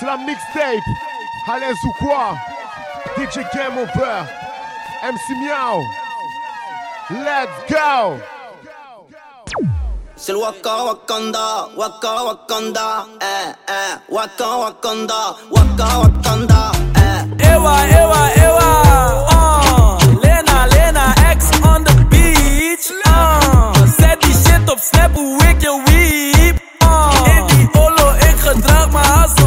C'est 0.00 0.06
la 0.06 0.16
mixtape. 0.16 0.82
À 1.46 1.58
l'aise 1.58 1.76
ou 1.84 1.92
quoi 2.02 2.34
DJ 3.18 3.40
Game 3.54 3.76
Over. 3.76 4.24
MC 5.02 5.36
Miao. 5.42 5.82
Let's 7.10 7.50
go. 7.68 8.18
C'est 10.16 10.32
le 10.32 10.38
Waka 10.38 10.84
Wakanda, 10.84 11.68
Waka 11.76 12.24
Wakanda, 12.24 13.06
eh 13.20 13.52
eh, 13.68 13.96
Waka 14.10 14.44
Wakanda, 14.44 15.36
Waka 15.50 15.84
Wakanda, 15.98 16.72
eh. 16.96 17.52
Ewa, 17.52 17.76
ewa, 17.88 18.30
ewa, 18.36 18.68
uh. 19.32 19.98
Lena, 20.22 20.66
Lena, 20.68 21.14
X 21.32 21.50
on 21.64 21.84
the 21.84 21.94
beach, 22.10 22.90
uh. 23.06 23.72
Zet 23.98 24.20
die 24.20 24.32
shit 24.32 24.70
op 24.70 24.78
snap, 24.78 25.14
hoe 25.14 25.42
ik 25.48 25.60
je 25.60 25.82
weep, 25.84 26.60
uh. 26.82 27.36
In 27.36 27.46
die 27.46 27.68
olo, 27.80 28.12
ik 28.12 28.36
gedraag 28.38 28.90
me 28.90 28.98
als 28.98 29.39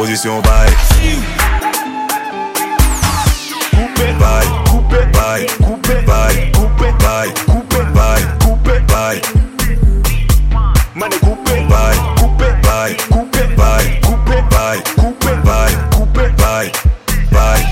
Position, 0.00 0.40
bye. 0.40 0.70
Bye. 4.18 4.48
Bye. 4.88 5.04
Bye. 5.12 5.46
Bye. 6.06 6.48
Bye. 7.92 8.24
Bye. 8.88 9.20
Mané 10.94 11.18
coupé. 11.18 11.66
Bye. 11.68 11.98
Coupé. 12.16 12.48
Bye. 12.62 12.96
Coupé. 13.10 13.42
Bye. 13.56 14.00
Coupé. 14.00 14.36
Bye. 14.48 14.82
Coupé. 14.96 15.34
Bye. 15.44 15.74
Coupé. 15.92 16.28
Bye. 16.38 16.72
Bye. 17.30 17.64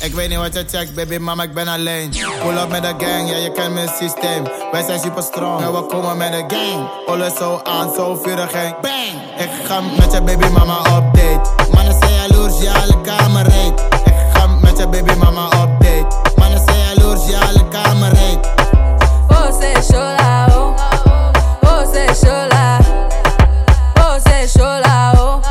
Ik 0.00 0.14
weet 0.14 0.28
niet 0.28 0.38
wat 0.38 0.54
je 0.54 0.64
checkt, 0.66 0.94
baby, 0.94 1.18
mama, 1.18 1.42
ik 1.42 1.54
ben 1.54 1.68
alleen. 1.68 2.10
Pull 2.42 2.56
up 2.56 2.68
met 2.68 2.82
de 2.82 3.06
gang, 3.06 3.30
ja, 3.30 3.36
je 3.36 3.52
kent 3.52 3.74
mijn 3.74 3.88
systeem. 3.88 4.44
Wij 4.72 4.82
zijn 4.82 5.00
super 5.00 5.22
strong, 5.22 5.62
en 5.62 5.72
we 5.72 5.86
komen 5.86 6.16
met 6.16 6.32
de 6.32 6.56
gang. 6.56 6.88
Alles 7.06 7.36
zo 7.36 7.60
aan, 7.64 7.94
zo 7.94 8.14
vurig 8.22 8.52
en 8.52 8.74
bang. 8.80 9.23
Ik 9.64 9.70
met 9.98 10.12
je 10.12 10.22
baby 10.22 10.48
mama 10.48 10.78
op 10.78 11.14
date. 11.14 11.40
Mannen 11.72 11.94
zijn 12.00 12.12
jaloers, 12.12 12.60
ja, 12.60 12.72
alle 12.72 13.00
kamer 13.00 13.42
reed. 13.42 13.80
Ik 14.04 14.12
ga 14.32 14.46
met 14.46 14.78
je 14.78 14.88
baby 14.88 15.18
mama. 15.18 15.48
Mannen 16.36 16.60
zijn 16.64 16.78
jaloers, 16.78 17.26
reed. 18.12 18.38
Oh, 19.28 19.60
chaud 19.82 20.20
là, 20.20 20.46
oh. 20.48 20.76
Oh, 21.62 21.84
chaud 22.14 22.52
là. 22.52 22.78
Oh, 23.98 24.18
oh. 25.14 25.48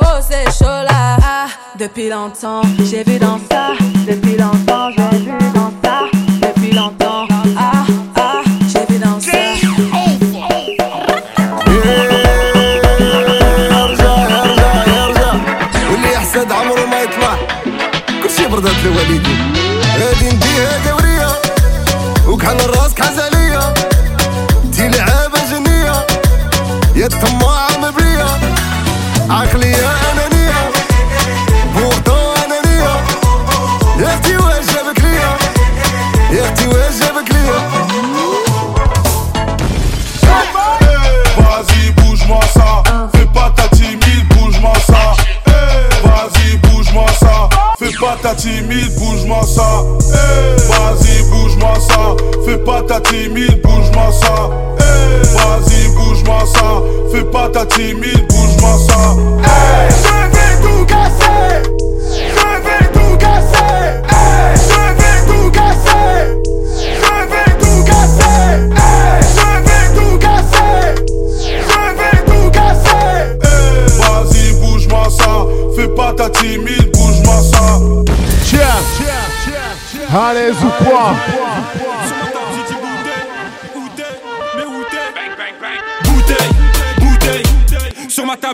Oh, 0.00 0.50
chaud 0.50 0.90
là. 0.90 1.16
Ah, 1.20 1.48
depuis 1.76 2.08
longtemps, 2.08 2.62
j'ai 2.84 3.04
vu 3.04 3.18
dans 3.18 3.40
ça. 3.50 3.72
Depuis 4.06 4.36
longtemps, 4.36 4.90
j'ai 4.96 5.18
vu 5.18 5.55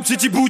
rap 0.02 0.06
c'est 0.08 0.16
Tibou 0.16 0.48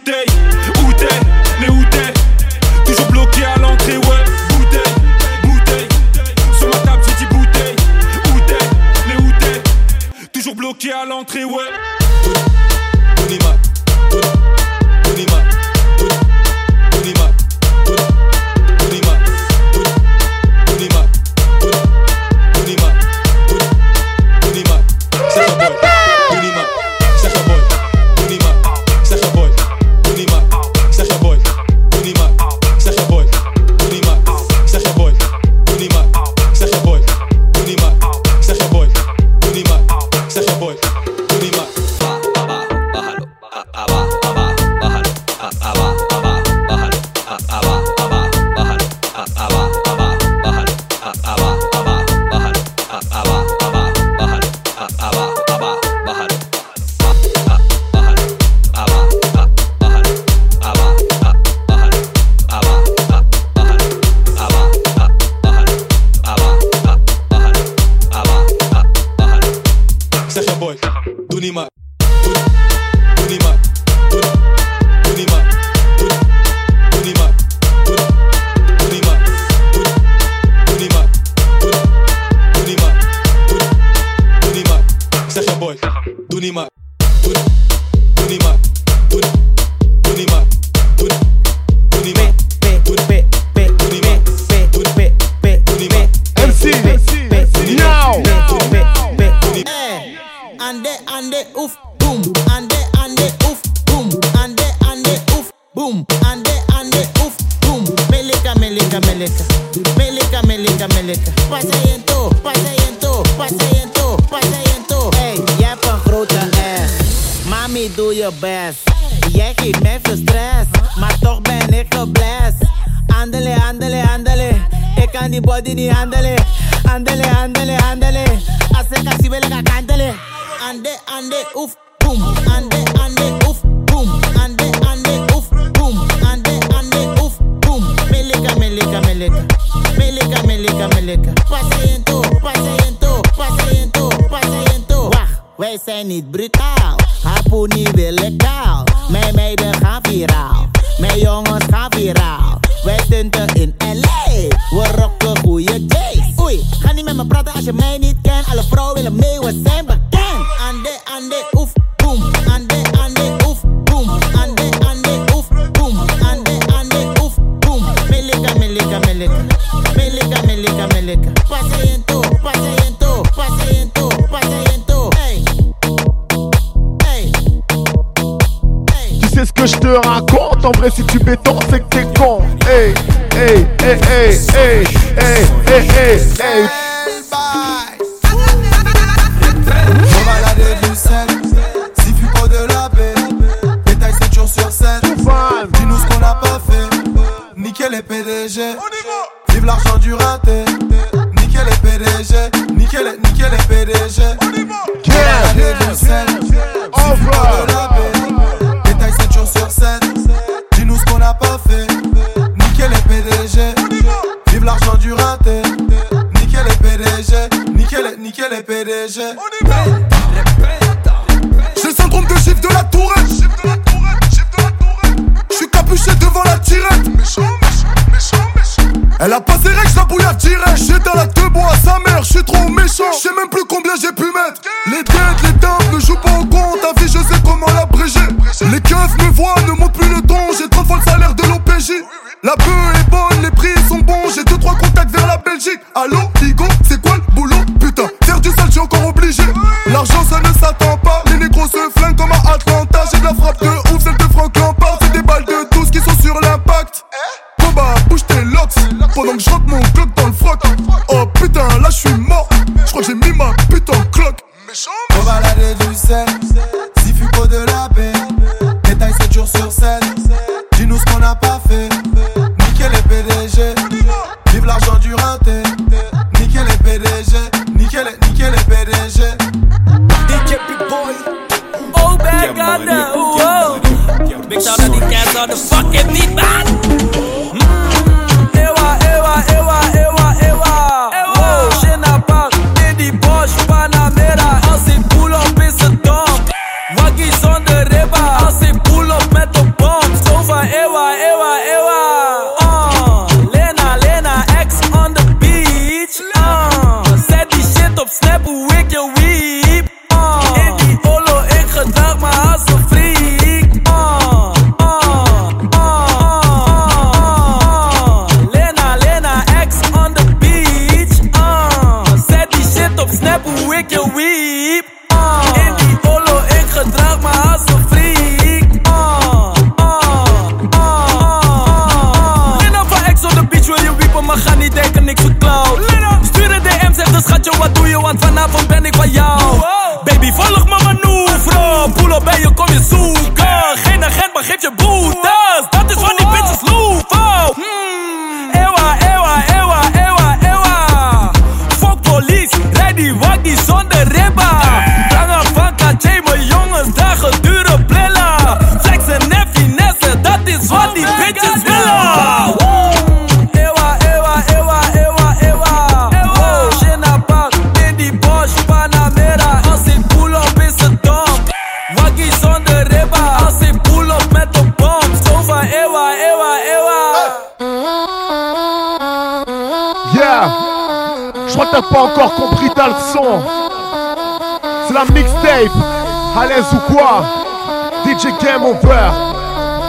game 388.42 388.62
over. 388.62 388.92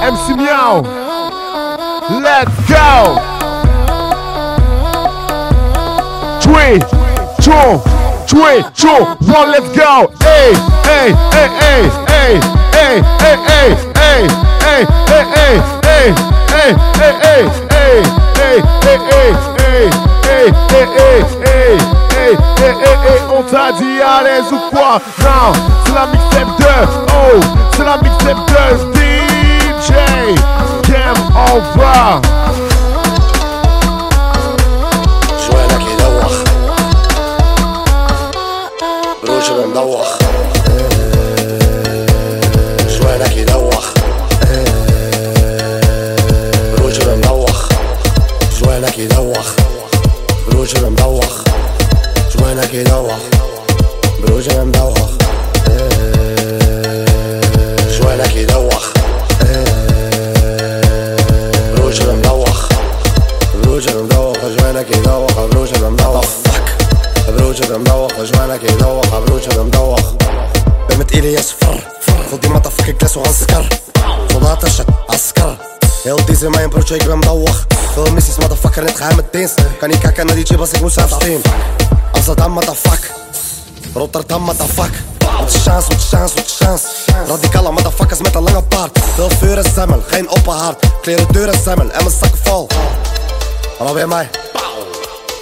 MC 0.04 0.36
Meow, 0.36 0.82
let's 2.22 2.54
go. 2.70 3.18
Three, 6.40 6.78
two, 7.42 7.80
three, 8.30 8.62
two, 8.76 9.06
one, 9.32 9.50
let's 9.50 9.70
go. 9.76 10.14
Hey, 10.22 10.54
hey, 10.86 11.10
hey, 11.34 11.50
hey, 11.66 11.90
hey, 12.08 12.40
hey, 12.74 13.02
hey, 13.02 13.40
hey, 13.44 13.74
hey, 13.96 14.28
hey, 14.62 14.86
hey, 15.04 15.24
hey, 15.24 15.60
hey, 15.64 16.14
hey, 16.54 16.74
hey, 17.00 17.14
hey, 17.24 17.50
hey, 17.72 18.04
hey, 18.36 18.60
hey, 19.10 19.34
hey. 19.58 20.13
hey, 20.30 20.52
on 23.32 23.44
t'a 23.44 23.72
dit 23.74 24.02
à 24.02 24.24
l'aise 24.24 24.52
ou 24.52 24.60
quoi? 24.70 25.00
Non, 25.22 25.54
c'est 25.86 25.94
la 25.94 26.06
mixtape 26.08 26.58
2, 26.60 26.66
oh, 27.14 27.40
c'est 27.76 27.84
la 27.84 27.98
mixtape 27.98 28.38
2, 28.48 28.92
DJ, 28.94 29.92
game 30.88 31.24
over. 31.54 32.22
شوالك 35.46 35.82
يدوخ 35.82 36.44
روجر 39.28 39.68
مدوخ 39.68 40.23
كي 52.74 52.84
دوخ 52.84 53.20
بروجي 54.20 54.50
ما 54.58 54.64
مدوخ 54.64 54.98
شوالك 57.98 58.36
يدوخ. 58.36 58.94
ما 62.06 62.14
مدوخ. 62.14 62.70
بروجة 63.64 64.02
مدوخ 64.02 64.38
جوانك 64.58 64.92
يدوخ. 64.92 65.38
ما 65.38 65.90
مدوخ. 65.90 66.26
بروجة 67.28 67.78
مدوخ 67.78 68.12
جوانك 68.22 68.64
يدوخ. 68.64 69.14
ما 69.14 69.64
مدوخ. 69.64 70.14
بمتقيلي 70.90 71.34
يا 71.34 71.42
صفر. 71.42 71.80
فضي 72.32 72.50
مطفك 72.50 72.98
كلاس 72.98 73.18
وغنسكر 73.18 73.70
فضاء 74.30 74.56
تشت 74.56 74.86
in 76.44 76.52
mijn 76.52 76.70
broodje, 76.70 76.96
ik 76.96 77.06
ben 77.06 77.18
mdouwig 77.18 77.66
Veel 77.94 78.12
missies, 78.12 78.38
motherfucker, 78.38 78.84
net 78.84 78.96
geheim 78.96 79.20
dienst. 79.32 79.54
Kan 79.80 79.90
niet 79.90 79.98
kijken 79.98 80.26
naar 80.26 80.36
die 80.36 80.46
chips, 80.46 80.72
ik 80.72 80.82
moest 80.82 80.94
zelf 80.94 81.18
Amsterdam, 82.12 82.52
motherfuck. 82.52 83.12
Rotterdam, 83.94 84.42
motherfuck. 84.42 85.04
Wat 85.40 85.52
chance, 85.52 85.88
wat 85.90 86.08
chance, 86.10 86.36
wat 86.36 86.56
chance. 86.60 86.86
Radicale 87.28 87.72
motherfuckers 87.72 88.22
met 88.22 88.36
een 88.36 88.44
lange 88.44 88.64
paard. 88.64 89.00
Veel 89.16 89.30
vuur 89.30 89.58
en 89.58 90.04
geen 90.08 90.30
open 90.30 90.54
haard. 90.54 90.86
Kleren 91.02 91.28
deuren 91.32 91.54
semmel 91.64 91.92
en 91.92 92.04
mijn 92.04 92.16
zakken 92.20 92.40
vol. 92.44 92.68
Hallo 93.78 93.94
bij 93.94 94.08
mij. 94.08 94.30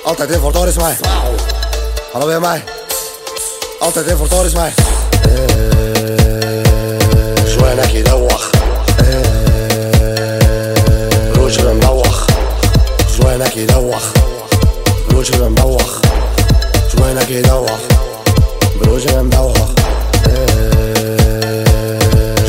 Altijd 0.04 0.30
in 0.30 0.40
voor 0.40 0.52
Doris 0.52 0.76
mij. 0.76 0.98
Hallo 2.12 2.26
bij 2.26 2.40
mij. 2.40 2.64
Altijd 3.80 4.06
in 4.06 4.18
voor 4.18 4.28
Doris 4.30 4.54
mij. 4.54 4.74
Eh, 5.22 5.32
Joanna, 7.56 7.86
kiddo 7.86 8.21
يدوخ 13.61 14.13
روجنا 15.13 15.49
مدوخ 15.49 16.01
شوينك 16.93 17.31
يدوخ 17.31 17.81
بروجنا 18.81 19.23
مدوخ 19.23 19.57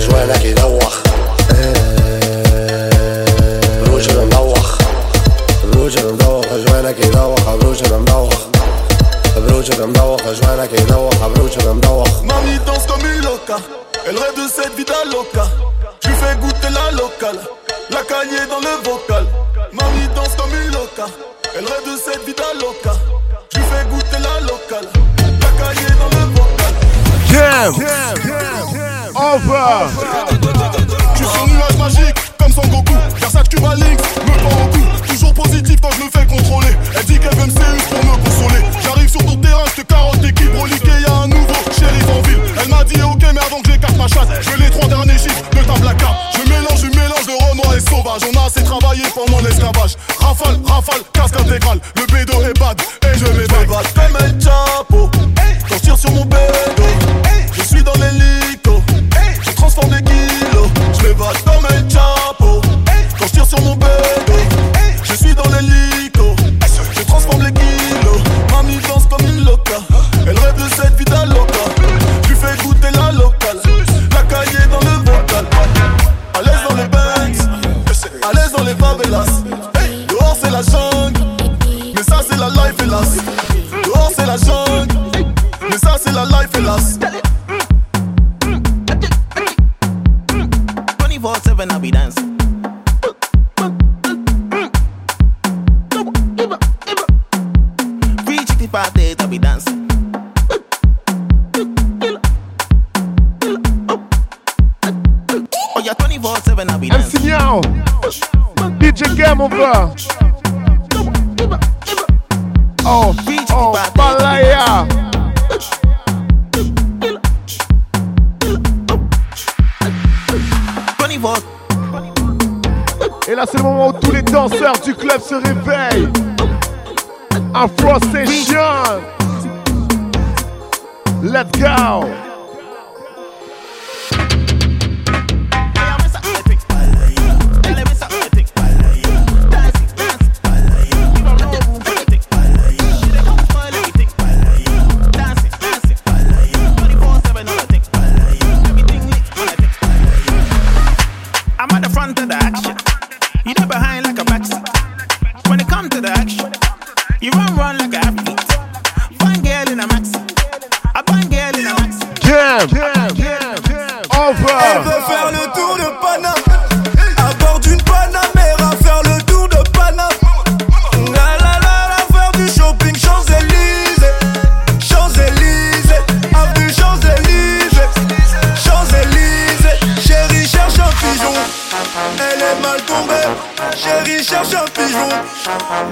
شوينك 0.05 0.45
يدوخ 0.45 0.93
بروجنا 3.83 4.25
مدوخ 4.25 4.77
بروجنا 5.73 6.11
مدوخ 6.11 6.45
شوينك 6.67 6.99
يدوخ 6.99 7.55
بروجنا 7.55 7.97
مدوخ 7.97 8.33
بروجنا 9.37 9.85
مدوخ 9.85 10.21
شوينك 10.21 10.73
يدوخ 10.73 11.27
بروجنا 11.27 11.73
مدوخ 11.73 12.07
Mamie 12.23 12.59
danse 12.65 12.85
comme 12.87 13.05
une 13.05 13.23
loca, 13.23 13.57
elle 14.07 14.17
rêve 14.17 14.35
de 14.35 14.47
cette 14.47 14.73
vie 14.77 14.85
loca. 15.11 15.43
Je 16.01 16.07
lui 16.07 16.15
fais 16.15 16.35
goûter 16.37 16.69
la 16.69 16.91
locale, 16.91 17.39
la 17.89 18.03
cahier 18.03 18.45
dans 18.49 18.59
le 18.59 18.73
vocal. 18.89 19.25
Mamie 19.72 20.08
danse 20.14 20.36
comme 20.36 20.50
une 20.50 20.70
loca, 20.70 21.06
elle 21.56 21.64
rêve 21.64 21.86
de 21.86 21.96
cette 21.96 22.26
vie 22.26 22.34
loca. 22.60 22.92
Je 23.54 23.58
fais 23.58 23.84
goûter 23.88 24.18
la 24.18 24.40
locale, 24.40 24.86
la 25.40 25.50
cahier 25.58 25.88
dans 25.98 26.10
le 26.18 26.24
vocal. 26.34 26.74
Game 27.30 27.74
Over. 29.14 29.88
Tu 31.16 31.24
fais 31.24 31.40
un 31.40 31.46
nuage 31.46 31.76
magique 31.78 32.16
comme 32.38 32.52
Son 32.52 32.68
Goku. 32.68 32.92
Versace 33.16 33.48
Cuba 33.48 33.74
Links 33.76 34.00
me 34.26 34.32
prend 34.42 34.62
au 34.62 34.68
cou. 34.68 34.80
Toujours 35.08 35.32
positif 35.32 35.80
quand 35.80 35.90
je 35.92 36.04
me 36.04 36.10
fais 36.10 36.26
contrôler. 36.26 36.76
Elle 36.94 37.04
dit 37.06 37.18
qu'elle 37.18 37.34
veut 37.36 37.46
me 37.46 37.50
séduire 37.50 37.88
pour 37.88 38.04
me 38.04 38.16
consoler. 38.24 38.64
J'arrive 38.82 39.08
sur 39.08 39.24
ton 39.24 39.36
terrain, 39.36 39.64
je 39.74 39.82
te 39.82 39.86
carotte 39.86 40.22
équipe. 40.22 40.54
Reliqué, 40.54 40.90
y'a 41.06 41.14
un 41.14 41.28
nouveau 41.28 41.54
shérif 41.72 42.04
en 42.10 42.20
ville. 42.28 42.40
Elle 42.60 42.68
m'a 42.68 42.84
dit 42.84 43.00
ok, 43.02 43.22
mais 43.32 43.40
avant 43.40 43.60
que 43.62 43.70
j'écarte 43.70 43.71
ma 44.02 44.08
je 44.40 44.50
veux 44.50 44.56
les 44.58 44.70
trois 44.70 44.88
derniers 44.88 45.18
chiffres 45.18 45.42
de 45.50 45.62
ta 45.62 45.74
placard. 45.74 46.16
Je 46.34 46.48
mélange, 46.48 46.80
je 46.80 46.86
mélange 46.86 47.26
de 47.26 47.50
renoir 47.50 47.76
et 47.76 47.80
sauvage. 47.80 48.22
On 48.32 48.40
a 48.40 48.46
assez 48.46 48.62
travaillé 48.64 49.02
pendant 49.14 49.40
l'esclavage. 49.40 49.96
Rafale, 50.18 50.58
rafale, 50.64 51.02
casque 51.12 51.38
intégral. 51.38 51.78
Le 51.96 52.06
bédo 52.12 52.40
est 52.42 52.58
bad 52.58 52.80
et 52.80 53.18
je 53.18 53.24
bad 53.24 53.86
comme 53.94 54.26
El 54.26 54.40
Chapo. 54.42 55.10
Quand 55.68 55.76
je 55.76 55.80
tire 55.80 55.98
sur 55.98 56.10
mon 56.10 56.24
bédo, 56.24 56.81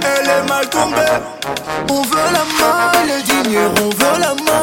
Elle 0.03 0.29
est 0.29 0.49
mal 0.49 0.69
tombée. 0.69 0.95
On 1.89 2.01
veut 2.01 2.29
la 2.33 2.43
maille 2.59 3.07
les 3.07 3.23
dignes 3.23 3.59
On 3.81 3.89
veut 3.89 4.19
la 4.19 4.33
maille 4.33 4.60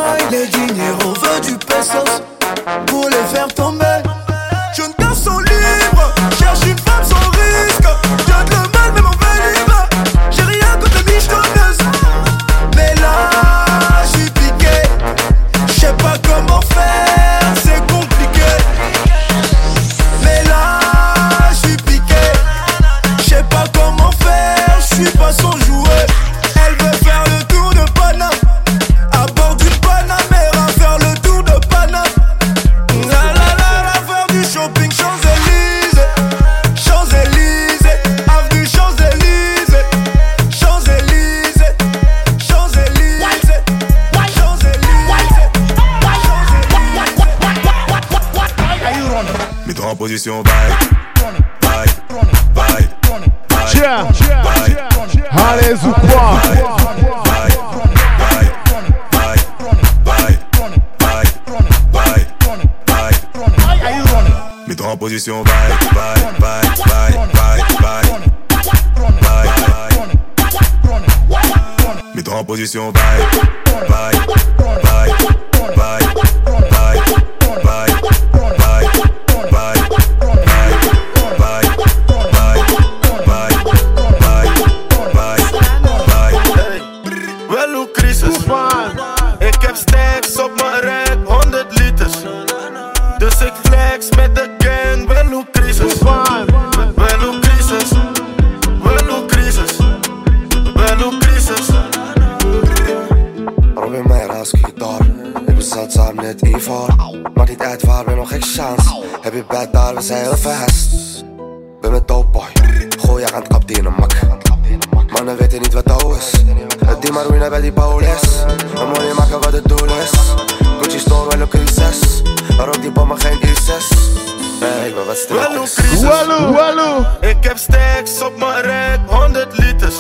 100 129.09 129.59
liters. 129.59 129.97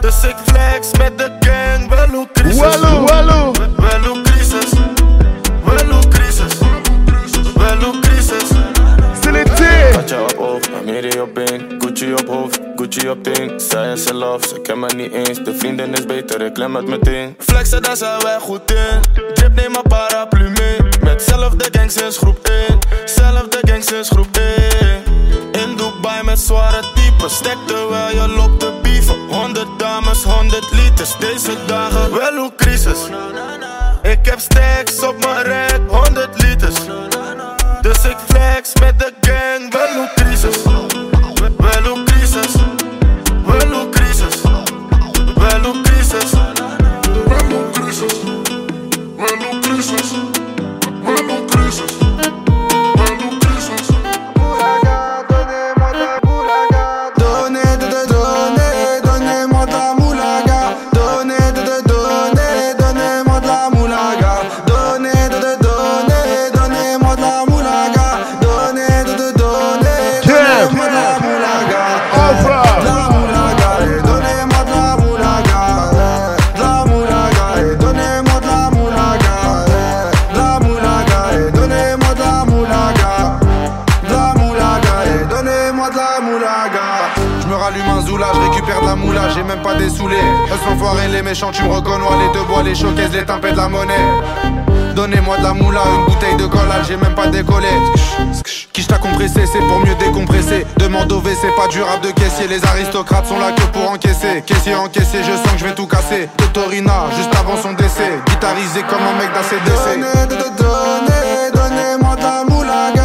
Dus 0.00 0.24
ik 0.24 0.36
flex 0.46 0.90
met 0.98 1.18
de 1.18 1.30
gang, 1.40 1.88
wel 1.88 2.08
hoe 2.08 2.28
crisis. 2.32 2.60
Wallo, 2.60 3.04
wallo. 3.06 3.52
Wel 3.76 4.00
hoe 4.06 4.22
crisis. 4.22 4.70
Wel 5.64 5.90
hoe 5.90 6.08
crisis. 6.08 6.58
Wel 7.54 7.76
hoe 7.82 8.00
crisis. 8.00 8.48
Selecté. 9.20 9.90
Katja 9.92 10.22
op 10.22 10.34
oog, 10.38 10.60
Amiri 10.80 11.20
op 11.20 11.34
been, 11.34 11.74
Gucci 11.78 12.12
op 12.12 12.26
hoofd, 12.26 12.60
Gucci 12.76 13.08
op 13.08 13.24
ding. 13.24 13.60
Zij 13.60 13.92
is 13.92 14.04
in 14.04 14.14
love, 14.14 14.48
ze 14.48 14.60
ken 14.60 14.78
me 14.78 14.86
niet 14.96 15.12
eens. 15.12 15.38
De 15.44 15.54
vriendin 15.54 15.94
is 15.94 16.06
beter, 16.06 16.40
ik 16.42 16.54
klem 16.54 16.74
het 16.76 16.86
meteen. 16.86 17.36
Flexen, 17.38 17.82
daar 17.82 17.96
zijn 17.96 18.22
wij 18.22 18.38
goed 18.38 18.72
in. 18.72 19.00
Drip, 19.34 19.54
neem 19.54 19.74
een 19.74 19.82
paraplu 19.88 20.50
mee. 20.50 20.76
Met 21.00 21.22
zelfde 21.22 21.68
gang 21.72 21.90
sinds 21.90 22.16
groep 22.16 22.38
1. 22.68 22.78
Zelfde 23.04 23.58
gang 23.60 23.84
sinds 23.84 24.08
groep 24.08 24.36
1. 24.36 25.02
In 25.52 25.76
Dubai 25.76 26.22
met 26.22 26.38
zware 26.38 26.80
types. 26.80 27.07
Stek 27.26 27.56
terwijl 27.66 28.14
je 28.14 28.28
loopt 28.28 28.60
te 28.60 28.78
bieven. 28.82 29.16
100 29.28 29.66
dames, 29.78 30.22
100 30.22 30.72
liters. 30.72 31.16
Deze 31.18 31.56
dagen 31.66 32.10
Wel 32.10 32.36
hoe 32.36 32.52
crisis. 32.56 32.98
Ik 34.02 34.18
heb 34.22 34.38
stacks 34.40 35.02
op 35.02 35.24
mijn 35.24 35.42
rek, 35.42 35.80
100 35.88 36.42
liters. 36.42 36.74
Dus 37.80 38.04
ik 38.04 38.16
flex 38.28 38.72
met 38.80 38.98
de 38.98 39.12
gang, 39.20 39.72
wel 39.72 39.94
hoe 39.94 40.10
crisis. 40.14 40.57
Méchants, 91.28 91.50
tu 91.52 91.62
me 91.62 91.68
reconnais, 91.68 92.04
les 92.26 92.32
deux 92.32 92.44
bois, 92.46 92.62
les 92.62 92.74
showcases, 92.74 93.12
les 93.12 93.24
timpés 93.24 93.52
de 93.52 93.56
la 93.58 93.68
monnaie. 93.68 93.94
Donnez-moi 94.94 95.36
de 95.36 95.42
la 95.42 95.52
moula, 95.52 95.82
une 95.96 96.06
bouteille 96.06 96.36
de 96.36 96.46
collage, 96.46 96.86
j'ai 96.88 96.96
même 96.96 97.14
pas 97.14 97.26
décollé. 97.26 97.68
Qui 98.72 98.86
t'a 98.86 98.96
compressé, 98.96 99.44
c'est 99.44 99.60
pour 99.60 99.78
mieux 99.80 99.94
décompresser. 99.96 100.66
Demande 100.78 101.12
au 101.12 101.18
WC, 101.18 101.54
pas 101.54 101.68
durable 101.68 102.06
de 102.06 102.12
caissier. 102.12 102.48
Les 102.48 102.64
aristocrates 102.64 103.26
sont 103.26 103.38
là 103.38 103.52
que 103.52 103.62
pour 103.72 103.90
encaisser. 103.90 104.42
Caissier 104.46 104.74
encaissé, 104.74 105.18
je 105.22 105.32
sens 105.32 105.52
que 105.52 105.58
je 105.58 105.64
vais 105.66 105.74
tout 105.74 105.86
casser. 105.86 106.28
Totorina, 106.38 107.08
juste 107.16 107.34
avant 107.38 107.60
son 107.60 107.74
décès. 107.74 108.10
Guitarisé 108.26 108.80
comme 108.88 109.02
un 109.02 109.18
mec 109.18 109.30
d'ACDC. 109.34 110.00
Donnez, 110.00 110.26
donnez, 110.28 110.50
donnez, 110.56 111.50
donnez-moi 111.52 112.16
de 112.16 112.22
la 112.22 112.44
moulaga. 112.48 112.97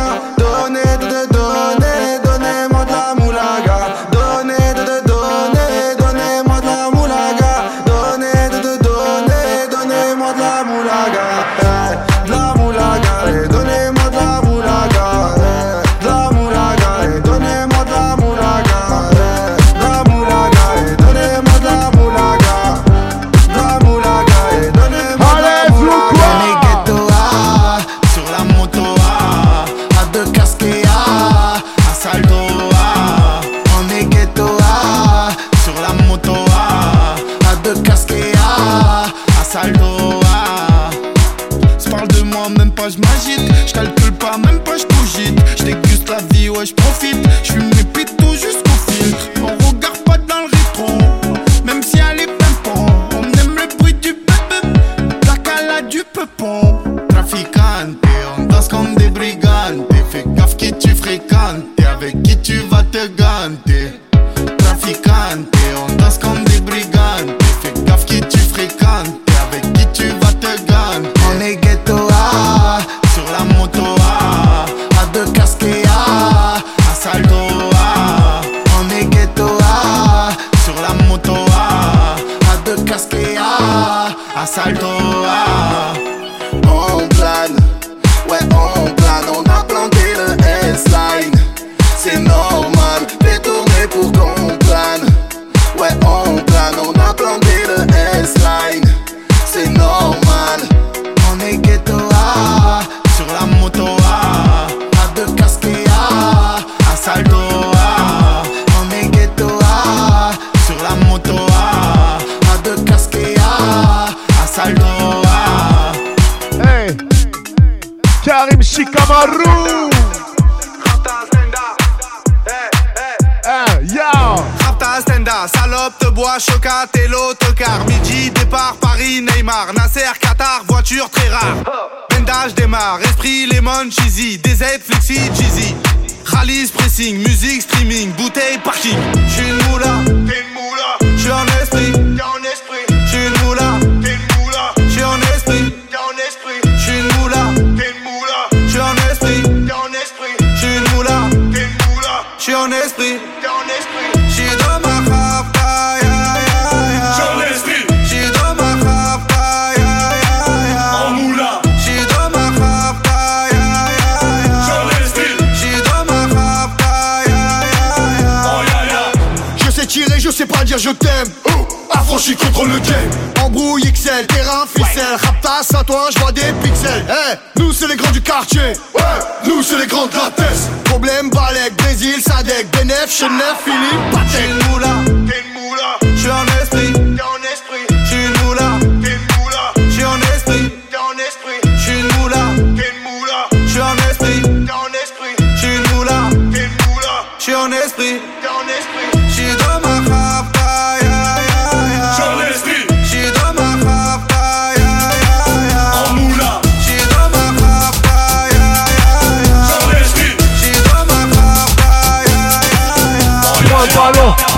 Nous 177.73 177.79
c'est 177.79 177.88
les 177.88 177.95
grands 177.95 178.12
du 178.12 178.21
quartier. 178.21 178.62
Ouais. 178.93 179.01
Nous 179.47 179.63
c'est 179.63 179.79
les 179.79 179.88
grands 179.88 180.05
de 180.05 180.13
la 180.13 180.29
tête. 180.29 180.83
Problème 180.83 181.31
Balek, 181.31 181.75
Brésil, 181.75 182.21
Sadek, 182.21 182.67
Benef, 182.71 183.09
Chenef, 183.09 183.63
Philippe, 183.65 184.12
Patek. 184.12 184.31
T'es 184.31 184.45
une 184.45 184.71
moula. 184.71 184.88
T'es 185.27 185.41
une 185.41 185.59
moula. 185.59 185.97
Un 186.03 186.62
esprit. 186.62 187.02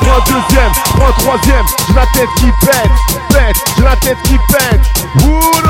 prends 0.05 0.19
deuxième, 0.25 0.71
prends 0.97 1.11
troisième, 1.19 1.65
j'ai 1.87 1.93
la 1.95 2.05
tête 2.13 2.29
qui 2.37 2.65
pète, 2.65 2.91
pète, 3.29 3.55
j'ai 3.77 3.83
la 3.83 3.95
tête 3.95 4.17
qui 4.23 4.37
pète, 4.51 4.81
wood 5.23 5.65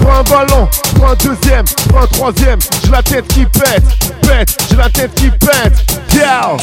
Prends 0.00 0.20
un 0.20 0.22
ballon, 0.22 0.68
prends 0.94 1.14
deuxième, 1.14 1.64
prends 1.88 2.06
troisième, 2.06 2.58
j'ai 2.84 2.90
la 2.90 3.02
tête 3.02 3.26
qui 3.28 3.46
pète, 3.46 3.84
pète, 4.22 4.56
j'ai 4.70 4.76
la 4.76 4.90
tête 4.90 5.14
qui 5.14 5.30
pète, 5.30 5.74
yeah. 6.14 6.56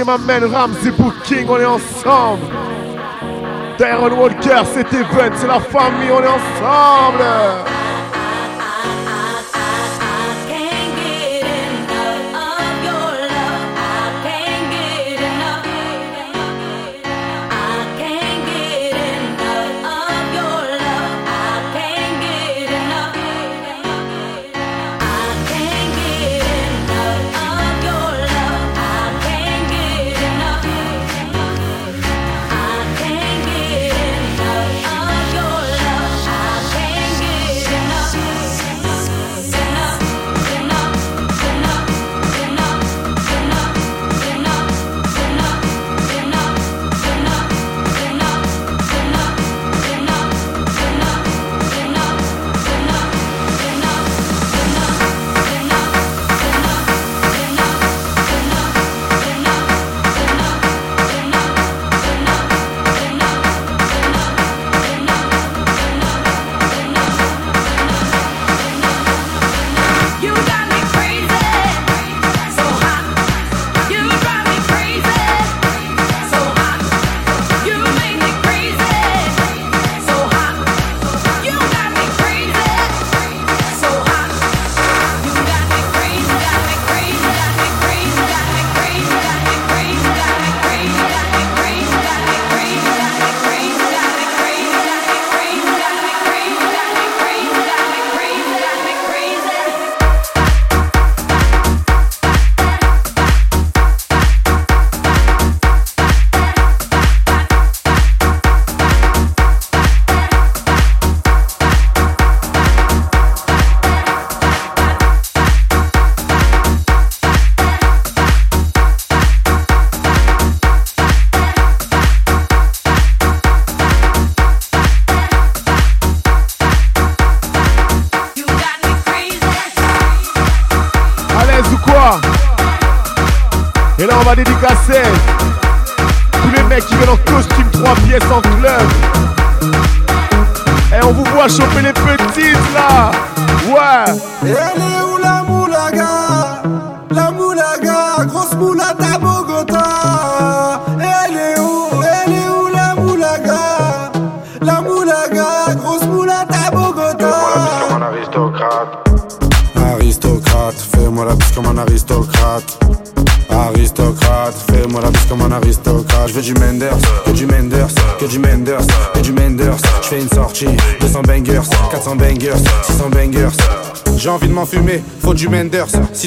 Sans 0.00 0.04
oublier 0.04 0.04
ma 0.04 0.18
main 0.18 0.46
Ramsey 0.46 0.90
Booking, 0.92 1.46
on 1.48 1.58
est 1.58 1.64
ensemble. 1.64 2.46
Darren 3.78 4.12
Walker, 4.12 4.62
c'est 4.72 4.92
Event, 4.92 5.34
c'est 5.36 5.46
la 5.46 5.60
famille, 5.60 6.10
on 6.10 6.22
est 6.22 6.26
ensemble. 6.26 7.69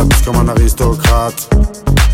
La 0.00 0.06
bise 0.06 0.22
comme 0.22 0.36
un 0.36 0.48
aristocrate. 0.48 1.50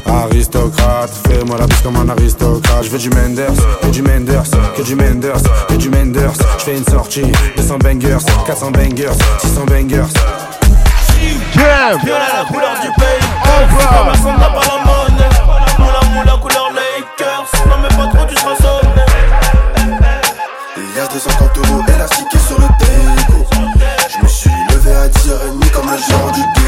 Aristocrate, 0.07 1.11
fais-moi 1.29 1.57
la 1.59 1.67
bise 1.67 1.81
comme 1.83 1.97
un 1.97 2.09
aristocrate. 2.09 2.83
Je 2.83 2.91
veux 2.91 2.99
du 2.99 3.11
Menders, 3.11 3.53
que 3.81 3.87
du 3.89 4.03
Menders, 4.03 4.51
que 4.77 4.83
du 4.83 4.97
Menders, 4.97 5.43
que 5.69 5.75
du 5.75 5.89
Menders. 5.89 6.33
Je 6.59 6.65
fais 6.65 6.77
une 6.77 6.85
sortie, 6.85 7.31
200 7.57 7.79
bangers, 7.79 8.19
400 8.45 8.71
bangers, 8.73 9.17
600 9.41 9.67
bangers. 9.67 10.13
Game 11.55 11.99
Violet 12.05 12.19
la 12.35 12.45
couleur 12.45 12.75
du 12.83 12.89
pays 12.99 13.25
Over. 13.45 13.87
Comme 13.89 14.07
personne 14.13 14.39
n'a 14.39 14.51
pas 14.51 14.61
la 14.67 14.85
monnaie 14.85 15.31
Moula 15.79 16.01
moula 16.15 16.37
couleur 16.43 16.71
Lakers 16.75 17.51
Non 17.67 17.77
mais 17.81 17.89
pas 17.89 18.07
trop 18.13 18.27
tu 18.29 18.35
seras 18.35 18.57
sonné 18.57 19.03
Liasse 20.95 21.15
de 21.15 21.19
50 21.19 21.59
euros 21.59 21.83
sur 22.47 22.59
le 22.61 22.69
déco 22.79 23.47
Je 24.11 24.23
me 24.23 24.29
suis 24.29 24.51
levé 24.71 24.93
à 24.93 25.09
10h30 25.09 25.71
comme 25.73 25.91
le 25.91 25.97
genre 25.97 26.33
du 26.33 26.66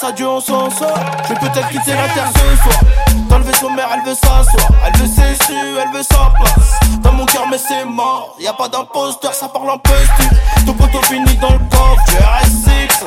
Grâce 0.00 0.12
à 0.12 0.14
Dieu 0.14 0.28
on 0.28 0.40
s'en 0.40 0.70
sort. 0.70 0.98
Je 1.24 1.34
vais 1.34 1.40
peut-être 1.40 1.68
quitter 1.68 1.92
la 1.92 2.08
terre 2.08 2.30
ce 2.34 2.62
soir. 2.62 2.80
Dans 3.28 3.38
le 3.38 3.44
vaisseau 3.44 3.68
mère 3.68 3.88
elle 3.92 4.08
veut 4.08 4.14
s'asseoir. 4.14 4.70
Elle 4.86 4.98
veut 4.98 5.06
ses 5.06 5.34
su, 5.44 5.52
elle 5.52 5.92
veut 5.92 6.02
sa 6.02 6.32
place. 6.38 7.00
Dans 7.02 7.12
mon 7.12 7.26
cœur 7.26 7.46
mais 7.50 7.58
c'est 7.58 7.84
mort. 7.84 8.34
Y'a 8.38 8.54
pas 8.54 8.68
d'imposteur 8.68 9.34
ça 9.34 9.48
parle 9.48 9.68
en 9.70 9.78
postu 9.78 10.28
Ton 10.64 10.72
poteau 10.72 11.02
finit 11.02 11.36
dans 11.36 11.52
le 11.52 11.58
coffre 11.70 12.04
du 12.08 12.16
RS6 12.16 13.04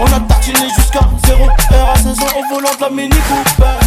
On 0.00 0.06
a 0.06 0.20
tartiné 0.20 0.68
jusqu'à 0.76 1.00
0 1.26 1.44
heure. 1.44 1.90
À 1.90 1.96
16 1.96 2.20
ans 2.20 2.38
au 2.38 2.54
volant 2.54 2.74
de 2.74 2.82
la 2.82 2.90
Mini 2.90 3.18
Cooper. 3.28 3.86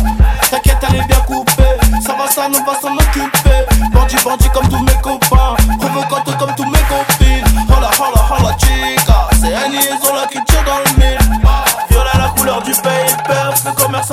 T'inquiète 0.52 0.78
elle 0.89 0.95
est 0.95 1.08
bien 1.08 1.19
coupée. 1.25 2.02
Ça 2.06 2.13
va 2.13 2.28
ça 2.30 2.47
on 2.47 2.71
va 2.71 2.80
s'en 2.80 2.93
occuper. 2.93 3.65
Bandit 3.93 4.17
bandit 4.23 4.49
comme 4.54 4.69
tous 4.69 4.84
mes 4.84 5.02
copains 5.02 5.28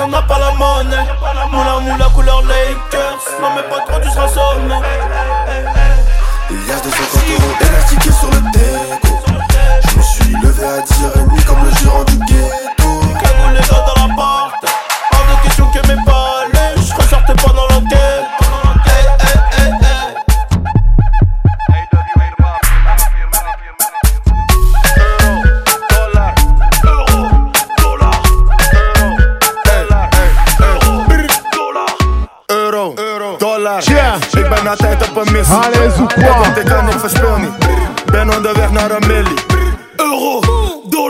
Commerçant 0.07 0.09
n'a 0.09 0.21
pas 0.21 0.39
la 0.39 0.51
monnaie 0.51 1.07
Moula 1.51 1.79
moula 1.79 2.05
couleur 2.13 2.41
Lakers. 2.43 3.41
Non, 3.41 3.49
mais 3.55 3.63
pas 3.63 3.81
trop, 3.85 4.01
tu 4.01 4.09
seras 4.09 4.27
sommé. 4.27 4.75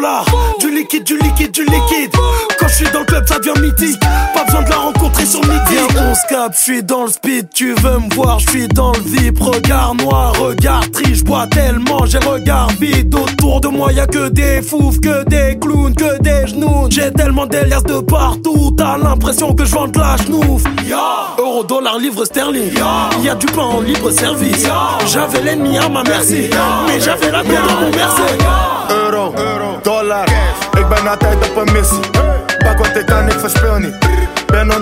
Dollar, 0.08 0.26
du 0.60 0.70
liquide, 0.70 1.04
du 1.04 1.18
liquide, 1.18 1.52
du 1.52 1.64
liquide. 1.64 2.47
Quand 2.68 2.74
je 2.74 2.84
suis 2.84 2.92
dans 2.92 3.00
le 3.00 3.06
club, 3.06 3.26
ça 3.26 3.40
devient 3.40 3.62
mythique. 3.62 4.00
Pas 4.34 4.44
besoin 4.44 4.62
de 4.64 4.70
la 4.70 4.76
rencontrer 4.76 5.26
sur 5.26 5.40
Mythique. 5.40 5.90
Viens, 5.90 6.04
on 6.12 6.14
se 6.14 6.28
capte, 6.28 6.58
je 6.58 6.64
suis 6.64 6.84
dans 6.84 7.06
le 7.06 7.10
speed. 7.10 7.48
Tu 7.54 7.74
veux 7.76 7.98
me 7.98 8.14
voir, 8.14 8.40
je 8.40 8.50
suis 8.50 8.68
dans 8.68 8.92
le 8.92 9.00
VIP. 9.00 9.40
Regard 9.40 9.96
noir, 9.96 10.34
regard 10.38 10.84
triche, 10.92 11.24
bois 11.24 11.48
tellement. 11.48 12.06
J'ai 12.06 12.18
regard 12.18 12.68
vide. 12.78 13.16
Autour 13.16 13.62
de 13.62 13.70
moi, 13.70 13.94
y 13.94 14.02
a 14.02 14.06
que 14.06 14.28
des 14.28 14.62
foufs, 14.62 15.00
que 15.00 15.24
des 15.30 15.58
clowns, 15.58 15.96
que 15.96 16.22
des 16.22 16.48
genoux. 16.48 16.88
J'ai 16.90 17.10
tellement 17.14 17.46
d'alias 17.46 17.84
de 17.84 18.02
partout. 18.02 18.76
T'as 18.78 18.98
l'impression 18.98 19.54
que 19.56 19.64
je 19.64 19.74
vends 19.74 19.88
de 19.88 19.98
la 19.98 20.18
schnouf. 20.18 20.64
Euro, 21.40 21.64
dollar, 21.64 21.98
livre 21.98 22.26
sterling. 22.26 22.74
Y 23.24 23.30
a 23.30 23.36
du 23.36 23.46
pain 23.46 23.62
en 23.62 23.80
libre 23.80 24.12
service. 24.12 24.68
J'avais 25.06 25.42
l'ennemi 25.42 25.78
à 25.78 25.88
ma 25.88 26.04
merci. 26.04 26.50
Mais 26.86 27.00
j'avais 27.00 27.32
la 27.32 27.44
paix 27.44 27.60
dans 27.66 27.80
mon 27.80 27.92
merci. 27.92 28.22
Euro, 28.90 29.34
dollar. 29.86 30.26
Ik 30.78 30.90
ben 30.90 31.08
altijd 31.08 31.50
op 31.50 31.66
een 31.66 31.74
missie. 31.74 32.37
pa' 32.68 32.76
kod 32.76 32.90
te 32.94 33.04
ka 33.10 33.22
nek 33.24 34.17
Ben 34.52 34.68
naar 34.68 34.80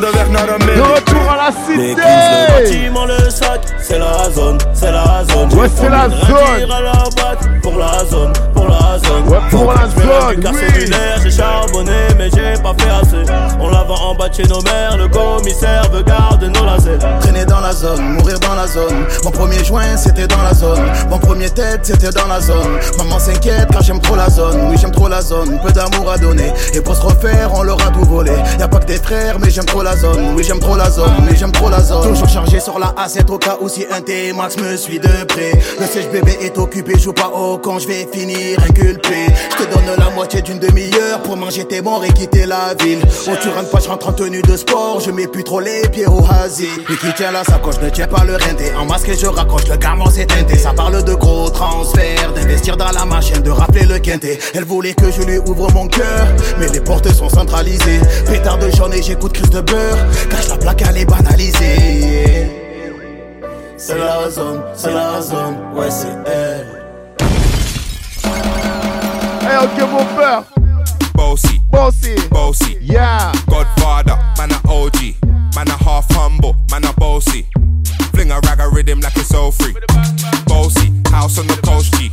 millie. 0.58 0.76
De 0.76 0.82
retour 0.82 1.30
à 1.30 1.36
la 1.36 1.50
Les 1.50 1.90
cité. 1.90 2.02
kings, 2.02 2.02
le 2.02 2.64
bâtiment, 2.64 3.06
le 3.06 3.30
sac, 3.30 3.62
c'est 3.82 4.00
la 4.00 4.30
zone, 4.36 4.58
c'est 4.74 4.92
la 4.92 5.24
zone. 5.32 5.54
Ouais, 5.60 5.70
c'est 5.76 5.90
la 5.90 6.08
de 6.08 6.14
zone. 6.14 6.36
réduire 6.36 6.76
à 6.76 6.82
la 6.82 6.92
boîte 6.94 7.62
pour 7.62 7.78
la 7.78 8.06
zone, 8.10 8.34
pour 8.54 8.68
la 8.68 8.98
zone. 9.00 9.28
Ouais, 9.28 9.40
pour 9.50 9.74
la 9.74 9.88
zone, 9.88 10.36
du 10.36 10.42
car 10.42 10.54
oui. 10.54 10.60
cellulaire, 10.60 11.20
j'ai 11.24 11.32
charbonné, 11.32 11.92
mais 12.18 12.30
j'ai 12.34 12.54
pas 12.62 12.74
fait 12.78 12.90
assez. 13.02 13.32
On 13.60 13.70
la 13.70 13.84
vend 13.84 14.12
en 14.12 14.16
bas 14.16 14.30
de 14.30 14.36
chez 14.36 14.44
nos 14.44 14.62
mères, 14.62 14.98
le 14.98 15.08
commissaire 15.08 15.90
veut 15.92 16.04
garder 16.04 16.48
nos 16.50 16.66
lacets. 16.66 17.00
Traîner 17.22 17.46
dans 17.46 17.60
la 17.60 17.74
zone, 17.74 18.02
mourir 18.02 18.40
dans 18.40 18.56
la 18.56 18.68
zone. 18.68 19.06
Mon 19.24 19.32
premier 19.32 19.64
joint, 19.64 19.98
c'était 19.98 20.28
dans 20.28 20.42
la 20.44 20.54
zone. 20.54 20.84
Mon 21.10 21.18
premier 21.18 21.50
tête, 21.50 21.82
c'était 21.84 22.12
dans 22.12 22.28
la 22.28 22.40
zone. 22.40 22.80
Maman 22.98 23.20
s'inquiète 23.20 23.70
car 23.72 23.82
j'aime 23.82 24.00
trop 24.02 24.16
la 24.16 24.30
zone. 24.30 24.68
Oui, 24.70 24.78
j'aime 24.80 24.92
trop 24.92 25.08
la 25.08 25.22
zone. 25.22 25.60
Peu 25.64 25.72
d'amour 25.72 26.12
à 26.12 26.18
donner. 26.18 26.54
Et 26.74 26.82
pour 26.82 26.96
se 26.96 27.02
refaire, 27.02 27.50
on 27.54 27.64
leur 27.64 27.82
a 27.86 27.90
tout 27.92 28.06
volé. 28.06 28.34
Y 28.60 28.64
a 28.64 28.68
pas 28.68 28.80
que 28.80 28.86
des 28.86 28.98
frères, 28.98 29.38
mais 29.40 29.50
j'aime 29.56 29.66
trop 29.66 29.84
la 29.84 29.96
zone. 29.96 30.34
Oui, 30.36 30.44
j'aime 30.44 30.60
trop 30.60 30.76
la 30.76 30.92
zone. 30.92 31.12
Oui, 31.22 31.36
j'aime 31.38 31.52
trop 31.52 31.70
la 31.70 31.82
zone. 31.82 32.10
Toujours 32.10 32.28
chargé 32.28 32.60
sur 32.60 32.78
la 32.78 32.88
A7 32.88 33.32
au 33.32 33.38
cas 33.38 33.58
où 33.62 33.70
si 33.70 33.86
un 33.90 34.02
T-Max 34.02 34.58
me 34.58 34.76
suit 34.76 35.00
de 35.00 35.24
près. 35.26 35.54
Le 35.80 35.86
sèche 35.86 36.10
bébé 36.10 36.38
est 36.42 36.58
occupé, 36.58 37.00
joue 37.00 37.14
pas 37.14 37.32
haut 37.34 37.58
quand 37.58 37.80
je 37.80 37.88
vais 37.88 38.08
finir 38.12 38.60
inculpé. 38.68 39.28
Je 39.52 39.64
te 39.64 39.74
donne 39.74 39.96
la 39.98 40.10
moitié 40.10 40.42
d'une 40.42 40.60
demi-heure 40.60 41.22
pour 41.24 41.38
manger 41.38 41.64
tes 41.64 41.82
morts 41.82 42.04
et 42.04 42.12
quitter 42.12 42.46
la 42.46 42.74
ville. 42.84 43.00
Oh, 43.28 43.32
tu 43.42 43.48
pas, 43.48 43.80
je 43.80 43.88
rentre 43.88 44.10
en 44.10 44.14
tenue 44.14 44.42
de 44.42 44.58
sport. 44.58 45.00
Je 45.00 45.12
mets 45.12 45.28
plus 45.28 45.46
trop 45.46 45.62
les 45.62 45.88
pieds 45.88 46.08
au 46.08 46.20
hasi. 46.30 46.68
Lui 46.90 46.98
qui 46.98 47.14
tient 47.14 47.32
la 47.32 47.46
sacoche 47.46 47.80
ne 47.82 47.90
tient 47.90 48.08
pas 48.08 48.26
le 48.26 48.34
renté. 48.34 48.74
En 48.78 48.86
masque 48.86 49.08
et 49.08 49.18
je 49.18 49.28
raccroche, 49.28 49.70
le 49.70 49.78
gamin 49.78 50.12
s'est 50.12 50.26
teinté. 50.26 50.58
Ça 50.58 50.74
parle 50.74 51.02
de 51.02 51.14
gros 51.14 51.50
transferts, 51.50 52.34
d'investir 52.34 52.76
dans 52.76 52.92
la 52.92 53.06
machine, 53.06 53.42
de 53.42 53.52
rappeler 53.52 53.86
le 53.86 54.00
quintet. 54.00 54.38
Elle 54.54 54.66
voulait 54.66 54.94
que 54.94 55.10
je 55.12 55.22
lui 55.22 55.38
ouvre 55.38 55.72
mon 55.72 55.88
cœur, 55.88 56.28
mais 56.60 56.68
les 56.68 56.82
portes 56.82 57.12
sont 57.14 57.30
centralisées. 57.30 58.02
Pétard 58.26 58.58
de 58.58 58.70
journée, 58.72 59.02
j'écoute 59.02 59.45
crise 59.46 59.50
de 59.50 59.62
beurre. 59.62 59.98
Cache 60.30 60.50
la 60.50 60.58
plaque, 60.58 60.82
elle 60.88 60.98
est 60.98 61.06
banalisée. 61.06 62.52
C'est 63.78 63.98
la 63.98 64.30
zone, 64.30 64.62
c'est 64.76 64.94
la 64.94 65.22
zone, 65.22 65.58
ouais, 65.74 65.92
c'est 65.92 66.18
elle. 66.26 66.68
Hey, 69.42 69.58
ok, 69.64 69.90
mon 69.90 70.06
père. 70.18 70.44
Bossy, 71.14 71.62
Bossy. 71.70 72.16
bossy. 72.32 72.78
Yeah. 72.82 73.32
Godfather, 73.48 74.18
man 74.38 74.52
a 74.52 74.72
OG. 74.72 75.16
Man 75.56 75.68
a 75.70 75.78
half 75.84 76.06
humble, 76.12 76.56
man 76.72 76.84
a 76.86 76.94
bossy. 76.94 77.46
Fling 78.14 78.32
a 78.32 78.40
rag 78.42 78.60
a 78.60 78.70
rhythm 78.70 79.00
like 79.02 79.16
it's 79.18 79.34
all 79.34 79.52
free. 79.52 79.74
Bossy, 80.48 80.92
house 81.12 81.38
on 81.38 81.48
the 81.48 81.60
coast 81.64 81.94
G. 81.94 82.12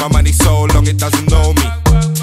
My 0.00 0.08
money 0.08 0.32
so 0.32 0.64
long 0.74 0.86
it 0.86 0.98
doesn't 0.98 1.30
know 1.30 1.52
me. 1.54 1.66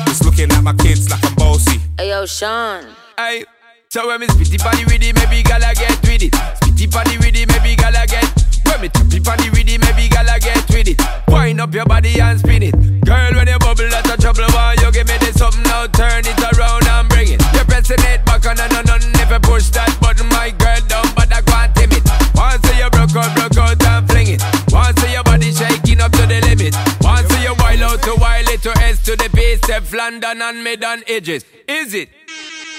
It's 0.08 0.24
looking 0.24 0.52
at 0.52 0.64
my 0.64 0.74
kids 0.74 1.10
like 1.10 1.26
I'm 1.26 1.36
bossy. 1.36 1.80
Hey 1.98 2.10
yo, 2.10 2.26
Sean. 2.26 2.86
Aye. 3.18 3.46
So 3.94 4.08
when 4.08 4.22
me 4.22 4.26
spitty 4.26 4.58
body 4.58 4.82
with 4.90 5.06
it, 5.06 5.14
maybe 5.14 5.46
gala 5.46 5.70
get 5.78 6.02
with 6.02 6.26
it. 6.26 6.34
Spitty 6.34 6.90
body 6.90 7.14
with 7.22 7.38
it, 7.38 7.46
maybe 7.46 7.78
gala 7.78 8.10
get. 8.10 8.26
When 8.66 8.82
me 8.82 8.90
tappy 8.90 9.22
body 9.22 9.54
with 9.54 9.70
it, 9.70 9.78
maybe 9.86 10.10
gala 10.10 10.42
get 10.42 10.66
with 10.74 10.90
it. 10.90 10.98
Wind 11.30 11.62
up 11.62 11.72
your 11.78 11.86
body 11.86 12.18
and 12.18 12.40
spin 12.40 12.64
it. 12.64 12.74
Girl, 13.06 13.38
when 13.38 13.46
you 13.46 13.60
bubble, 13.62 13.86
that's 13.94 14.10
a 14.10 14.18
trouble. 14.18 14.50
Why 14.50 14.74
you 14.82 14.90
give 14.90 15.06
me 15.06 15.14
this 15.22 15.38
something 15.38 15.62
now? 15.70 15.86
Turn 15.94 16.26
it 16.26 16.42
around 16.42 16.90
and 16.90 17.06
bring 17.06 17.38
it. 17.38 17.42
You're 17.54 17.70
pressing 17.70 18.02
it 18.10 18.26
back 18.26 18.42
on 18.50 18.58
and 18.58 18.74
on 18.74 18.90
and 18.98 19.14
never 19.14 19.38
push 19.38 19.70
that 19.78 19.94
button, 20.02 20.26
my 20.34 20.50
girl 20.58 20.82
down, 20.90 21.06
but 21.14 21.30
I 21.30 21.46
can't 21.46 21.70
tame 21.78 21.94
it. 21.94 22.02
Once 22.34 22.66
you 22.74 22.90
broke 22.90 23.14
out, 23.14 23.30
broke 23.38 23.62
out 23.62 23.78
and 23.78 24.10
fling 24.10 24.34
it. 24.34 24.42
Once 24.74 24.98
your 25.06 25.22
body 25.22 25.54
shaking 25.54 26.02
up 26.02 26.10
to 26.18 26.26
the 26.26 26.42
limit. 26.50 26.74
Once 27.06 27.30
you 27.46 27.54
wild 27.62 27.86
out 27.86 28.02
to 28.10 28.18
wild 28.18 28.50
it 28.50 28.66
to 28.66 28.74
S 28.82 29.06
to 29.06 29.14
the 29.14 29.30
base, 29.38 29.62
London 29.94 30.42
and 30.42 30.64
mid 30.64 30.84
on 30.84 31.06
edges. 31.06 31.46
Is 31.70 31.94
it? 31.94 32.10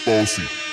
Bossy. 0.03 0.64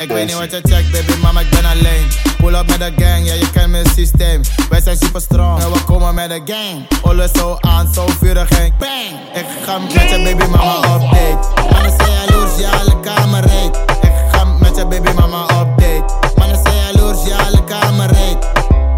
Ik 0.00 0.08
weet 0.08 0.26
niet 0.26 0.38
wat 0.38 0.50
je 0.50 0.60
checkt, 0.62 0.90
baby, 0.90 1.20
maar 1.22 1.42
ik 1.42 1.50
ben 1.50 1.64
alleen. 1.64 2.06
Pull 2.36 2.54
up 2.54 2.66
met 2.66 2.78
de 2.78 3.04
gang, 3.04 3.26
ja, 3.26 3.34
je 3.34 3.50
kent 3.50 3.70
mijn 3.70 3.86
systeem. 3.94 4.40
Wij 4.70 4.80
zijn 4.80 4.96
super 4.96 5.20
strong 5.20 5.62
en 5.62 5.72
we 5.72 5.84
komen 5.84 6.14
met 6.14 6.28
de 6.28 6.40
gang. 6.44 7.02
Alles 7.02 7.30
zo 7.32 7.56
aan, 7.60 7.92
zo 7.94 8.06
vurig 8.06 8.50
en 8.50 8.72
bang. 8.78 9.20
Ik 9.34 9.46
ga 9.64 9.78
met 9.78 9.92
je 9.92 10.22
baby 10.24 10.50
mama 10.50 10.76
update. 10.76 11.70
Mannen 11.72 11.92
zijn 11.98 12.12
jaloers, 12.12 12.58
ja, 12.58 12.70
alle 12.70 13.00
kamer 13.00 13.40
reed. 13.40 13.76
Ik 14.00 14.12
ga 14.32 14.44
met 14.44 14.76
je 14.76 14.86
baby 14.86 15.12
mama 15.12 15.42
update. 15.42 16.04
Mannen 16.36 16.60
zijn 16.62 16.76
jaloers, 16.76 17.26
ja, 17.26 17.36
alle 17.36 17.64
kamer 17.64 18.06
reed. 18.06 18.38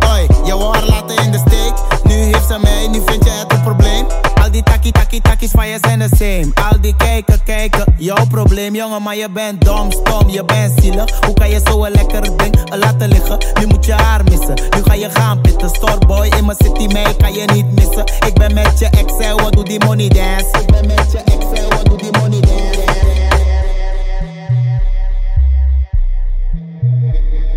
Hoi, 0.07 0.27
je 0.45 0.57
wou 0.57 0.75
haar 0.75 0.87
laten 0.87 1.25
in 1.25 1.33
de 1.33 1.39
steek. 1.47 1.73
Nu 2.05 2.15
heeft 2.15 2.47
ze 2.49 2.59
mij, 2.63 2.89
nu 2.89 3.03
vind 3.07 3.25
je 3.25 3.31
het 3.31 3.53
een 3.53 3.63
probleem. 3.63 4.07
Al 4.43 4.51
die 4.51 4.63
takkie 4.63 4.93
takkie 4.93 5.21
takkies 5.21 5.51
van 5.51 5.69
je 5.69 5.79
zijn 5.81 5.99
de 5.99 6.09
same. 6.17 6.51
Al 6.55 6.81
die 6.81 6.97
kijken 6.97 7.43
kijken, 7.45 7.95
jouw 7.97 8.27
probleem 8.27 8.75
jongen, 8.75 9.03
maar 9.03 9.17
je 9.17 9.29
bent 9.31 9.65
dom, 9.65 9.91
stom, 9.91 10.29
je 10.29 10.45
bent 10.45 10.81
zielig. 10.81 11.25
Hoe 11.25 11.35
kan 11.35 11.51
je 11.51 11.61
zo 11.65 11.85
een 11.85 11.93
lekker 11.93 12.37
ding 12.37 12.77
laten 12.77 13.09
liggen? 13.09 13.39
Nu 13.61 13.67
moet 13.67 13.85
je 13.85 13.93
haar 13.93 14.25
missen, 14.25 14.55
nu 14.55 14.83
ga 14.85 14.95
je 14.95 15.11
gaan 15.11 15.41
pitten. 15.41 15.69
Storeboy 15.69 16.27
in 16.27 16.45
mijn 16.45 16.59
city, 16.65 16.93
mij 16.93 17.15
kan 17.19 17.33
je 17.33 17.45
niet 17.53 17.73
missen. 17.75 18.05
Ik 18.27 18.35
ben 18.35 18.55
met 18.55 18.79
je 18.79 18.87
ex, 18.87 19.19
en 19.19 19.37
wat 19.43 19.53
doe 19.53 19.65
die 19.65 19.85
money 19.85 20.09
dance? 20.09 20.61
Ik 20.61 20.67
ben 20.67 20.87
met 20.87 21.13
je 21.13 21.19
ex, 21.19 21.61
en 21.61 21.69
wat 21.69 21.85
doe 21.85 21.97
die 21.97 22.21
money 22.21 22.41
dance? 22.41 22.92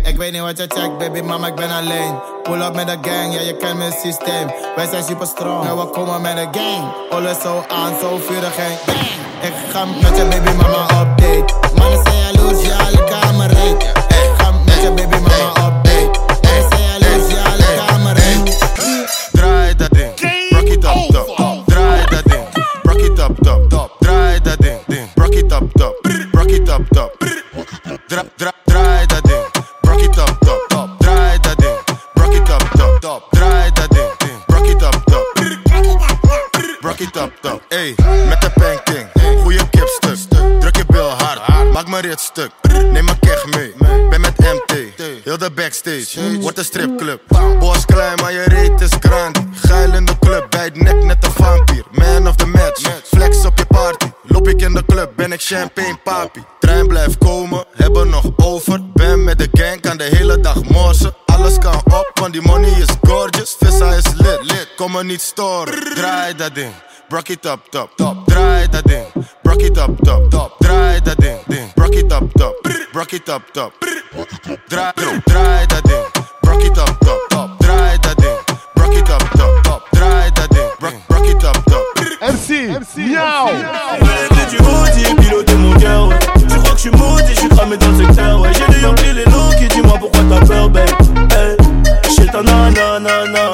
Ik 0.06 0.16
weet 0.16 0.32
niet 0.32 0.40
wat 0.40 0.58
je 0.58 0.66
checkt, 0.68 0.98
baby, 0.98 1.20
mama, 1.20 1.46
ik 1.46 1.54
ben 1.54 1.70
alleen. 1.70 2.14
Pull 2.42 2.60
up 2.60 2.74
met 2.74 2.86
de 2.86 3.10
gang, 3.10 3.34
ja, 3.34 3.40
je 3.40 3.56
kent 3.56 3.78
mijn 3.78 3.92
systeem. 3.92 4.50
Wij 4.76 4.86
zijn 4.90 5.04
super 5.04 5.26
strong 5.26 5.66
en 5.68 5.76
we 5.76 5.90
komen 5.90 6.20
met 6.20 6.36
de 6.36 6.58
gang. 6.58 6.92
Alles 7.10 7.40
zo 7.40 7.64
aan, 7.68 7.92
zo 8.00 8.16
vurig 8.16 8.56
en. 8.56 8.72
Ik 9.42 9.52
ga 9.72 9.84
met 9.84 10.16
je 10.16 10.24
baby 10.30 10.52
mama 10.56 10.82
update. 11.00 11.54
Mannen 11.78 12.00
zijn 12.04 12.18
jaloers, 12.18 12.66
ja, 12.66 12.76
alle 12.76 13.04
kamer 13.04 13.46
reed. 13.48 13.82
Ik 14.08 14.30
ga 14.38 14.50
met 14.50 14.82
je 14.82 14.92
baby 14.94 15.16
mama 15.16 15.48
update. 15.48 16.20
Mannen 16.42 16.70
zijn 16.70 16.82
jaloers, 16.82 17.32
ja, 17.32 17.42
alle 17.44 17.86
kamer 17.86 18.14
reed. 18.14 18.58
Draai 19.32 19.74
dat 19.76 19.90
ding, 19.90 20.20
rock 20.50 20.68
it 20.68 20.84
up 20.84 21.10
top. 21.10 21.62
Draai 21.66 22.04
dat 22.10 22.24
ding, 22.24 22.46
rock 22.82 23.00
it 23.00 23.18
up 23.18 23.68
top. 23.68 23.96
Draai 23.98 24.40
dat 24.40 24.58
ding, 24.58 24.78
ding, 24.86 25.08
rock 25.14 25.34
it 25.34 25.52
up 25.52 25.72
top. 25.72 25.94
Rock 26.32 26.50
it 26.50 26.68
up 26.68 26.82
top. 26.90 27.14
Dra, 28.06 28.22
dra, 28.36 28.52
Rock 36.96 37.08
it 37.08 37.16
up 37.16 37.32
top. 37.40 37.62
Ey, 37.68 37.94
met 38.28 38.40
de 38.40 38.50
pancake, 38.54 39.08
goeie 39.42 39.68
kipstuk. 39.70 40.18
Druk 40.60 40.76
je 40.76 40.84
bil 40.86 41.08
hard, 41.08 41.72
maak 41.72 41.88
mijn 41.88 42.02
rit 42.02 42.20
stuk. 42.20 42.50
Neem 42.72 43.04
mijn 43.04 43.18
keg 43.18 43.46
mee, 43.46 43.74
ben 44.10 44.20
met 44.20 44.38
MT. 44.38 44.74
Heel 45.24 45.38
de 45.38 45.50
backstage, 45.50 46.40
wordt 46.40 46.58
een 46.58 46.64
stripclub. 46.64 47.20
Bos 47.58 47.84
klein, 47.84 48.14
maar 48.20 48.32
je 48.32 48.42
reet 48.42 48.80
is 48.80 48.90
grand. 49.00 49.38
Geil 49.54 49.92
in 49.92 50.04
de 50.04 50.18
club, 50.18 50.46
bij 50.50 50.64
het 50.64 50.82
nek 50.82 51.04
net 51.04 51.24
een 51.24 51.30
vampier. 51.30 51.84
Man 51.90 52.28
of 52.28 52.34
the 52.34 52.46
match, 52.46 52.82
flex 53.04 53.44
op 53.44 53.58
je 53.58 53.66
party. 53.66 54.06
Loop 54.22 54.48
ik 54.48 54.60
in 54.60 54.74
de 54.74 54.84
club, 54.86 55.10
ben 55.16 55.32
ik 55.32 55.40
champagne 55.40 55.98
papi. 56.04 56.44
Trein 56.58 56.86
blijft 56.86 57.18
komen, 57.18 57.64
hebben 57.74 58.08
nog 58.08 58.24
over. 58.36 58.80
Ben 58.92 59.24
met 59.24 59.38
de 59.38 59.48
gang, 59.52 59.80
kan 59.80 59.96
de 59.96 60.04
hele 60.04 60.40
dag 60.40 60.62
morsen. 60.62 61.14
Alle 61.26 61.36
alles 61.46 61.58
kan 61.58 61.74
op, 61.84 62.10
want 62.14 62.32
die 62.32 62.42
money 62.42 62.70
is 62.70 62.88
gorgeous. 63.02 63.56
Vissa 63.58 63.92
is 63.92 64.04
lit, 64.16 64.40
kom 64.76 64.92
me 64.92 65.04
niet 65.04 65.20
storen. 65.20 65.94
Draai 65.94 66.34
dat 66.34 66.54
ding, 66.54 66.72
brak 67.08 67.28
it 67.28 67.46
up, 67.46 67.60
top, 67.70 67.90
top. 67.96 68.26
Draai 68.26 68.68
dat 68.68 68.84
ding, 68.86 69.06
brak 69.42 69.60
it 69.60 69.78
up, 69.78 69.90
top, 70.02 70.30
top. 70.30 70.52
Draai 70.58 71.00
dat 71.02 71.18
ding, 71.18 71.38
ding, 71.46 71.72
brak 71.74 71.94
it 71.94 72.12
up, 72.12 72.32
top. 72.32 72.54
Brak 72.92 73.12
it 73.12 73.28
up, 73.28 73.42
top. 73.52 73.72
Draai, 74.68 74.92
draai 75.24 75.66
dat 75.66 75.84
ding, 75.84 76.06
brak 76.40 76.62
it 76.62 76.78
up, 76.78 76.98
top, 77.00 77.28
top. 77.28 77.58
Draai 77.58 77.98
dat 78.00 78.18
ding, 78.18 78.38
brak 78.74 78.92
it 78.92 79.10
up, 79.10 79.30
top, 79.36 79.62
top. 79.62 79.82
Draai 79.90 80.30
dat 80.32 80.50
ding, 80.50 80.70
brak 81.08 81.26
it 81.26 81.44
up, 81.44 81.58
top. 81.64 81.84
MC, 82.20 82.48
miaou. 82.96 83.48
J'ai 84.34 84.56
du 84.56 84.62
hoodie 84.62 85.04
et 85.10 85.14
piloter 85.14 85.54
mon 85.54 85.78
cœur. 85.78 86.08
Tu 86.38 86.46
crois 86.46 86.70
que 86.70 86.76
je 86.76 86.80
suis 86.80 86.90
maudit, 86.90 87.34
je 87.34 87.40
suis 87.40 87.48
cramé 87.48 87.76
dans 87.76 87.90
le 87.90 88.06
secteur, 88.06 88.40
ouais. 88.40 88.52
J'ai 88.52 88.66
des 88.74 88.80
Yankees, 88.80 89.12
les 89.14 89.24
loups 89.24 89.54
qui 89.58 89.68
dis-moi 89.68 89.98
pourquoi 89.98 90.20
t'as 90.28 90.46
peur, 90.46 90.68
babe? 90.70 90.88
Hey, 91.32 91.56
j'ai 92.16 92.26
ta 92.26 92.42
nanana. 92.42 93.45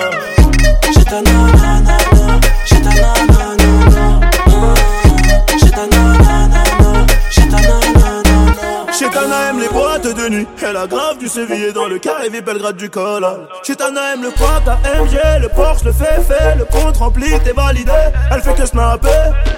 Nuit 10.83 10.89
Elle 10.89 10.97
a 10.97 10.97
grave 10.97 11.19
du 11.19 11.29
sévillé 11.29 11.73
dans 11.73 11.87
le 11.87 11.99
carré 11.99 12.29
Belgrade 12.31 12.77
du 12.77 12.91
col 12.91 13.27
Chetana 13.63 14.15
aime 14.15 14.23
le 14.23 14.31
quad, 14.31 14.69
AMG, 14.69 15.43
le 15.43 15.49
Porsche, 15.49 15.85
le 15.85 15.93
fait 15.93 16.21
fait 16.23 16.57
Le 16.57 16.65
compte 16.65 16.97
rempli, 16.97 17.27
t'es 17.45 17.53
validé. 17.53 17.93
Elle 18.31 18.43
fait 18.43 18.55
que 18.55 18.67
snapper 18.67 19.09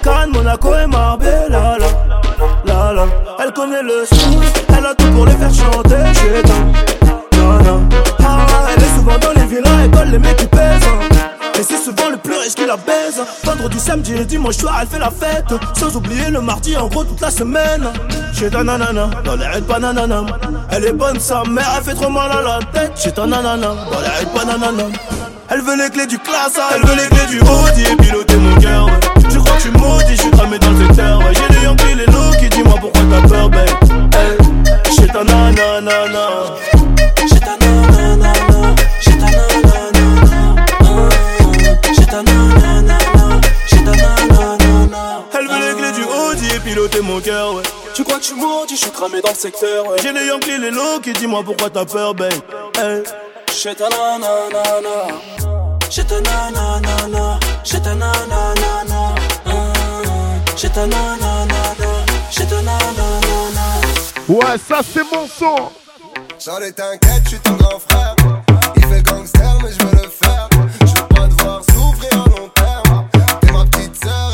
Cannes, 0.03 0.31
Monaco 0.33 0.73
et 0.75 0.87
Marbella. 0.87 1.77
La, 1.79 2.73
la, 2.73 2.93
la. 2.93 3.07
Elle 3.43 3.53
connaît 3.53 3.83
le 3.83 4.05
son 4.05 4.41
Elle 4.77 4.85
a 4.85 4.95
tout 4.95 5.11
pour 5.11 5.25
les 5.25 5.33
faire 5.33 5.53
chanter. 5.53 5.95
Chetana 6.13 7.79
ah, 8.23 8.45
Elle 8.75 8.83
est 8.83 8.95
souvent 8.95 9.17
dans 9.17 9.33
les 9.39 9.47
villas 9.47 9.71
Elle 9.83 9.91
colle 9.91 10.09
les 10.09 10.19
mecs 10.19 10.37
qui 10.37 10.47
pèsent 10.47 11.14
et 11.59 11.63
c'est 11.63 11.77
souvent 11.77 12.09
le 12.09 12.17
plus 12.17 12.35
riche 12.37 12.55
qui 12.55 12.65
la 12.65 12.77
baise. 12.77 13.21
Vendredi, 13.43 13.79
samedi 13.79 14.13
et 14.13 14.25
dimanche 14.25 14.57
soir 14.57 14.79
elle 14.81 14.87
fait 14.87 14.99
la 14.99 15.11
fête. 15.11 15.53
Sans 15.73 15.95
oublier 15.95 16.29
le 16.29 16.41
mardi 16.41 16.75
en 16.75 16.87
gros 16.87 17.03
toute 17.03 17.21
la 17.21 17.31
semaine. 17.31 17.87
Chez 18.33 18.49
ta 18.49 18.63
nanana, 18.63 19.09
dans 19.23 19.35
les 19.35 19.45
raids 19.45 19.61
bananana 19.61 20.25
Elle 20.71 20.85
est 20.85 20.93
bonne 20.93 21.19
sa 21.19 21.43
mère, 21.43 21.71
elle 21.77 21.83
fait 21.83 21.93
trop 21.93 22.09
mal 22.09 22.29
à 22.31 22.41
la 22.41 22.59
tête. 22.73 22.91
Chez 23.01 23.11
ta 23.11 23.25
nanana, 23.25 23.67
dans 23.67 23.99
les 23.99 24.07
raids 24.07 24.27
bananana 24.35 24.83
Elle 25.49 25.61
veut 25.61 25.77
les 25.77 25.89
clés 25.89 26.07
du 26.07 26.19
classe, 26.19 26.59
elle 26.73 26.81
veut 26.81 26.95
les 26.95 27.07
clés 27.07 27.27
du 27.27 27.39
Audi 27.39 27.83
Et 27.91 27.95
piloter 27.95 28.35
mon 28.35 28.59
cœur, 28.59 28.89
Tu 29.29 29.37
crois 29.37 29.55
que 29.55 29.63
je 29.63 29.69
suis 29.69 29.71
maudit, 29.71 30.15
je 30.15 30.21
suis 30.21 30.31
cramé 30.31 30.59
dans 30.59 30.71
le 30.71 30.85
ouais. 30.85 31.33
J'ai 31.33 31.55
les 31.55 31.63
Yankees, 31.63 31.95
les 31.95 32.05
loups 32.07 32.37
qui 32.39 32.49
dis-moi 32.49 32.75
pourquoi 32.81 33.01
t'as 33.09 33.27
peur, 33.27 33.49
babe 33.49 33.69
hey. 34.13 34.93
Chez 34.93 35.07
ta 35.07 35.23
nanana 35.23 35.95
piloter 46.87 47.01
mon 47.01 47.19
cœur, 47.19 47.55
ouais. 47.55 47.63
Tu 47.93 48.03
crois 48.03 48.17
que 48.17 48.23
je 48.23 48.27
suis 48.27 48.35
maudit, 48.35 48.75
je 48.75 48.81
suis 48.81 48.91
cramé 48.91 49.21
dans 49.21 49.29
le 49.29 49.35
secteur, 49.35 49.87
ouais. 49.87 49.97
J'ai 50.01 50.11
les 50.11 50.25
Yankees, 50.27 50.57
les 50.57 50.71
low 50.71 50.99
qui 51.01 51.13
dis-moi 51.13 51.41
pourquoi 51.43 51.69
t'as 51.69 51.85
peur, 51.85 52.13
babe. 52.13 52.33
Hey. 52.77 53.03
J'ai 53.61 53.73
ta 53.73 53.89
nanana, 53.89 54.27
j'ai 55.89 56.03
ta 56.03 56.19
nanana, 56.21 57.39
j'ai 57.63 57.81
ta 57.81 57.95
nanana. 57.95 59.15
J'ai 60.57 60.69
ta 60.69 60.87
nanana, 60.87 61.45
j'ai 62.31 62.45
ta 62.45 62.55
nanana. 62.61 63.65
Ouais, 64.27 64.57
ça 64.67 64.81
c'est 64.93 65.03
mon 65.11 65.27
son. 65.27 65.69
Charlie, 66.39 66.73
t'inquiète, 66.73 67.21
je 67.25 67.29
suis 67.29 67.39
ton 67.39 67.53
grand 67.53 67.79
frère. 67.79 68.15
Il 68.75 68.85
fait 68.85 69.01
gangster, 69.03 69.57
mais 69.63 69.71
je 69.71 69.85
veux 69.85 70.03
le 70.03 70.09
faire. 70.09 70.49
Je 70.81 70.99
veux 70.99 71.07
pas 71.07 71.27
devoir 71.27 71.61
souffrir 71.63 72.13
à 72.13 72.29
long 72.29 72.49
terme. 72.49 73.07
T'es 73.41 73.51
ma 73.51 73.65
petite 73.65 74.03
sœur 74.03 74.31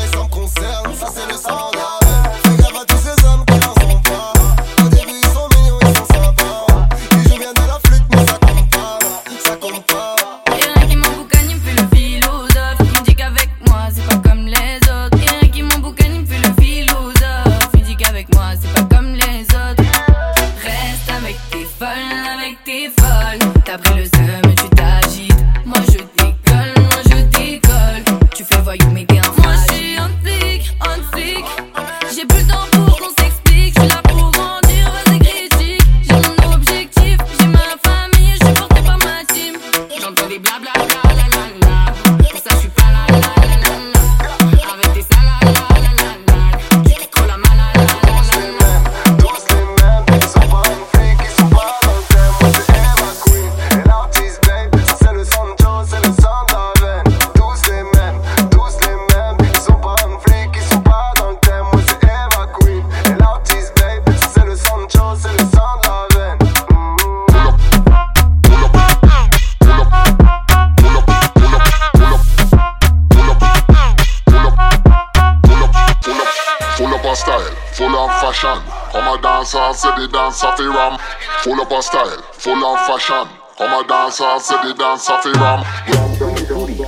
Come 84.12 84.26
a 84.26 84.32
dancer, 84.34 84.40
say 84.40 84.56
the 84.68 84.74
dance 84.74 85.08
of 85.08 85.24
ram. 85.40 85.64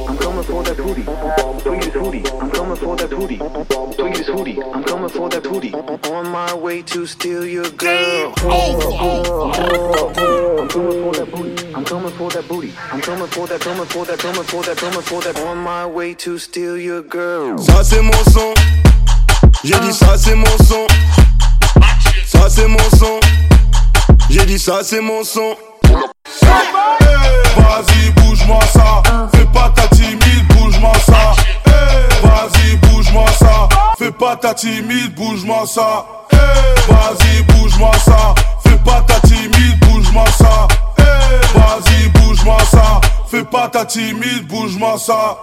I'm 0.08 0.16
coming 0.18 0.44
for 0.44 0.62
that 0.62 0.76
booty. 0.76 1.04
Tweet 1.62 1.84
his 1.84 1.94
hoodie. 1.94 2.22
I'm 2.40 2.50
coming 2.50 2.76
for 2.76 2.96
that 2.96 3.10
booty. 3.10 3.38
Tweet 3.96 4.16
his 4.16 4.26
hoodie. 4.26 4.60
I'm 4.62 4.84
coming 4.84 5.08
for 5.08 5.28
that 5.30 5.42
booty. 5.42 5.72
On 6.12 6.28
my 6.28 6.52
way 6.54 6.82
to 6.82 7.06
steal 7.06 7.46
your 7.46 7.70
girl. 7.70 8.34
I'm 8.36 8.78
coming 10.68 11.00
for 11.00 11.12
that 11.12 11.30
booty. 11.32 11.74
I'm 11.74 11.84
coming 11.84 12.12
for 12.12 12.30
that 12.30 12.48
booty. 12.48 12.72
I'm 12.92 13.00
coming 13.00 13.26
for 13.28 13.46
that, 13.46 13.60
coming 13.60 13.86
for 13.86 14.04
that, 14.04 14.18
coming 14.18 14.44
for 14.44 14.62
that, 14.62 14.76
coming 14.76 15.02
for 15.02 15.22
that. 15.22 15.38
On 15.46 15.56
my 15.58 15.86
way 15.86 16.14
to 16.14 16.38
steal 16.38 16.76
your 16.76 17.02
girl. 17.02 17.58
Ça 17.58 17.82
c'est 17.84 18.02
mon 18.02 18.12
son. 18.32 18.52
J'ai 19.62 19.78
dit 19.80 19.92
ça 19.92 20.18
c'est 20.18 20.34
mon 20.34 20.58
son. 20.58 20.86
Ça 22.26 22.50
c'est 22.50 22.68
mon 22.68 22.90
son. 22.98 23.20
J'ai 24.28 24.44
dit 24.44 24.58
ça 24.58 24.82
c'est 24.82 25.00
mon 25.00 25.24
son. 25.24 25.56
Vas-y, 27.74 28.10
bouge-moi 28.10 28.60
ça. 28.72 29.02
Fais 29.34 29.46
pas 29.46 29.68
ta 29.74 29.88
timide, 29.88 30.46
bouge-moi 30.50 30.92
ça. 31.04 31.32
Vas-y, 32.22 32.76
bouge-moi 32.76 33.26
ça. 33.36 33.68
Fais 33.98 34.12
pas 34.12 34.36
ta 34.36 34.54
timide, 34.54 35.12
bouge-moi 35.16 35.64
ça. 35.66 36.06
Vas-y, 36.88 37.42
bouge-moi 37.42 37.90
ça. 37.98 38.34
Fais 38.62 38.78
pas 38.78 39.00
ta 39.00 39.18
timide, 39.26 39.80
bouge-moi 39.80 40.24
ça. 40.38 40.68
Vas-y, 41.56 42.08
bouge-moi 42.10 42.58
ça. 42.70 43.00
Fais 43.28 43.44
pas 43.44 43.68
ta 43.68 43.84
timide, 43.84 44.46
bouge-moi 44.46 44.96
ça. 44.96 45.36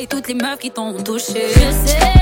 Et 0.00 0.06
toutes 0.06 0.28
les 0.28 0.34
meufs 0.34 0.58
qui 0.58 0.70
t'ont 0.70 0.92
touché. 1.02 1.48
Je 1.48 1.88
sais, 1.88 2.21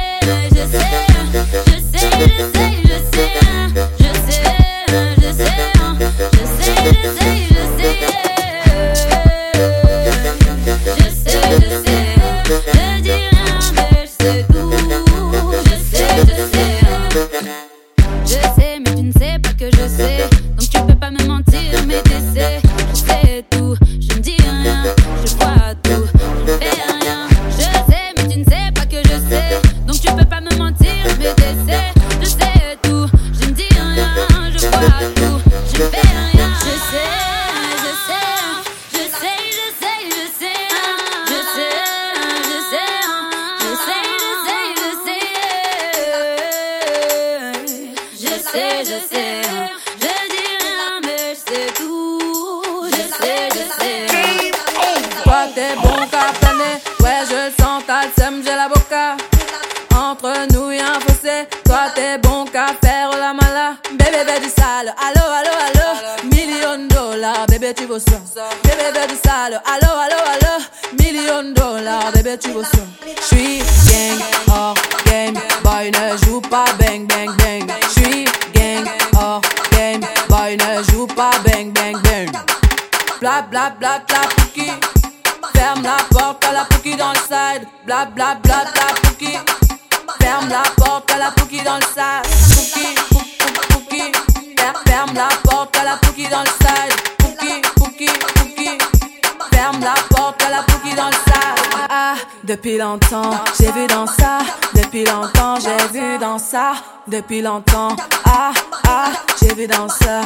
Depuis 107.06 107.42
longtemps, 107.42 107.96
ah, 108.24 108.52
ah, 108.86 109.10
j'ai 109.40 109.54
vu 109.54 109.66
dans 109.66 109.88
ça. 109.88 110.20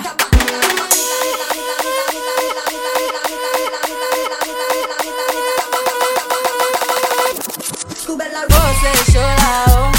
Oh, 8.47 8.71
c'est 8.83 9.13
chaud 9.13 9.21
là, 9.21 9.65
oh. 9.69 9.93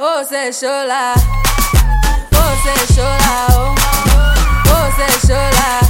Oh, 0.00 0.22
c'est 0.28 0.52
chaud 0.52 0.86
là. 0.86 1.14
Oh, 2.32 2.38
c'est 2.64 2.94
chaud 2.94 3.02
là, 3.02 3.46
oh. 3.50 3.74
Oh, 4.66 4.86
c'est 4.96 5.28
chaud 5.28 5.34
là. 5.34 5.80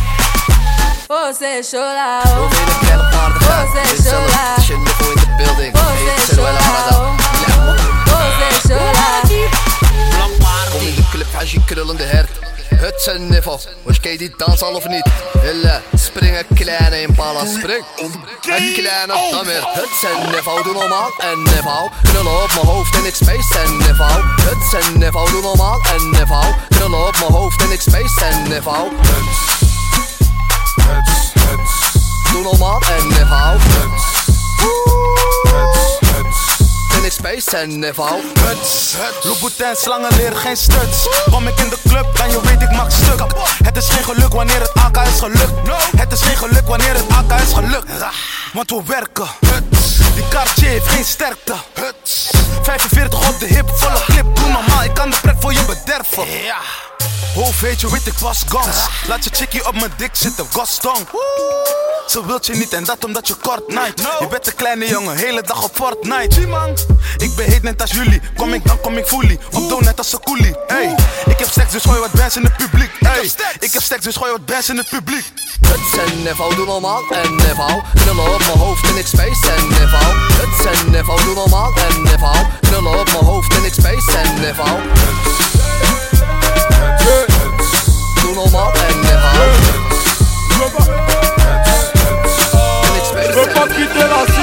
Oh, 1.08 1.30
c'est 1.38 1.62
chaud 1.62 1.78
là, 1.78 2.20
oh. 2.26 2.48
Oh, 3.42 3.64
c'est 3.74 3.96
chaud 4.02 4.10
là. 4.10 4.56
Oh, 4.56 5.92
c'est 6.16 6.34
chaud 6.34 6.42
là, 6.42 6.58
oh. 6.92 7.16
Oh, 8.08 8.20
c'est 8.38 8.68
chaud 8.68 8.74
là. 8.74 9.69
Kom 10.70 10.80
in 10.80 10.94
de 10.94 11.08
club, 11.10 11.26
ga 11.32 11.42
je 11.44 11.64
krullende 11.64 12.02
hert. 12.04 12.30
Het 12.74 13.02
zijn 13.02 13.28
niveau, 13.28 13.58
want 13.82 14.00
ken 14.00 14.12
je 14.12 14.18
die 14.18 14.34
dans 14.36 14.62
al 14.62 14.74
of 14.74 14.88
niet? 14.88 15.06
Hille, 15.40 15.80
springen 15.94 16.46
kleine 16.54 17.00
impala, 17.00 17.44
spring. 17.46 17.84
Het 18.40 18.72
kleine 18.72 19.28
dammer, 19.30 19.62
het 19.72 19.88
zijn 20.00 20.30
niveau, 20.30 20.62
doe 20.62 20.72
normaal 20.72 21.10
en 21.18 21.42
niveau. 21.42 21.90
Krullen 22.02 22.42
op 22.42 22.50
mijn 22.54 22.66
hoofd 22.66 22.94
en 22.94 23.04
ik 23.04 23.14
space 23.14 23.58
en 23.64 23.76
niveau. 23.76 24.22
Het 24.40 24.68
zijn 24.70 24.98
niveau, 24.98 25.30
doe 25.30 25.42
normaal 25.42 25.80
en 25.94 26.10
niveau. 26.10 26.54
Krullen 26.68 27.06
op 27.06 27.18
mijn 27.18 27.32
hoofd 27.32 27.62
en 27.62 27.70
ik 27.70 27.80
space 27.80 28.24
en 28.24 28.42
niveau. 28.42 28.88
Space 37.40 37.56
en 37.56 37.78
niveau. 37.78 38.20
Huts, 38.46 38.94
Louboutin, 39.22 39.76
slangen 39.76 40.16
leren 40.16 40.36
geen 40.36 40.56
stuts. 40.56 41.08
Kom 41.30 41.46
ik 41.46 41.60
in 41.60 41.68
de 41.68 41.76
club 41.88 42.18
en 42.22 42.30
je 42.30 42.40
weet 42.42 42.62
ik 42.62 42.70
maak 42.70 42.90
stuk. 42.90 43.20
Het 43.64 43.76
is 43.76 43.88
geen 43.88 44.04
geluk 44.04 44.32
wanneer 44.32 44.60
het 44.60 44.72
AK 44.74 44.96
is 45.06 45.18
gelukt. 45.18 45.52
Het 45.96 46.12
is 46.12 46.20
geen 46.20 46.36
geluk 46.36 46.66
wanneer 46.66 46.94
het 46.94 47.08
AK 47.08 47.40
is 47.40 47.52
gelukt. 47.52 47.90
Want 48.52 48.70
we 48.70 48.82
werken. 48.86 49.28
Die 50.14 50.28
Cartier 50.28 50.68
heeft 50.68 50.88
geen 50.88 51.04
sterkte. 51.04 51.54
45 52.62 53.28
op 53.28 53.38
de 53.38 53.46
hip, 53.46 53.70
volle 53.74 54.00
clip. 54.04 54.36
Doe 54.36 54.48
normaal, 54.48 54.82
ik 54.84 54.94
kan 54.94 55.10
de 55.10 55.16
pret 55.22 55.36
voor 55.40 55.52
je 55.52 55.64
bederven. 55.64 56.24
Hoofd 57.34 57.60
weet 57.60 57.80
je, 57.80 57.90
weet 57.90 58.06
ik 58.06 58.18
was 58.18 58.42
gans. 58.48 58.76
Laat 59.06 59.24
je 59.24 59.30
chickie 59.32 59.66
op 59.66 59.74
mijn 59.74 59.92
dik 59.96 60.10
zitten, 60.12 60.46
Gaston. 60.52 61.06
Ze 62.06 62.26
wilt 62.26 62.46
je 62.46 62.54
niet 62.54 62.72
en 62.72 62.84
dat 62.84 63.04
omdat 63.04 63.28
je 63.28 63.34
kort 63.34 63.68
night. 63.68 64.00
Je 64.18 64.26
bent 64.30 64.46
een 64.46 64.54
kleine 64.54 64.88
jongen, 64.88 65.16
hele 65.16 65.42
dag 65.42 65.64
op 65.64 65.70
Fortnite. 65.74 66.46
man, 66.46 66.76
ik 67.16 67.34
ben 67.36 67.46
heet 67.46 67.62
net 67.62 67.80
als 67.80 67.90
jullie. 67.90 68.20
Kom 68.36 68.54
ik 68.54 68.66
dan 68.66 68.80
kom 68.80 68.96
ik 68.96 69.06
fully. 69.06 69.38
Op 69.50 69.68
doe 69.68 69.80
net 69.80 69.98
als 69.98 70.12
een 70.12 70.20
coolie. 70.20 70.54
Hey, 70.66 70.94
ik 71.26 71.38
heb 71.38 71.48
seks 71.48 71.72
dus 71.72 71.82
gooi 71.82 72.00
wat 72.00 72.12
bands 72.12 72.36
in 72.36 72.44
het 72.44 72.56
publiek. 72.56 72.90
Hey, 72.98 73.30
ik 73.58 73.72
heb 73.72 73.82
seks 73.82 74.04
dus 74.04 74.16
gooi 74.16 74.30
wat 74.30 74.46
bands 74.46 74.68
in 74.68 74.76
het 74.76 74.88
publiek. 74.88 75.24
Het 75.60 75.80
zijn 75.94 76.22
niveau, 76.22 76.54
doe 76.54 76.66
normaal 76.66 77.02
en 77.10 77.34
niveau. 77.34 77.82
Knullen 77.94 78.34
op 78.34 78.38
mijn 78.38 78.58
hoofd 78.58 78.88
en 78.88 78.96
ik 78.96 79.06
space 79.06 79.50
en 79.56 79.68
niveau. 79.68 80.18
Het 80.32 80.62
zijn 80.62 80.90
niveau, 80.90 81.22
doe 81.22 81.34
normaal 81.34 81.72
en 81.88 82.02
niveau. 82.02 82.46
Knullen 82.60 83.00
op 83.00 83.06
mijn 83.12 83.24
hoofd 83.24 83.54
en 83.54 83.64
ik 83.64 83.72
space 83.72 84.18
en 84.18 84.34
niveau. 84.40 84.78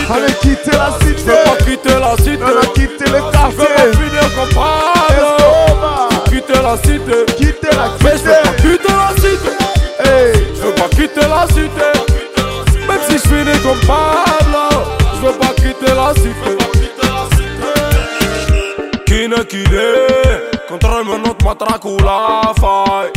Allez, 0.10 0.34
quitter 0.42 0.72
la 0.72 0.98
cité. 1.00 1.16
Je 1.18 1.24
veux 1.26 1.44
pas 1.44 1.58
quitter 1.64 2.00
la 2.00 2.16
cité. 2.18 2.40
On 2.42 2.58
a 2.58 2.66
quitté 2.68 3.06
quartiers. 3.06 3.58
Je 3.58 3.62
veux 3.62 3.68
pas 3.76 3.90
finir 3.98 4.26
comme 4.36 4.52
Pablo. 4.56 5.32
Quitter 6.30 6.62
la 6.62 6.76
cité. 6.78 7.18
Quitter 7.38 7.76
la 7.76 7.88
cité. 7.98 8.04
Mais 8.04 8.16
je 8.18 8.24
veux 8.24 8.32
pas 8.42 8.56
quitter 8.56 8.96
la 8.96 9.10
cité. 9.16 9.52
Hey, 10.00 10.48
je 10.56 10.62
veux 10.62 10.76
pas 10.76 10.90
quitter 10.90 11.28
la 11.28 11.48
cité. 11.48 11.88
Même 12.88 13.04
si 13.10 13.16
je 13.18 13.28
finis 13.28 13.60
comme 13.62 13.82
Pablo. 13.82 14.66
Je 15.16 15.20
veux 15.28 15.34
pas 15.34 15.54
quitter 15.58 15.94
la 15.94 16.10
cité. 16.14 16.52
Qui 19.06 19.28
ne 19.28 19.44
quitte? 19.44 20.57
كنترول 20.70 21.06
منوط 21.06 21.44
مطرك 21.44 21.86
ولا 21.86 22.54
فاي 22.54 23.14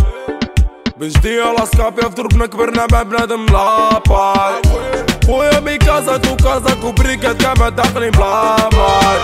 بجدية 0.97 1.53
لاسكابيا 1.59 2.09
في 2.09 2.15
دربنا 2.15 2.47
كبرنا 2.47 2.87
مع 2.93 3.03
بنادم 3.03 3.47
لا 3.47 3.99
باي 4.09 4.63
خويا 5.27 5.61
مي 5.61 5.79
كازا 5.79 6.17
تو 6.17 6.37
كازا 6.37 6.75
كاع 7.33 7.55
ما 7.55 7.69
داخلين 7.69 8.11
بلا 8.11 8.57
باي 8.69 9.19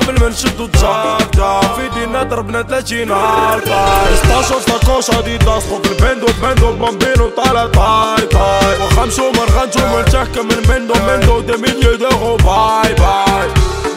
قبل 0.00 0.20
ما 0.20 0.28
نشدو 0.28 0.66
تشاكتا 0.66 1.60
في 1.60 1.88
دينا 1.94 2.22
ضربنا 2.22 2.62
تلاتين 2.62 3.10
هارطاي 3.10 4.16
ستاشو 4.16 4.58
تاكوشا 4.60 5.20
دي 5.20 5.38
داس 5.38 5.62
خوك 5.70 5.86
البندو 5.86 6.26
بندو 6.42 6.72
بامبينو 6.72 7.28
طالع 7.28 7.66
طاي 7.66 8.26
طاي 8.26 8.76
وخمشو 8.82 9.30
مشومر 9.30 9.48
من 9.76 10.00
نتحكم 10.00 10.46
من 10.46 10.68
مندو 10.68 10.94
مندو 10.94 11.40
دي 11.40 11.52
مليو 11.52 11.94
دوغو 11.94 12.36
باي 12.36 12.94
باي 12.94 13.48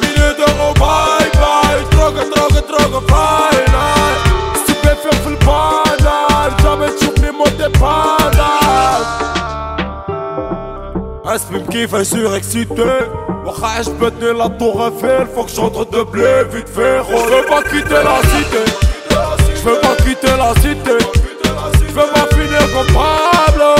مليو 0.04 0.32
دوغو 0.40 0.74
باي 0.74 1.30
باي 1.42 1.84
تروكا 1.92 2.24
droga, 2.52 2.62
droga, 2.70 2.99
final 3.08 4.14
Stupéfiant 4.64 5.18
full 5.24 5.38
banal 5.47 6.49
Jamais 6.64 6.89
تشوفني 6.99 7.32
monté 7.32 7.68
banal 7.80 9.02
اسمي 11.26 11.60
مكيفة 11.60 12.04
سور 12.04 12.36
اكسيتي 12.36 12.99
واخا 13.45 13.68
عجبتني 13.68 14.32
لا 14.32 14.47
tour 14.60 14.82
Eiffel 14.88 15.28
Faut 15.36 15.43
que 15.43 15.52
j'entre 15.56 15.86
de 15.86 16.04
blé 16.04 16.43
vite 16.54 16.68
fait. 16.76 16.99
Oh, 16.99 17.14
On 17.16 17.24
veut 17.26 17.45
pas 17.49 17.64
quitter 17.64 18.02
la 18.10 18.18
cité. 18.32 18.64
Je 19.56 19.62
veux 19.70 19.80
pas 19.80 19.95
quitter 20.04 20.36
la 20.43 20.54
cité. 20.62 20.97
Je 21.88 21.93
veux 21.97 22.10
pas 22.16 22.28
finir 22.36 22.64
comme 22.74 22.91
Pablo 22.97 23.74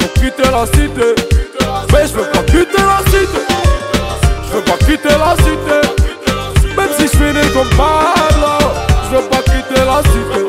Faut 0.00 0.20
quitter 0.20 0.50
la 0.56 0.64
cité. 0.66 1.08
Mais 1.92 2.04
je 2.08 2.12
veux 2.18 2.30
pas 2.34 2.44
quitter 2.52 2.82
la 2.92 2.98
cité. 3.12 3.40
Je 4.46 4.56
veux 4.56 4.64
pas 4.70 4.78
quitter 4.86 5.14
la 5.24 5.32
cité. 5.44 6.01
Même 6.76 6.88
si 6.98 7.02
je 7.02 7.16
finis 7.16 7.52
comme 7.52 7.68
là 7.78 8.58
Je 9.10 9.16
veux 9.16 9.22
pas 9.28 9.42
quitter 9.42 9.84
la 9.84 10.02
cité. 10.02 10.48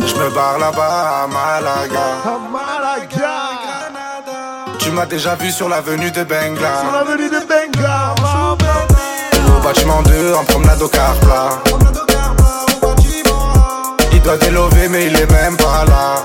Je 0.00 0.14
me 0.14 0.30
barre 0.34 0.58
là-bas 0.58 1.24
à 1.24 1.26
Malaga. 1.26 2.06
Tu 4.78 4.90
m'as 4.90 5.06
déjà 5.06 5.34
vu 5.36 5.50
sur 5.50 5.68
l'avenue 5.68 6.10
de 6.10 6.24
Benga. 6.24 6.82
Sur 6.82 6.92
l'avenue 6.92 7.28
de 7.28 7.40
Benga 7.46 8.14
Au 9.56 9.62
bâtiment 9.62 10.02
2 10.02 10.34
en 10.34 10.44
promenade 10.44 10.82
au 10.82 10.88
car 10.88 11.14
plat 11.20 11.50
Il 14.12 14.20
doit 14.22 14.36
délover 14.38 14.88
mais 14.88 15.06
il 15.06 15.16
est 15.16 15.30
même 15.30 15.56
pas 15.56 15.84
là. 15.86 16.22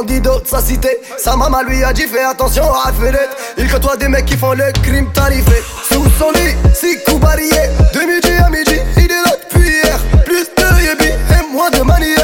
bandits 0.00 0.20
d'autres 0.20 0.48
sa 0.48 0.62
cité. 0.62 0.88
Sa 1.18 1.36
maman 1.36 1.62
lui 1.62 1.82
a 1.84 1.92
dit 1.92 2.06
fais 2.06 2.24
attention 2.24 2.64
à 2.72 2.92
Fenêtre. 2.92 3.36
Il 3.58 3.70
côtoie 3.70 3.96
des 3.96 4.08
mecs 4.08 4.24
qui 4.24 4.36
font 4.36 4.52
le 4.52 4.72
crime 4.82 5.10
tarifé. 5.12 5.62
Sous 5.90 6.04
son 6.18 6.30
lit, 6.32 6.54
six 6.74 6.98
coups 7.04 7.20
barriers. 7.20 7.68
De 7.92 8.00
midi 8.00 8.32
à 8.44 8.48
midi, 8.48 8.80
il 8.96 9.04
est 9.04 9.08
là 9.08 9.36
depuis 9.42 9.68
hier. 9.68 9.98
Plus 10.24 10.46
de 10.56 10.82
yébi 10.82 11.06
et 11.08 11.52
moins 11.52 11.70
de 11.70 11.82
manières. 11.82 12.19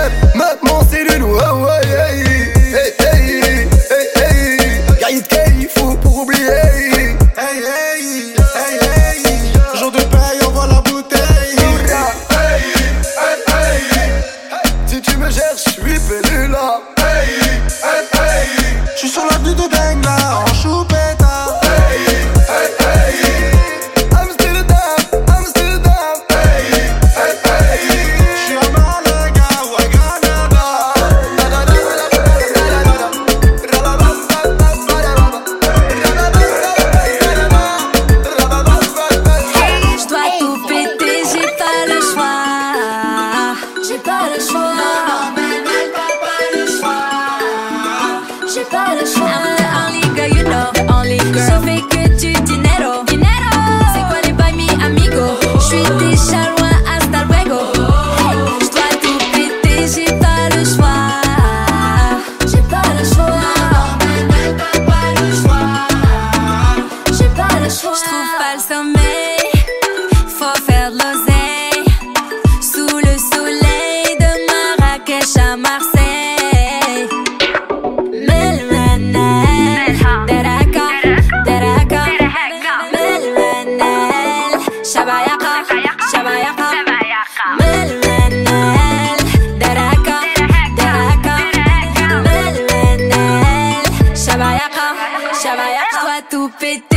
stupid 96.29 96.57
pété 96.59 96.96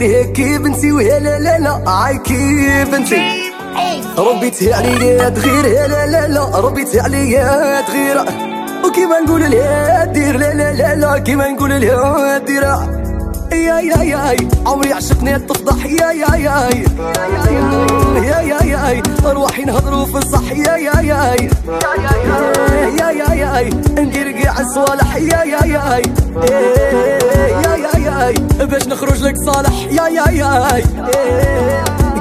ندير 0.00 0.16
هيك 0.16 0.60
بنتي 0.60 0.92
ويا 0.92 1.18
لا 1.18 1.38
لا 1.38 1.58
لا 1.58 1.90
عاي 1.90 2.18
كي 2.18 2.84
بنتي 2.84 3.52
ربيتها 4.18 4.76
عليا 4.76 5.28
تغير 5.28 5.64
يا 5.64 5.86
لا 5.88 6.06
لا 6.06 6.28
لا 6.28 6.58
ربيتها 6.58 7.02
عليا 7.02 7.80
تغير 7.80 8.24
وكيما 8.84 9.20
نقول 9.20 9.50
لها 9.50 10.04
دير 10.04 10.36
لا 10.36 10.54
لا 10.54 10.72
لا 10.72 10.94
لا 10.94 11.18
كيما 11.18 11.48
نقول 11.48 11.80
لها 11.80 12.38
دير 12.38 12.62
يا 13.52 13.80
يا 13.80 14.02
يا 14.02 14.36
عمري 14.66 14.92
عشقني 14.92 15.38
تفضح 15.38 15.86
يا 15.86 16.10
يا 16.12 16.36
يا 16.36 16.70
يا 18.16 18.40
يا 18.40 18.62
يا 18.62 19.02
روحي 19.32 19.64
نهضروا 19.64 20.06
في 20.06 20.18
الصح 20.18 20.52
يا 20.52 20.76
يا 20.76 21.00
يا 21.00 21.36
يا 22.98 23.10
يا 23.10 23.34
يا 23.34 23.70
ندير 23.98 24.30
كاع 24.30 24.60
الصوالح 24.60 25.16
يا 25.16 25.42
يا 25.44 25.66
يا 25.66 27.19
يا 28.04 28.28
يا 28.28 28.34
يا 28.60 28.64
باش 28.64 28.86
نخرج 28.88 29.22
لك 29.22 29.34
صالح 29.46 29.72
يا 29.90 30.08
يا 30.08 30.30
يا 30.30 30.82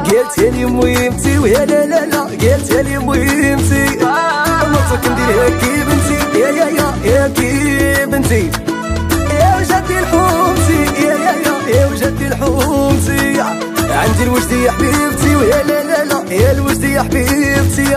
قلتها 0.10 0.50
لي 0.52 0.66
مهمتي 0.66 1.40
ويا 1.40 1.66
لا 1.66 1.86
لا 1.86 2.06
لا 2.06 2.22
قلتها 2.22 2.82
لي 2.82 2.98
مهمتي. 2.98 3.86
مرتك 4.72 5.08
نديرها 5.12 5.50
كي 5.50 5.84
بنتي 5.84 6.40
يا 6.40 6.48
يا 6.50 6.68
يا 6.70 6.94
يا 7.04 7.28
كي 7.28 8.06
بنتي. 8.06 8.52
يا 9.40 9.58
وجدي 9.58 10.00
الحومتي 10.00 10.84
يا 11.06 11.14
يا 11.14 11.34
يا 11.46 11.76
يا 11.76 11.86
وجدي 11.88 12.28
الحومتي 12.28 13.42
عندي 13.92 14.24
الوجدي 14.24 14.64
يا 14.64 14.72
حبيبتي 14.72 15.36
ويا 15.36 15.64
لا 15.64 15.84
لا 15.84 16.04
لا 16.06 16.34
يا 16.34 16.52
الوجدي 16.52 16.94
يا 16.94 17.02
حبيبتي. 17.02 17.96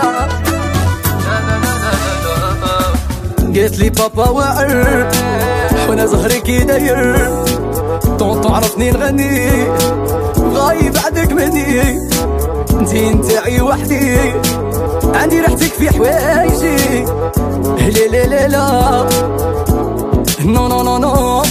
قالت 3.54 3.78
لي 3.78 3.90
بابا 3.90 4.28
واعر 4.28 5.10
وأنا 5.88 6.06
زهري 6.06 6.40
كي 6.40 6.58
داير. 6.64 7.42
طونطو 8.22 8.48
عرفني 8.48 8.90
نغني 8.90 9.50
غايب 10.54 10.92
بعدك 10.92 11.32
مني. 11.32 11.98
انتي 12.70 13.10
نتاعي 13.10 13.60
وحدي. 13.60 14.18
عندي 15.14 15.40
ريحتك 15.40 15.72
في 15.72 15.90
حوايجي. 15.90 17.04
لا 17.78 18.06
لا 18.06 18.26
لا 18.26 18.48
لا. 18.48 19.08
نو 20.44 20.68
نو 20.68 20.82
نو 20.82 20.98
نو. 20.98 21.42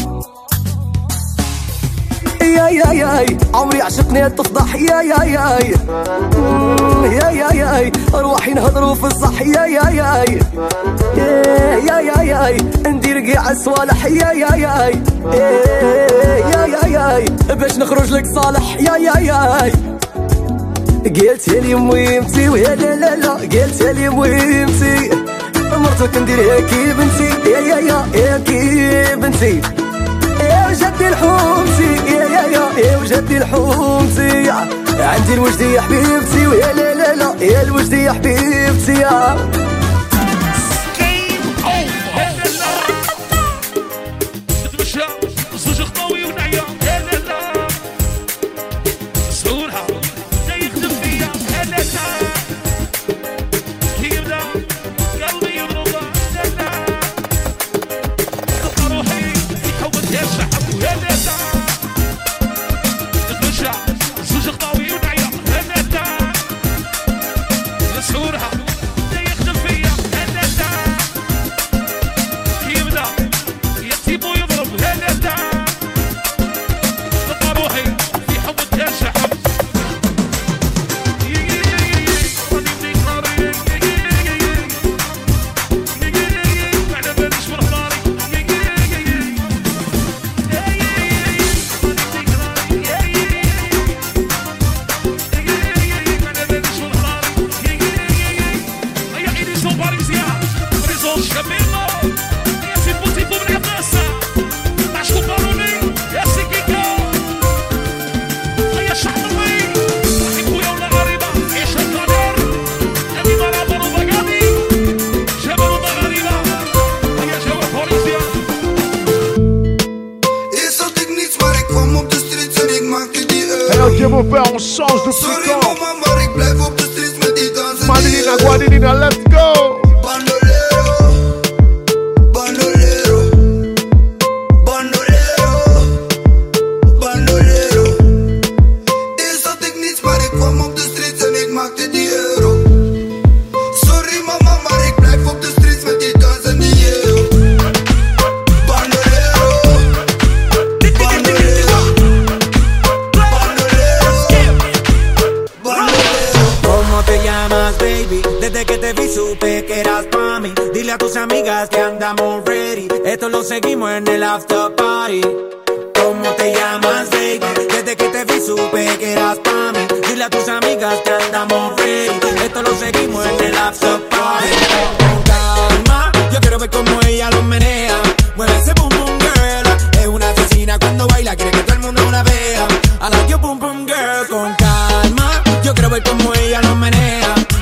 يا 2.42 2.68
يا 2.70 2.92
يا 2.92 3.26
عمري 3.54 3.82
عشقني 3.82 4.30
تفضح. 4.30 4.76
يا 4.76 5.02
يا 5.02 5.24
يا 5.24 5.60
يا 7.06 7.30
يا 7.30 7.52
يا 7.52 7.92
روحي 8.16 8.54
نهضروا 8.54 8.96
في 8.96 9.08
الصح. 9.08 9.42
يا 9.42 9.66
يا 9.66 9.90
يا 9.90 10.26
يا 11.88 12.00
يا 12.00 12.22
يا 12.22 12.58
ندير 12.88 13.20
كاع 13.20 13.52
الصوالح 13.52 14.06
يا 14.06 14.32
يا 14.32 14.56
يا 14.56 14.92
يا 16.54 16.66
يا 16.66 17.18
يا 17.50 17.54
باش 17.54 17.78
نخرج 17.78 18.14
لك 18.14 18.26
صالح 18.26 18.78
يا 18.80 18.96
يا 18.98 19.20
يا 19.20 19.72
قلتها 21.06 21.60
لي 21.62 21.76
مهمتي 21.76 22.50
ويا 22.50 22.76
لا 22.76 22.96
لا 22.96 23.16
لا 23.16 23.32
قلتها 23.34 23.94
لي 23.94 24.10
مهمتي 24.10 25.10
مرتك 25.72 26.18
نديرها 26.18 26.60
كي 26.60 26.94
بنتي 26.94 27.50
يا 27.50 27.60
يا 27.60 27.80
يا 27.80 28.42
يا 28.50 29.16
بنتي 29.16 29.62
يا 30.42 30.68
وجدي 30.70 31.08
الحومتي 31.08 31.96
يا 32.14 32.24
يا 32.24 32.44
يا 32.48 32.86
يا 32.86 32.98
وجدي 32.98 33.38
الحومتي 33.38 34.52
عندي 35.00 35.34
الوجدي 35.34 35.74
يا 35.74 35.82
حبيبتي 35.82 36.48
ويا 36.48 36.74
لا 36.74 36.94
لا 36.94 37.16
لا 37.16 37.36
يا 37.46 37.62
الوجدي 37.62 38.04
يا 38.04 38.12
حبيبتي 38.12 38.94
يا 38.94 39.38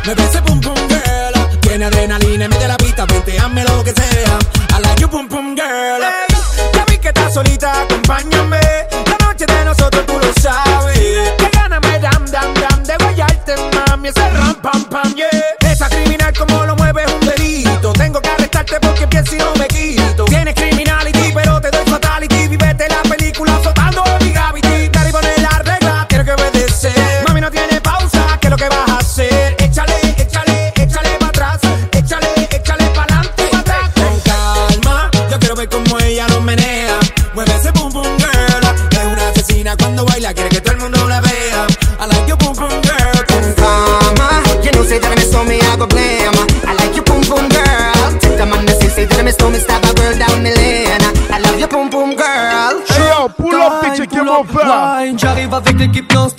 Mueve 0.10 0.26
ese 0.26 0.42
pum 0.42 0.60
pum 0.60 0.74
girl. 0.88 1.60
Tiene 1.62 1.86
adrenalina, 1.86 2.48
mete 2.48 2.68
la 2.68 2.78
pista, 2.78 3.06
venteame 3.06 3.64
lo 3.64 3.84
que 3.84 3.92
sea. 3.92 4.40
A 4.74 4.80
la 4.80 4.96
you 4.96 5.08
pum 5.08 5.28
pum 5.28 5.56
girl. 5.56 6.02
Hey, 6.02 6.36
ya 6.74 6.86
vi 6.86 6.98
que 6.98 7.10
estás 7.10 7.32
solita 7.32 7.86
avec 55.60 55.80
l'équipe 55.80 56.14
non 56.14 56.30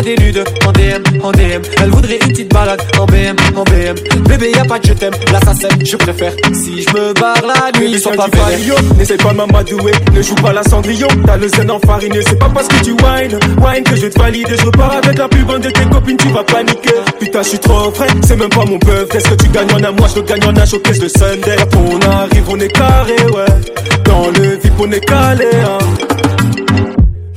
En 0.00 0.72
DM, 0.72 1.02
en 1.22 1.30
DM. 1.30 1.60
Elle 1.82 1.90
voudrait 1.90 2.14
une 2.22 2.28
petite 2.28 2.50
balade 2.50 2.80
en 2.98 3.04
BM, 3.04 3.36
en 3.54 3.64
BM. 3.64 3.96
Bébé, 4.26 4.50
y'a 4.56 4.64
pas 4.64 4.78
de 4.78 4.86
je 4.86 4.94
t'aime, 4.94 5.12
l'assassin, 5.30 5.68
je 5.84 5.94
préfère. 5.96 6.32
Si 6.54 6.82
je 6.82 6.88
me 6.94 7.12
barre 7.12 7.42
la 7.46 7.78
nuit, 7.78 8.00
sont 8.00 8.12
pas 8.12 8.26
Vario, 8.32 8.76
n'essaie 8.96 9.18
pas 9.18 9.32
de 9.32 9.36
m'amadouer, 9.36 9.92
ne 10.14 10.22
joue 10.22 10.36
pas 10.36 10.54
la 10.54 10.62
cendrillon, 10.62 11.06
t'as 11.26 11.36
le 11.36 11.48
zen 11.48 11.70
enfariné, 11.70 12.20
c'est 12.26 12.38
pas 12.38 12.48
parce 12.48 12.68
que 12.68 12.82
tu 12.82 12.92
whine, 12.92 13.38
whine 13.60 13.84
que 13.84 13.94
je 13.94 14.06
te 14.06 14.18
valider, 14.18 14.56
je 14.58 14.64
repars 14.64 14.92
avec 15.04 15.18
la 15.18 15.28
plus 15.28 15.44
bonne 15.44 15.60
de 15.60 15.70
tes 15.70 15.84
copines, 15.84 16.16
tu 16.16 16.28
vas 16.28 16.44
paniquer. 16.44 16.94
Putain, 17.18 17.42
je 17.42 17.48
suis 17.48 17.58
trop 17.58 17.90
frais, 17.90 18.08
c'est 18.26 18.36
même 18.36 18.48
pas 18.48 18.64
mon 18.64 18.78
bœuf, 18.78 19.14
est-ce 19.14 19.28
que 19.28 19.34
tu 19.34 19.48
gagnes 19.50 19.72
en 19.74 19.84
un 19.84 19.92
mois, 19.92 20.08
je 20.16 20.22
gagne 20.22 20.44
en 20.46 20.56
un 20.56 20.64
showcase 20.64 21.02
le 21.02 21.08
Sunday. 21.10 21.56
Quand 21.70 21.78
on 21.78 22.10
arrive, 22.10 22.44
on 22.48 22.58
est 22.58 22.72
carré, 22.72 23.16
ouais, 23.34 24.02
dans 24.04 24.28
le 24.28 24.56
VIP, 24.56 24.72
on 24.78 24.90
est 24.92 25.00
calé, 25.00 25.44
hein. 25.62 25.78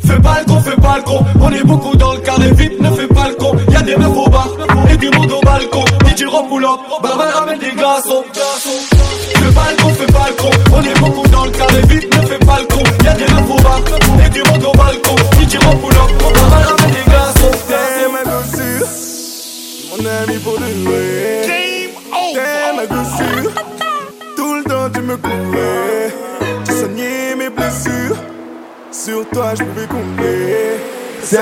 Fais 0.06 0.20
pas 0.20 0.39
le 0.39 0.45
con, 0.45 0.60
fais 0.60 0.76
pas 0.76 0.97
le 0.97 1.04
con, 1.04 1.26
on 1.41 1.51
est 1.51 1.64
beaucoup 1.64 1.95
dans 1.95 2.14
le 2.14 2.20
carré, 2.20 2.51
vite 2.51 2.80
ne 2.80 2.89
fais 2.91 3.08
pas 3.08 3.30
le 3.30 3.36
con. 3.36 3.56
Y'a 3.72 3.82
des 3.82 3.95
meufs 3.95 4.18
au 4.18 4.30
bar 4.30 4.49
et 4.91 4.97
du 4.97 5.10
monde 5.10 5.32
au 5.32 5.41
balcon. 5.41 5.86
DJ 6.06 6.26
Ropulo, 6.26 6.80
Baba 7.01 7.26
ramène 7.34 7.60
des 7.60 7.72
glaçons. 7.72 8.24
Fais 8.34 9.54
pas 9.54 9.72
le 9.72 9.82
con, 9.82 9.89
fais 9.89 10.12
pas 10.12 10.28
le 10.30 10.36
con, 10.36 10.49
on 10.74 10.82
est 10.82 10.99
beaucoup 10.99 11.28
dans 11.30 11.45
le 11.45 11.51
carré, 11.51 11.82
vite 11.89 12.16
ne 12.16 12.28
fais 12.28 12.39
pas 12.39 12.60
le 12.60 12.68
con. 12.68 12.84
Y'a 13.04 13.14
des 13.14 13.32
meufs 13.34 13.51
au 13.51 13.62
bar 13.62 13.80
et 14.26 14.30
du 14.30 14.43
monde 14.43 14.64
au 14.64 14.78
balcon. 14.78 15.16
DJ 15.39 15.58
Ropulo, 15.64 16.08
Baba 16.20 16.66
ramène 16.68 16.91
des 16.91 17.10
glaçons. 17.10 17.24
Mon 19.89 20.06
ami 20.06 20.39
Tu 31.34 31.39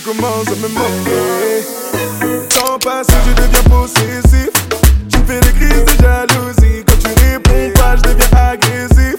commences 0.00 0.48
à 0.48 0.56
me 0.56 0.66
manquer. 0.66 1.62
Temps 2.48 2.80
passe, 2.80 3.06
je 3.06 3.32
deviens 3.40 3.62
possessif. 3.70 4.50
Tu 5.08 5.18
me 5.18 5.24
fais 5.24 5.38
des 5.38 5.52
crises 5.52 5.84
de 5.84 5.92
jalousie. 6.02 6.82
Quand 6.84 6.98
tu 6.98 7.06
réponds 7.24 7.70
pas, 7.76 7.94
je 7.96 8.02
deviens 8.02 8.28
agressif. 8.34 9.14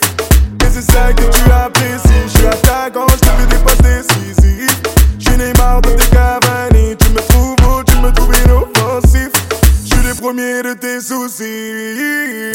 Et 0.59 0.69
c'est 0.69 0.83
ça 0.91 1.13
que 1.13 1.23
tu 1.23 1.49
apprécies. 1.49 2.27
Je 2.27 2.33
suis 2.37 2.47
attaquant, 2.47 3.07
je 3.09 3.15
te 3.15 3.25
fais 3.25 3.47
des 3.47 3.55
passes 3.63 3.77
décisives. 3.77 4.81
Je 5.17 5.29
suis 5.29 5.37
Neymar 5.37 5.79
de 5.83 5.91
tes 5.91 6.07
Cavani. 6.07 6.97
Tu 6.97 7.07
me 7.11 7.21
trouves 7.29 7.55
beau, 7.63 7.83
tu 7.87 7.95
me 8.01 8.11
trouves 8.11 8.35
inoffensif. 8.43 9.29
Je 9.85 9.91
suis 9.95 10.03
le 10.05 10.13
premier 10.13 10.61
de 10.61 10.73
tes 10.73 10.99
soucis. 10.99 12.51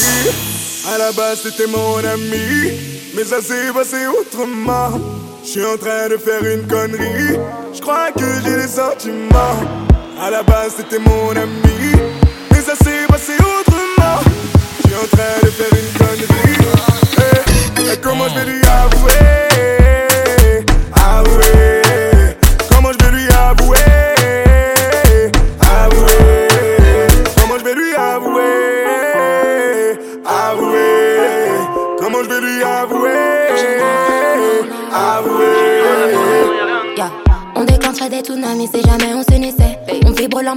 À 0.93 0.99
la 0.99 1.11
base, 1.11 1.41
c'était 1.41 1.65
mon 1.65 1.97
ami. 1.97 2.77
Mais 3.15 3.23
ça 3.23 3.41
s'est 3.41 3.71
passé 3.73 4.05
autrement. 4.05 4.91
Je 5.43 5.49
suis 5.49 5.65
en 5.65 5.75
train 5.75 6.07
de 6.07 6.17
faire 6.17 6.43
une 6.45 6.67
connerie. 6.67 7.37
Je 7.73 7.81
crois 7.81 8.11
que 8.11 8.23
j'ai 8.45 8.55
des 8.55 8.67
sentiments. 8.67 9.57
À 10.21 10.29
la 10.29 10.43
base, 10.43 10.73
c'était 10.77 10.99
mon 10.99 11.31
ami. 11.31 11.93
Mais 12.51 12.61
ça 12.61 12.75
s'est 12.75 13.07
passé 13.07 13.33
autrement. 13.33 14.21
Je 14.77 14.87
suis 14.87 14.95
en 14.95 15.07
train 15.07 15.39
de 15.43 15.49
faire 15.49 15.73
une 15.73 15.97
connerie. 15.97 16.57
Eh, 17.17 17.93
et 17.93 17.97
comment 17.97 18.27
je 18.29 18.35
vais 18.39 18.45
lui 18.51 18.61
avouer? 18.67 20.65
Avouer. 20.95 21.50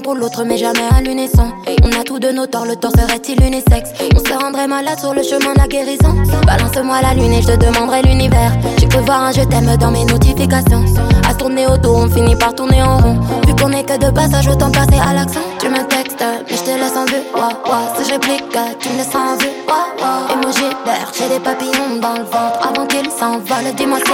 Pour 0.00 0.14
l'autre, 0.14 0.44
mais 0.44 0.56
jamais 0.56 0.88
à 0.96 1.00
l'unisson. 1.00 1.52
On 1.82 2.00
a 2.00 2.04
tous 2.04 2.18
de 2.18 2.30
nos 2.30 2.46
torts, 2.46 2.66
le 2.66 2.76
tort 2.76 2.92
serait-il 2.92 3.42
unisexe? 3.42 3.90
On 4.14 4.18
se 4.18 4.32
rendrait 4.32 4.66
malade 4.66 4.98
sur 4.98 5.14
le 5.14 5.22
chemin 5.22 5.52
de 5.54 5.58
la 5.58 5.66
guérison. 5.66 6.14
Balance-moi 6.46 7.00
la 7.02 7.14
lune 7.14 7.32
et 7.32 7.42
je 7.42 7.48
te 7.48 7.56
demanderai 7.56 8.02
l'univers. 8.02 8.52
J'ai 8.78 8.88
cru 8.88 9.00
voir 9.00 9.22
un 9.24 9.32
je 9.32 9.42
t'aime 9.42 9.76
dans 9.76 9.90
mes 9.90 10.04
notifications. 10.04 10.84
À 11.28 11.34
tourner 11.34 11.66
autour, 11.66 11.96
on 11.96 12.08
finit 12.08 12.36
par 12.36 12.54
tourner 12.54 12.82
en 12.82 12.98
rond. 12.98 13.20
Vu 13.46 13.54
qu'on 13.54 13.70
est 13.72 13.84
que 13.84 13.98
de 13.98 14.10
passage, 14.10 14.48
autant 14.48 14.70
passer 14.70 14.98
à 15.00 15.12
l'accent. 15.14 15.40
Tu 15.58 15.68
me 15.68 15.82
textes, 15.86 16.24
mais 16.48 16.56
je 16.56 16.62
te 16.62 16.70
laisse 16.70 16.96
en 16.96 17.04
vue. 17.04 17.22
Ouah, 17.34 17.48
ouah. 17.68 17.94
Si 17.96 18.08
je 18.08 18.12
réplique, 18.14 18.44
tu 18.80 18.88
me 18.90 18.96
laisses 18.96 19.14
en 19.14 19.36
vue. 19.36 19.50
Ouah, 19.68 19.88
ouah. 20.00 20.34
Emoji 20.34 20.68
vert, 20.84 21.12
j'ai 21.16 21.28
des 21.28 21.40
papillons 21.40 22.00
dans 22.00 22.14
le 22.14 22.24
ventre. 22.24 22.68
Avant 22.68 22.86
qu'ils 22.86 23.10
s'envolent, 23.10 23.74
dis-moi 23.76 23.98
si. 24.04 24.12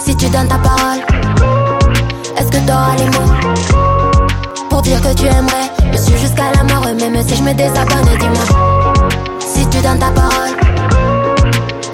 Si 0.00 0.16
tu 0.16 0.26
donnes 0.28 0.48
ta 0.48 0.58
parole, 0.58 1.00
est-ce 2.38 2.50
que 2.50 2.66
t'auras 2.66 2.96
les 2.96 3.06
mots? 3.06 3.83
Dire 4.84 5.00
que 5.00 5.14
tu 5.14 5.26
aimerais 5.26 5.70
Je 5.92 5.98
suis 5.98 6.18
jusqu'à 6.18 6.52
la 6.54 6.62
mort, 6.62 6.84
même 6.84 7.22
si 7.26 7.36
je 7.36 7.42
me 7.42 7.52
désabonne, 7.54 8.18
dis-moi 8.20 8.94
si 9.40 9.66
tu 9.68 9.80
donnes 9.80 9.98
ta 9.98 10.10
parole, 10.10 10.54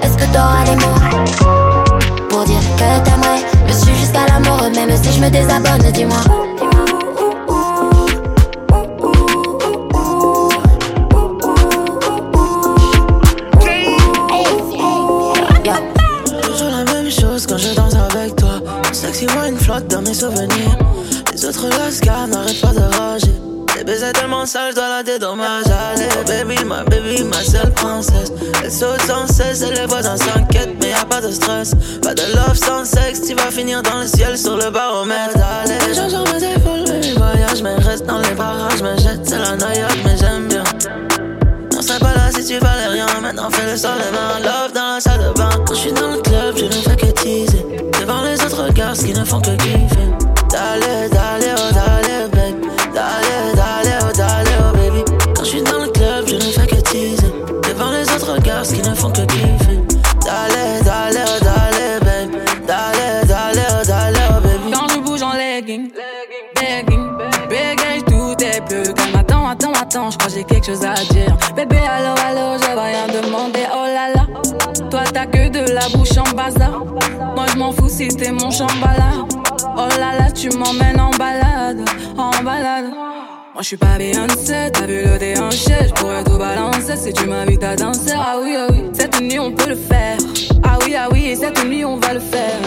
est-ce 0.03 0.17
que 0.17 0.25
t'auras 0.33 0.65
les 0.65 0.77
mots 0.77 2.27
pour 2.29 2.45
dire 2.45 2.61
que 2.77 3.05
t'aimerais? 3.05 3.45
Je 3.67 3.73
suis 3.73 3.95
jusqu'à 3.97 4.27
la 4.27 4.41
mort, 4.41 4.63
même 4.75 4.97
si 4.97 5.13
je 5.13 5.21
me 5.21 5.29
désabonne, 5.29 5.93
dis-moi. 5.93 6.17
Toujours 16.43 16.71
la 16.71 16.85
même 16.93 17.11
chose 17.11 17.47
quand 17.47 17.59
je 17.59 17.75
danse 17.75 17.95
avec 17.95 18.37
toi. 18.37 18.61
Sexy 18.93 19.27
wine 19.27 19.59
flotte 19.59 19.87
dans 19.89 20.03
mes 20.03 20.15
souvenirs. 20.15 20.79
Autres 21.51 21.69
lascars 21.81 22.29
n'arrêtent 22.29 22.61
pas 22.61 22.73
de 22.73 22.97
rager. 22.97 23.35
Les 23.77 23.83
baisers 23.83 24.13
tellement 24.13 24.47
sales, 24.47 24.73
dois 24.73 24.89
la 24.89 25.03
dédommager. 25.03 25.73
Allez, 25.93 26.07
baby, 26.45 26.65
ma 26.65 26.85
baby, 26.85 27.25
ma 27.25 27.43
seule 27.43 27.73
princesse. 27.73 28.31
Elle 28.63 28.71
saute 28.71 29.03
sans 29.03 29.27
cesse, 29.27 29.63
et 29.63 29.75
les 29.75 29.87
voisins 29.87 30.17
s'inquiètent, 30.17 30.77
mais 30.81 30.91
y 30.91 30.93
a 30.93 31.05
pas 31.05 31.21
de 31.21 31.33
stress. 31.33 31.75
Pas 32.03 32.15
de 32.15 32.23
love 32.37 32.55
sans 32.55 32.85
sexe, 32.85 33.23
tu 33.27 33.35
vas 33.35 33.51
finir 33.51 33.83
dans 33.83 33.99
le 33.99 34.07
ciel 34.07 34.39
sur 34.39 34.57
le 34.57 34.71
baromètre. 34.71 35.37
Allez, 35.65 35.75
les 35.89 35.95
gens 35.95 36.09
sur 36.09 36.23
mes 36.23 37.19
voyage, 37.19 37.63
mais 37.65 37.75
reste 37.75 38.07
dans 38.07 38.21
les 38.21 38.35
barrages, 38.35 38.81
mais 38.81 38.97
jette, 38.99 39.29
c'est 39.29 39.41
la 39.41 39.57
noyade, 39.57 39.99
mais 40.05 40.17
j'aime 40.17 40.47
bien. 40.47 40.63
Non, 41.75 41.83
serais 41.83 41.99
pas 41.99 42.15
là 42.15 42.31
si 42.31 42.45
tu 42.45 42.61
valais 42.61 42.87
rien. 42.87 43.07
Maintenant 43.21 43.51
fais 43.51 43.73
le 43.73 43.77
sol 43.77 43.99
les 43.99 44.13
mains, 44.17 44.39
love 44.39 44.73
dans 44.73 44.95
la 44.95 45.01
salle 45.01 45.19
de 45.19 45.37
bain. 45.37 45.51
Quand 45.67 45.75
je 45.75 45.81
suis 45.81 45.93
dans 45.93 46.13
le 46.13 46.19
club, 46.19 46.57
je 46.57 46.67
ne 46.67 46.71
fais 46.71 46.95
que 46.95 47.07
teaser. 47.07 47.67
Devant 48.01 48.23
les 48.23 48.41
autres 48.41 48.69
ce 48.95 49.05
qui 49.05 49.13
ne 49.13 49.25
font 49.25 49.41
que 49.41 49.57
kiffer. 49.57 50.30
Dale, 50.51 51.09
dale, 51.11 51.55
oh 51.57 51.73
dale, 51.73 52.29
baby. 52.33 52.69
Dale, 52.95 53.55
dale, 53.55 53.99
oh 54.03 54.13
dale, 54.17 54.55
oh 54.61 54.77
baby. 54.77 55.05
Quand 55.35 55.45
je 55.45 55.49
suis 55.51 55.63
dans 55.63 55.79
le 55.79 55.89
club, 55.89 56.27
je 56.27 56.35
ne 56.35 56.41
fais 56.41 56.67
que 56.67 56.81
teaser. 56.91 57.33
Devant 57.69 57.91
les 57.91 58.03
autres 58.11 58.33
regards, 58.35 58.63
qui 58.63 58.83
ne 58.83 58.95
font 58.95 59.11
que 59.11 59.23
kiffer. 59.23 59.79
Dale, 60.25 60.83
dale, 60.85 61.25
oh 61.25 61.45
dale, 61.45 62.01
baby. 62.01 62.37
Dale, 62.67 63.27
dale, 63.27 63.67
oh 63.71 63.87
dale, 63.87 64.19
oh 64.31 64.41
baby. 64.41 64.71
Quand 64.73 64.89
je 64.89 64.99
bouge 65.01 65.23
en 65.23 65.33
legging, 65.33 65.91
begging, 66.57 67.09
begging, 67.49 68.03
tout 68.07 68.45
est 68.45 68.61
plus 68.67 68.93
calme. 68.93 69.17
Attends, 69.19 69.49
attends, 69.49 69.73
attends, 69.81 70.11
je 70.11 70.19
crois 70.19 70.31
j'ai 70.33 70.45
quelque 70.45 70.67
chose 70.67 70.85
à 70.85 70.95
dire. 71.13 71.37
Bébé, 71.55 71.79
allo, 71.79 72.15
allo, 72.27 72.59
je 72.61 72.67
vais 72.67 72.81
rien 72.81 73.07
demander. 73.23 73.67
Oh 73.73 73.87
là 73.87 74.09
là, 74.15 74.27
toi 74.91 75.03
t'as 75.13 75.27
que 75.27 75.49
de 75.49 75.73
la 75.73 75.89
bouche 75.91 76.17
en 76.19 76.35
bazar. 76.35 76.85
Moi 77.37 77.47
je 77.53 77.57
m'en 77.59 77.73
fous 77.73 77.89
si 77.89 78.09
t'es 78.09 78.33
mon 78.33 78.51
chambala. 78.51 79.27
Oh 79.77 79.89
là 79.99 80.19
là, 80.19 80.31
tu 80.31 80.49
m'emmènes 80.51 81.01
en 81.01 81.11
balade, 81.11 81.81
en 82.17 82.31
balade. 82.43 82.87
Moi 83.53 83.63
je 83.63 83.67
suis 83.67 83.77
pas 83.77 83.99
Beyoncé, 83.99 84.71
t'as 84.73 84.87
vu 84.87 85.03
le 85.05 85.19
déhanché, 85.19 85.75
je 85.89 85.93
pourrais 85.95 86.25
tout 86.25 86.39
balancer 86.39 86.97
si 86.97 87.13
tu 87.13 87.27
m'invites 87.27 87.63
à 87.65 87.77
danser. 87.77 88.13
Ah 88.15 88.37
oui, 88.43 88.55
ah 88.57 88.67
oui, 88.71 88.85
cette 88.93 89.21
nuit 89.21 89.39
on 89.39 89.53
peut 89.53 89.69
le 89.69 89.77
faire. 89.77 90.17
Ah 90.63 90.79
oui, 90.85 90.95
ah 90.97 91.09
oui, 91.11 91.37
cette 91.39 91.65
nuit 91.65 91.85
on 91.85 91.97
va 91.97 92.15
le 92.15 92.21
faire. 92.21 92.59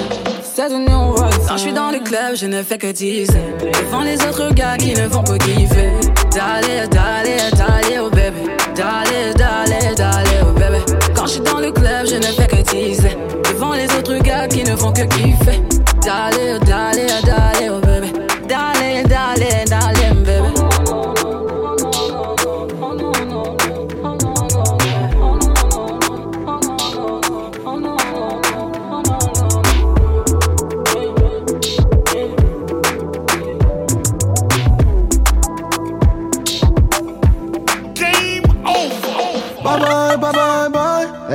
Cette 0.43 0.71
nuit 0.71 0.87
on 0.89 1.11
va 1.11 1.27
le 1.27 1.31
faire. 1.31 1.47
Quand 1.47 1.57
je 1.57 1.61
suis 1.61 1.73
dans 1.73 1.91
le 1.91 1.99
club, 1.99 2.35
je 2.35 2.45
ne 2.45 2.61
fais 2.61 2.77
que 2.77 2.91
teaser. 2.91 3.33
Devant 3.59 4.01
les 4.01 4.15
autres 4.23 4.53
gars 4.53 4.77
qui 4.77 4.93
ne 4.93 5.07
font 5.09 5.23
que 5.23 5.37
kiffer. 5.37 5.91
Dale, 6.31 6.87
dale, 6.89 7.51
dale, 7.57 8.01
oh 8.01 8.09
bébé. 8.09 8.51
Dale, 8.75 9.33
oh 9.33 9.37
bébé. 9.65 10.12
Quand 11.24 11.28
je 11.28 11.34
suis 11.36 11.41
dans 11.41 11.59
le 11.61 11.71
club, 11.71 12.05
je 12.05 12.15
ne 12.15 12.34
fais 12.34 12.47
que 12.47 12.61
teaser. 12.69 13.15
Devant 13.49 13.71
les 13.71 13.86
autres 13.95 14.17
gars 14.17 14.45
qui 14.45 14.61
ne 14.61 14.76
font 14.76 14.91
que 14.91 15.03
kiffer. 15.03 15.61
Dale, 16.03 16.59
dale, 16.65 17.07
dale, 17.24 17.71
oh 17.71 17.80
bébé. 17.80 18.11
Dale, 18.45 19.07
dale, 19.07 19.63
dale, 19.69 19.82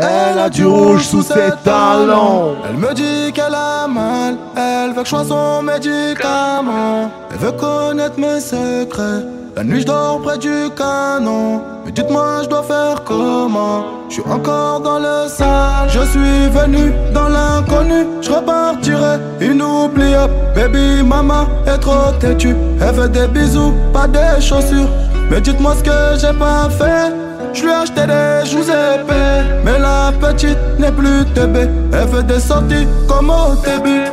Elle 0.01 0.39
a 0.39 0.49
du 0.49 0.65
rouge 0.65 1.03
sous 1.03 1.23
ses 1.23 1.51
talons. 1.65 2.57
Elle 2.69 2.77
me 2.77 2.95
dit 2.95 3.33
qu'elle 3.33 3.55
a 3.55 3.89
mal. 3.89 4.37
Elle 4.57 4.91
veut 4.91 5.03
que 5.03 5.05
je 5.05 5.11
sois 5.11 5.25
son 5.25 5.63
médicament. 5.63 7.11
Elle 7.31 7.39
veut 7.39 7.53
connaître 7.53 8.19
mes 8.19 8.41
secrets. 8.41 9.25
La 9.57 9.65
nuit, 9.65 9.81
je 9.81 9.87
dors 9.87 10.21
près 10.23 10.39
du 10.39 10.71
canon. 10.77 11.63
Mais 11.85 11.91
dites-moi, 11.91 12.43
je 12.45 12.49
dois 12.49 12.63
faire 12.63 13.03
comment? 13.05 13.85
Je 14.09 14.15
suis 14.15 14.23
encore 14.31 14.81
dans 14.81 15.01
le 15.01 15.29
sale. 15.29 15.89
Je 15.89 16.01
suis 16.01 16.49
venu 16.49 16.93
dans 17.13 17.29
l'inconnu. 17.29 18.07
Je 18.21 18.31
repartirai 18.31 19.19
inoubliable. 19.41 20.33
Baby, 20.55 21.03
maman 21.03 21.47
est 21.67 21.79
trop 21.79 22.13
têtue. 22.21 22.57
Elle 22.81 22.95
veut 22.95 23.09
des 23.09 23.27
bisous, 23.27 23.73
pas 23.93 24.07
des 24.07 24.41
chaussures. 24.41 24.89
Mais 25.29 25.41
dites-moi 25.41 25.75
ce 25.77 25.83
que 25.83 26.21
j'ai 26.21 26.39
pas 26.39 26.69
fait. 26.71 27.28
Je 27.53 27.63
lui 27.63 27.71
ai 27.71 27.75
acheté 27.75 28.07
des 28.07 28.51
joues 28.51 28.63
épais 28.63 29.45
Mais 29.65 29.79
la 29.79 30.13
petite 30.21 30.59
n'est 30.79 30.93
plus 30.93 31.25
TB 31.35 31.57
Elle 31.93 32.09
fait 32.09 32.23
des 32.25 32.41
sorties 32.41 32.87
comme 33.09 33.31
au 33.31 33.55
début. 33.65 34.05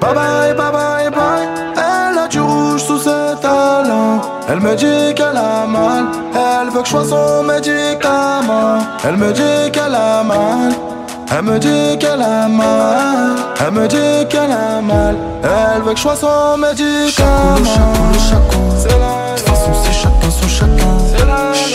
Bye 0.00 0.14
bye, 0.14 0.54
bye 0.54 0.72
bye, 0.72 1.10
bye. 1.10 1.48
Elle 1.76 2.18
a 2.18 2.26
du 2.28 2.40
rouge 2.40 2.82
sous 2.82 2.98
ses 2.98 3.40
talons. 3.42 4.20
Elle 4.48 4.60
me 4.60 4.74
dit 4.74 5.14
qu'elle 5.14 5.36
a 5.36 5.66
mal. 5.66 6.06
Elle 6.34 6.70
veut 6.70 6.80
que 6.80 6.86
je 6.86 6.90
sois 6.90 7.04
son 7.04 7.42
médicament. 7.42 8.78
Elle 9.04 9.16
me 9.16 9.32
dit 9.32 9.70
qu'elle 9.72 9.94
a 9.94 10.22
mal. 10.22 10.72
Elle 11.32 11.42
me 11.42 11.58
dit 11.60 11.96
qu'elle 11.98 12.20
a 12.22 12.48
mal, 12.48 13.36
elle 13.60 13.70
me 13.70 13.86
dit 13.86 14.26
qu'elle 14.28 14.50
a 14.50 14.80
mal, 14.82 15.14
elle 15.44 15.80
veut 15.82 15.92
que 15.92 15.96
je 15.96 16.02
sois 16.02 16.16
son 16.16 16.58
médicament. 16.58 17.54
De 17.54 19.38
toute 19.38 19.48
façon, 19.48 19.72
c'est 19.84 19.92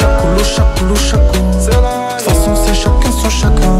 chacun 0.06 0.44
son 0.44 0.46
chacun. 0.46 0.96
Chacoulo, 0.96 0.96
chacoulo, 0.96 0.96
chacun. 0.96 1.40
De 1.40 2.18
toute 2.18 2.34
façon, 2.34 2.56
c'est 2.56 2.74
chacun 2.74 3.12
son 3.12 3.30
chacun. 3.30 3.80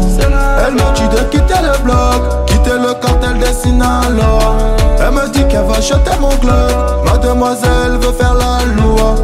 Elle 0.66 0.74
me 0.74 0.94
dit 0.94 1.08
de 1.08 1.22
quitter 1.30 1.60
le 1.62 1.82
bloc, 1.82 2.46
quitter 2.46 2.78
le 2.78 2.94
cartel 2.94 3.38
des 3.38 3.52
Sinaloa. 3.52 4.56
Elle 4.98 5.12
me 5.12 5.28
dit 5.28 5.46
qu'elle 5.48 5.64
va 5.64 5.80
jeter 5.80 6.18
mon 6.20 6.30
club, 6.36 7.04
mademoiselle 7.04 7.98
veut 8.00 8.12
faire 8.12 8.34
la 8.34 8.64
loi. 8.82 9.14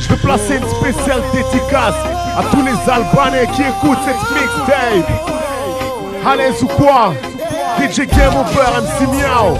Je 0.00 0.08
veux 0.08 0.16
placer 0.16 0.56
une 0.56 0.68
spéciale 0.68 1.22
dédicace 1.32 1.94
à 2.36 2.42
tous 2.50 2.62
les 2.62 2.90
Albanais 2.90 3.46
qui 3.54 3.62
écoutent 3.62 3.98
cette 4.04 4.30
mixtape. 4.34 5.10
Allez 6.26 6.62
ou 6.62 6.66
quoi? 6.66 7.12
DJ 7.78 8.06
Game 8.06 8.34
Over 8.36 8.80
MC 8.80 9.06
Miao. 9.08 9.56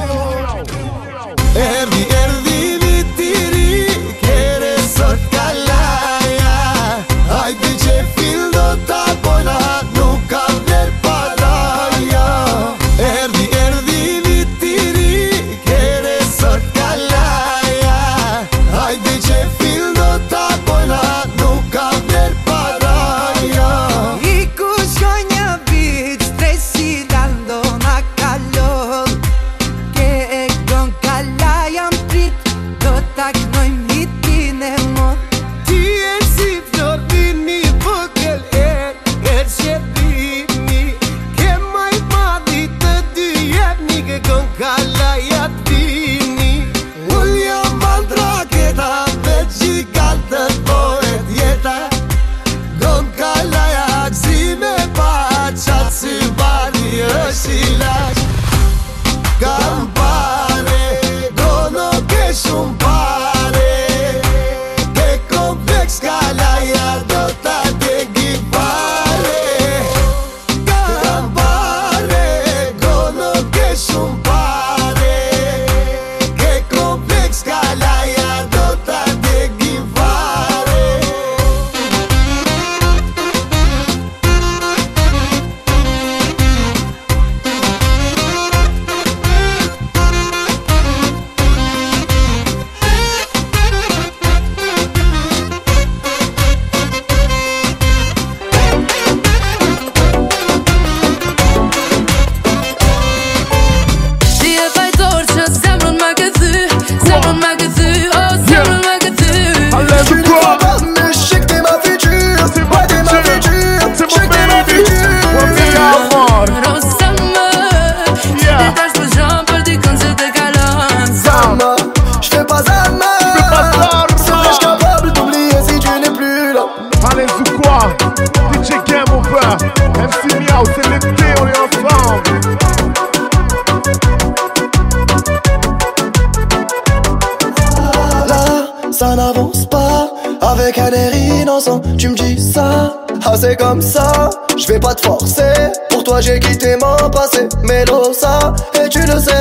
Air 140.87 141.15
innocent. 141.15 141.81
Tu 141.97 142.09
me 142.09 142.15
dis 142.15 142.53
ça, 142.53 142.95
ah 143.25 143.35
c'est 143.37 143.57
comme 143.57 143.83
ça. 143.83 144.31
Je 144.57 144.67
vais 144.67 144.81
pas 144.81 144.95
te 144.95 145.03
forcer. 145.03 145.53
Pour 145.91 146.05
toi 146.05 146.21
j'ai 146.21 146.39
quitté 146.41 146.77
mon 146.77 147.11
passé, 147.11 147.49
mais 147.63 147.85
ça 148.19 148.55
et 148.83 148.89
tu 148.89 149.01
le 149.01 149.19
sais. 149.19 149.33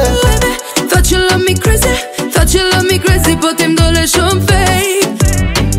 Thought 0.90 1.12
you 1.12 1.18
love 1.18 1.44
me 1.48 1.54
crazy, 1.54 1.88
thought 2.34 2.54
you 2.54 2.62
love 2.72 2.84
me 2.84 3.00
crazy, 3.00 3.36
but 3.36 3.60
let 3.60 4.16
you 4.16 4.30
fake. 4.48 5.08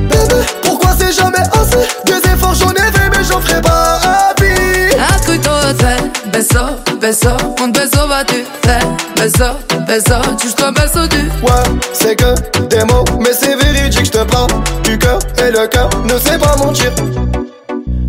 Bébé, 0.09 0.42
pourquoi 0.62 0.90
c'est 0.98 1.12
jamais 1.12 1.38
assez? 1.52 1.86
Des 2.04 2.30
efforts 2.30 2.54
j'en 2.54 2.72
ai 2.72 2.92
fait, 2.92 3.11
mais 3.11 3.24
j'en 3.24 3.40
ferai 3.40 3.61
pas 3.61 4.34
vie. 4.40 4.94
Escucho 5.14 5.50
te 5.78 6.28
beso, 6.30 6.61
beso, 7.00 7.30
un 7.62 7.68
beso 7.68 8.06
va 8.06 8.24
tu 8.24 8.44
te 8.62 9.20
beso, 9.20 9.44
beso, 9.86 10.14
juste 10.40 10.62
un 10.62 10.72
beso 10.72 11.06
du. 11.09 11.18
Ouais, 11.42 11.78
c'est 11.92 12.16
que 12.16 12.34
des 12.66 12.84
mots, 12.84 13.04
mais 13.20 13.32
c'est 13.32 13.56
ne 16.18 16.24
sait 16.24 16.38
pas 16.38 16.56
mentir. 16.56 16.92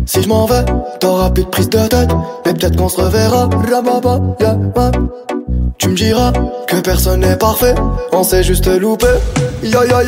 Si 0.06 0.22
je 0.22 0.28
m'en 0.28 0.46
vais, 0.46 0.64
t'auras 1.00 1.30
plus 1.30 1.44
de 1.44 1.48
prise 1.48 1.70
de 1.70 1.86
tête, 1.86 2.10
mais 2.44 2.54
peut-être 2.54 2.76
qu'on 2.76 2.88
se 2.88 3.00
reverra. 3.00 3.48
Rababa, 3.70 4.20
yeah, 4.40 4.54
ouais. 4.54 4.90
Tu 5.78 5.88
me 5.88 5.94
diras 5.94 6.32
que 6.66 6.76
personne 6.76 7.20
n'est 7.20 7.36
parfait, 7.36 7.74
on 8.12 8.22
s'est 8.22 8.42
juste 8.42 8.66
loupé. 8.66 9.06
Ya 9.62 9.84
ya 9.84 10.02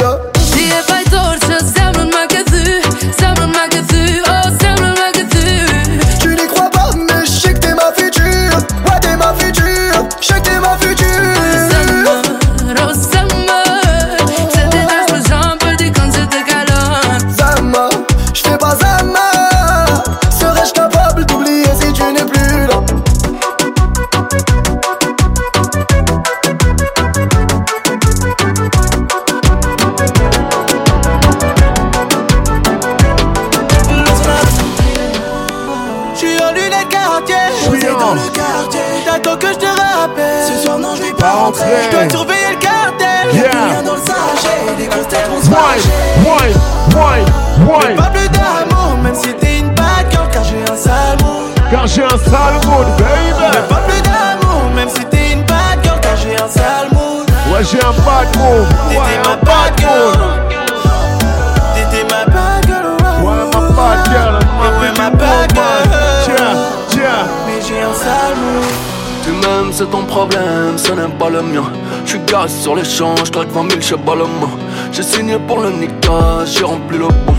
c'est 69.82 69.90
ton 69.90 70.04
problème, 70.04 70.76
ce 70.76 70.92
n'est 70.92 71.08
pas 71.18 71.28
le 71.28 71.42
mien. 71.42 71.64
J'suis 72.04 72.20
gaz 72.26 72.52
sur 72.52 72.76
l'échange, 72.76 73.30
claque 73.30 73.50
20 73.50 73.70
000 73.70 73.80
chez 73.80 73.96
Balmain. 73.96 74.50
J'ai 74.92 75.02
signé 75.02 75.38
pour 75.38 75.58
le 75.58 75.70
Nika, 75.70 76.44
j'ai 76.44 76.64
rempli 76.64 76.98
le 76.98 77.08
bon. 77.08 77.34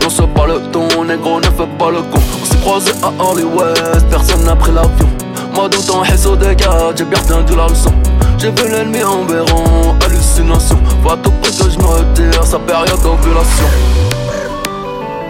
Non, 0.00 0.08
c'est 0.08 0.26
pas 0.28 0.46
le 0.46 0.60
ton, 0.72 1.04
négro, 1.04 1.40
ne 1.40 1.44
fais 1.44 1.68
pas 1.78 1.90
le 1.90 2.00
con. 2.02 2.20
On 2.40 2.44
s'est 2.46 2.58
croisé 2.58 2.92
à 3.02 3.22
Hollywood, 3.22 4.04
personne 4.10 4.44
n'a 4.44 4.56
pris 4.56 4.72
l'avion. 4.72 5.08
Moi, 5.54 5.68
ton 5.68 6.30
au 6.30 6.36
dégât, 6.36 6.92
j'ai 6.96 7.04
bien 7.04 7.18
retenu 7.18 7.56
la 7.56 7.66
leçon. 7.66 7.92
J'ai 8.38 8.50
vu 8.50 8.70
l'ennemi 8.70 9.02
en 9.02 9.24
béron, 9.24 9.94
hallucination. 10.04 10.78
Faut 11.02 11.10
à 11.10 11.16
tout 11.16 11.32
prix 11.42 11.52
que 11.52 11.70
je 11.70 11.78
me 11.78 11.86
retire, 11.86 12.44
sa 12.44 12.58
période 12.58 13.00
d'ovulation. 13.02 14.23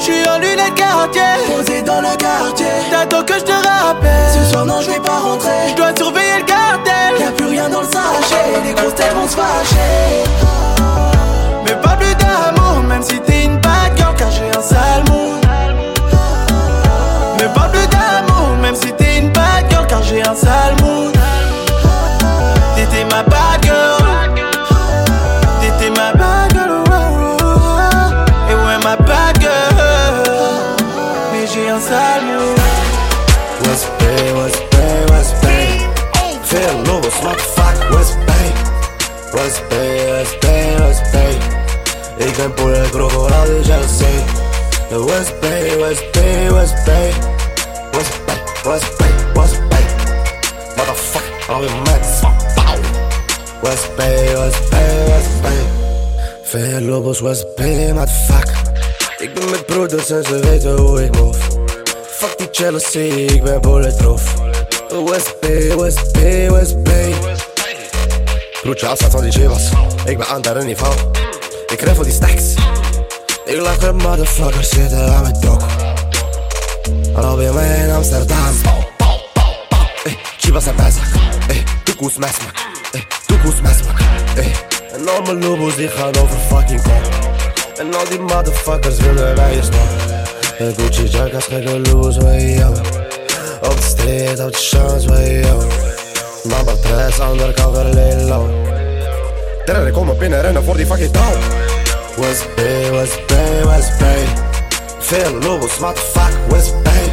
J'suis 0.05 0.29
en 0.29 0.39
lunettes 0.39 0.75
quartier, 0.75 1.23
posé 1.47 1.81
dans 1.81 2.03
le 2.03 2.15
quartier. 2.19 2.67
T'attends 2.91 3.25
que 3.25 3.39
je 3.39 3.45
te 3.45 3.53
rappelle. 3.53 4.35
Ce 4.35 4.53
soir, 4.53 4.67
non, 4.67 4.83
je 4.83 4.91
vais 4.91 5.01
pas 5.01 5.19
rentrer. 5.19 5.71
Je 5.71 5.77
dois 5.77 5.97
surveiller 5.97 6.41
le 6.41 6.45
cartel. 6.45 7.21
Y'a 7.21 7.33
plus 7.33 7.47
rien 7.47 7.71
dans 7.71 7.81
le 7.81 7.87
sachet. 7.87 8.61
Les 8.67 8.75
grosses 8.75 8.95
têtes 8.97 9.15
vont 9.15 9.27
se 9.27 9.35
fâcher. 9.35 10.64
Respect, 39.35 40.03
respect, 40.11 40.79
respect. 40.79 41.45
Ik 42.17 42.37
ben 42.37 42.55
poelen 42.55 42.91
krokodil, 42.91 43.45
dus 43.45 43.67
jij 43.67 43.83
zee. 43.99 44.25
Respect, 45.07 45.75
respect, 45.75 46.53
respect. 46.53 47.17
Respect, 47.93 48.63
respect, 48.65 49.23
respect. 49.35 49.95
Motherfucker, 50.77 51.49
alweer 51.49 51.71
met 51.85 52.07
z'n 52.21 52.55
pauw. 52.55 52.77
Respect, 53.63 54.39
respect, 54.39 55.09
respect. 55.09 55.67
Veel 56.43 56.81
lobos, 56.81 57.21
respect, 57.21 57.93
motherfucker. 57.93 58.57
Ik 59.19 59.35
ben 59.35 59.51
met 59.51 59.67
broeders 59.67 60.11
en 60.11 60.25
ze 60.25 60.39
weten 60.39 60.77
hoe 60.77 61.05
ik 61.05 61.17
move. 61.17 61.39
Fuck 62.07 62.39
die 62.39 62.49
jealousy, 62.51 62.99
ik 62.99 63.43
ben 63.43 63.61
bulletproof. 63.61 64.35
West 65.05 65.41
Bay, 65.41 65.77
West 65.77 66.13
Bay, 66.13 66.51
West 66.51 66.83
Bay. 66.83 67.15
Broertje, 68.65 68.87
afstand 68.87 69.13
van 69.13 69.23
die 69.23 69.33
chivas. 69.33 69.71
Ik 70.05 70.19
ben 70.19 70.27
aan 70.27 70.43
dat 70.43 70.65
niveau. 70.65 70.95
Ik 71.67 71.81
ren 71.81 71.95
voor 71.95 72.05
die 72.05 72.13
stacks. 72.13 72.55
Ik 73.45 73.61
lach 73.61 73.83
er 73.83 73.95
motherfuckers 73.95 74.69
zitten 74.69 75.15
aan 75.15 75.23
mijn 75.23 75.41
dok. 75.41 75.63
Alweer 77.15 77.55
mij 77.55 77.79
in 77.79 77.91
Amsterdam. 77.91 78.55
Ey, 80.05 80.17
chivas 80.39 80.65
zijn 80.65 80.77
bezig. 80.77 81.15
Ey, 81.49 81.63
toekoes 81.85 82.17
mesmak. 82.17 82.55
Ey, 82.93 83.07
toekoes 83.27 83.61
mesmak. 83.61 83.99
Ey, 84.35 84.53
en 84.93 85.09
al 85.09 85.23
mijn 85.23 85.45
lobos 85.45 85.77
die 85.77 85.89
gaan 85.89 86.17
over 86.17 86.39
fucking 86.49 86.83
kop. 86.83 87.09
En 87.77 87.95
al 87.95 88.09
die 88.09 88.21
motherfuckers 88.21 88.97
willen 88.97 89.35
bij 89.35 89.55
je 89.55 89.63
stok. 89.63 90.19
En 90.59 90.75
Gucci 90.75 91.07
jackas, 91.07 91.45
gekke 91.45 91.81
loes, 91.81 92.17
way 92.17 92.59
yo. 92.59 92.69
Op 93.61 93.77
de 93.77 93.87
street, 93.87 94.41
op 94.41 94.53
de 94.53 94.59
chance, 94.59 95.09
way 95.09 95.41
yo. 95.41 95.63
Number 96.45 96.77
3, 96.77 97.21
undercover, 97.21 97.85
lilo. 97.85 98.49
Die 100.77 100.87
fucking. 100.87 101.11
West 102.17 102.47
Bay, 102.57 102.91
West 102.91 103.27
Bay, 103.27 103.65
West 103.65 103.99
Bay. 103.99 104.27
Veel 104.99 105.33
lobos, 105.41 105.79
motherfuck, 105.79 106.33
West 106.51 106.75
Bay. 106.83 107.11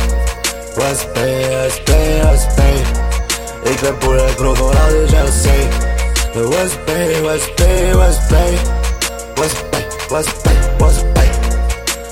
West 0.76 1.14
Bay, 1.14 1.50
West 1.50 1.84
Bay, 1.86 2.22
West 2.24 2.56
Bay. 2.56 2.76
Ik 3.72 3.80
ben 3.82 4.00
bullet, 4.00 4.36
krokodil, 4.36 4.90
dus 4.90 5.12
jij 5.12 5.22
dat 5.22 5.34
zee. 5.34 5.68
West 6.50 6.86
Bay, 6.86 7.22
West 7.22 7.56
Bay, 7.56 7.96
West 7.96 8.30
Bay. 8.30 8.58
West 9.36 9.70
Bay, 9.70 9.86
West 10.10 10.44
Bay, 10.44 10.56
West 10.78 11.14
Bay. 11.14 11.30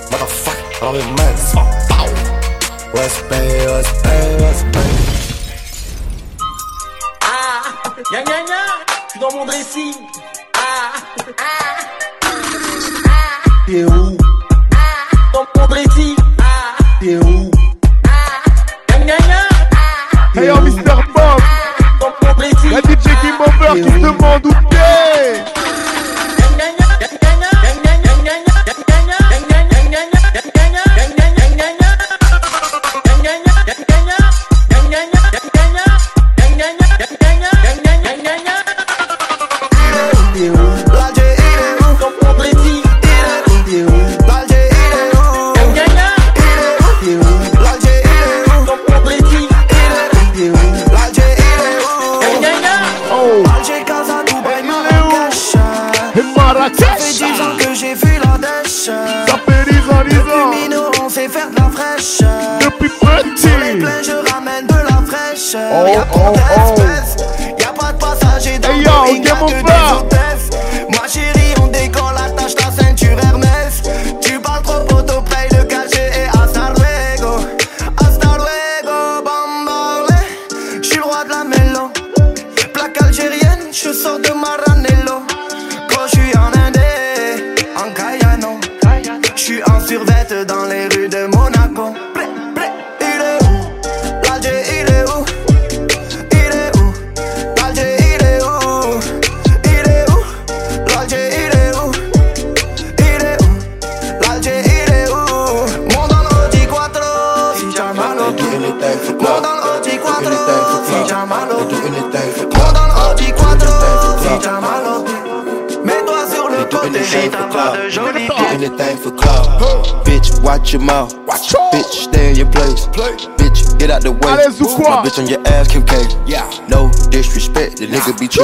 Motherfucker, 0.09 0.81
alweer 0.81 1.07
mens. 1.15 1.51
Pauw. 1.87 2.07
West 2.93 3.27
Bay, 3.27 3.65
West 3.65 4.01
Bay, 4.01 4.08
gna 8.23 8.23
gna 8.23 8.45
gna, 8.45 8.55
je 9.05 9.11
suis 9.11 9.19
dans 9.19 9.31
mon 9.33 9.45
dressing. 9.45 9.93
Ah, 10.55 10.91
ah, 11.37 11.43
ah, 13.07 13.49
t'es 13.65 13.83
où? 13.83 14.17
Dans 15.33 15.45
mon 15.55 15.67
dressing. 15.67 16.15
Ah, 16.39 16.75
t'es 16.99 17.15
où? 17.17 17.51
Gna 18.89 19.05
gna 19.05 19.17
gna, 19.17 19.41
Hey 20.35 20.47
yo, 20.47 20.55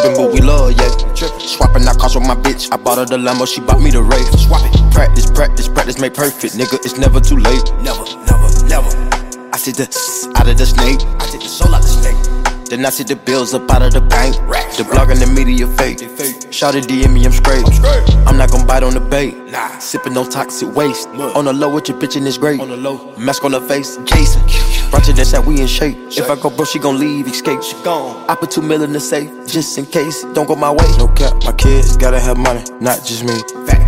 trippin', 0.01 0.15
but 0.15 0.33
we 0.33 0.41
love, 0.41 0.71
yeah. 0.73 0.89
Swapping 1.39 1.87
out 1.87 1.99
cars 1.99 2.15
with 2.15 2.27
my 2.27 2.35
bitch. 2.35 2.71
I 2.71 2.77
bought 2.77 2.97
her 2.97 3.05
the 3.05 3.17
Lambo, 3.17 3.47
she 3.47 3.61
bought 3.61 3.81
me 3.81 3.91
the 3.91 4.03
Wraith. 4.03 4.39
Swap 4.39 4.61
it. 4.63 4.93
Practice, 4.93 5.29
practice, 5.29 5.67
practice, 5.67 5.99
make 5.99 6.13
perfect. 6.13 6.55
Nigga, 6.55 6.75
it's 6.85 6.97
never 6.97 7.19
too 7.19 7.37
late. 7.37 7.63
Never, 7.81 8.03
never, 8.25 8.49
never. 8.67 8.89
I 9.53 9.57
see 9.57 9.71
the 9.71 9.87
out 10.35 10.47
of 10.47 10.57
the 10.57 10.65
snake. 10.65 10.99
I 11.19 11.25
take 11.27 11.41
the 11.41 11.47
soul 11.47 11.73
out 11.73 11.81
of 11.81 11.87
the 11.87 11.95
snake. 12.01 12.35
Then 12.69 12.83
I 12.83 12.89
see 12.89 13.03
the 13.03 13.15
bills 13.15 13.53
up 13.53 13.69
out 13.69 13.83
of 13.83 13.93
the 13.93 14.01
bank. 14.01 14.35
The 14.75 14.83
blog 14.83 15.11
and 15.11 15.19
the 15.21 15.27
media 15.27 15.67
fake. 15.67 15.99
Shout 16.51 16.75
it 16.75 16.85
DM 16.85 17.13
me, 17.13 17.25
I'm 17.25 17.31
straight. 17.31 17.63
I'm 18.27 18.37
not 18.37 18.51
gonna 18.51 18.65
bite 18.65 18.83
on 18.83 18.93
the 18.93 18.99
bait. 18.99 19.37
Nah, 19.51 19.77
sipping 19.77 20.13
no 20.13 20.25
toxic 20.25 20.75
waste. 20.75 21.07
On 21.09 21.45
the 21.45 21.53
low 21.53 21.73
with 21.73 21.87
your 21.87 21.97
bitch 21.99 22.17
and 22.17 22.27
it's 22.27 22.37
great. 22.37 22.59
On 22.59 22.69
the 22.69 22.77
low. 22.77 23.13
Mask 23.17 23.43
on 23.45 23.51
the 23.51 23.61
face, 23.61 23.97
Jason. 24.05 24.41
Brunch 24.91 25.09
and 25.09 25.17
that 25.17 25.45
we 25.45 25.61
in 25.61 25.67
shape. 25.67 25.97
If 26.09 26.29
I 26.29 26.35
go 26.35 26.49
bro, 26.49 26.65
she 26.65 26.79
gon' 26.79 26.99
leave, 26.99 27.27
escape. 27.27 27.61
She 27.63 27.75
gone. 27.83 28.25
I 28.29 28.35
put 28.35 28.51
two 28.51 28.61
mil 28.61 28.83
in 28.83 28.93
the 28.93 28.99
safe, 28.99 29.29
just 29.47 29.77
in 29.77 29.85
case. 29.85 30.23
Don't 30.33 30.47
go 30.47 30.55
my 30.55 30.71
way. 30.71 30.87
No 30.97 31.07
cap, 31.09 31.33
my 31.43 31.53
kids 31.53 31.97
gotta 31.97 32.19
have 32.19 32.37
money, 32.37 32.63
not 32.79 33.03
just 33.05 33.23
me. 33.23 33.33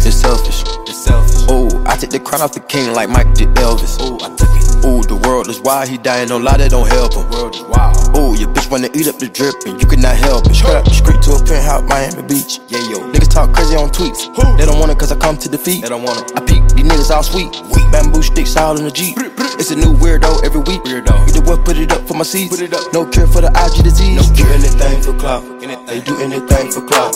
It's 0.07 0.15
selfish. 0.15 0.63
It's 0.87 1.03
selfish. 1.03 1.51
Ooh, 1.51 1.83
I 1.85 1.97
take 1.97 2.11
the 2.11 2.19
crown 2.19 2.41
off 2.41 2.53
the 2.53 2.61
king 2.61 2.93
like 2.93 3.09
Mike 3.09 3.33
did 3.33 3.49
Elvis. 3.55 3.99
Ooh, 3.99 4.15
I 4.23 4.33
took. 4.35 4.56
Ooh, 4.85 5.01
the 5.03 5.19
world 5.25 5.47
is 5.47 5.59
wild, 5.59 5.89
he 5.89 5.97
dying, 5.97 6.27
don't 6.29 6.43
lie, 6.43 6.57
that 6.57 6.71
don't 6.71 6.87
help 6.87 7.13
him. 7.13 7.29
World 7.31 7.55
is 7.55 7.63
wild. 7.63 7.97
Ooh, 8.17 8.35
your 8.37 8.49
bitch 8.49 8.69
wanna 8.69 8.89
eat 8.93 9.07
up 9.07 9.17
the 9.19 9.27
drip 9.27 9.55
and 9.65 9.81
you 9.81 9.87
cannot 9.87 10.15
help 10.15 10.45
it. 10.47 10.55
Straight 10.55 10.75
up 10.75 10.85
the 10.85 10.93
street 10.93 11.21
to 11.23 11.31
a 11.33 11.39
penthouse, 11.43 11.83
Miami 11.89 12.23
Beach. 12.27 12.59
Yeah, 12.67 12.83
yo. 12.89 12.99
Niggas 13.11 13.31
talk 13.31 13.53
crazy 13.53 13.75
on 13.75 13.89
tweets. 13.89 14.29
They 14.57 14.65
don't 14.65 14.79
want 14.79 14.91
it 14.91 14.99
cause 14.99 15.11
I 15.11 15.17
come 15.17 15.37
to 15.37 15.49
defeat. 15.49 15.81
They 15.81 15.89
don't 15.89 16.03
want 16.03 16.21
it. 16.21 16.37
I 16.37 16.41
peek, 16.41 16.63
these 16.75 16.85
niggas 16.85 17.11
all 17.11 17.23
sweet. 17.23 17.51
Bamboo 17.91 18.21
sticks 18.21 18.55
all 18.57 18.77
in 18.77 18.83
the 18.83 18.91
Jeep. 18.91 19.17
It's 19.59 19.71
a 19.71 19.75
new 19.75 19.95
weirdo 19.95 20.43
every 20.43 20.61
week. 20.61 20.83
Weirdo. 20.83 21.13
Either 21.27 21.41
what, 21.41 21.65
put 21.65 21.77
it 21.77 21.91
up 21.91 22.07
for 22.07 22.13
my 22.13 22.23
seeds. 22.23 22.49
Put 22.49 22.61
it 22.61 22.73
up. 22.73 22.93
No 22.93 23.05
care 23.05 23.27
for 23.27 23.41
the 23.41 23.49
IG 23.49 23.83
disease. 23.83 24.15
No 24.15 24.35
cure. 24.35 24.53
anything 24.53 25.01
for 25.01 25.13
clout. 25.17 25.43
They 25.87 26.01
do 26.01 26.19
anything 26.21 26.71
for 26.71 26.81
clout. 26.85 27.15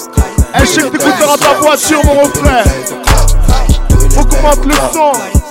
Je 0.59 0.65
sais 0.65 0.81
que 0.81 0.97
t'écoutes 0.97 1.27
dans 1.27 1.37
ta 1.37 1.53
voiture, 1.59 2.03
mon 2.05 2.23
refrain. 2.23 2.63
Augmente 4.17 4.65
le 4.65 4.73
son. 4.93 5.50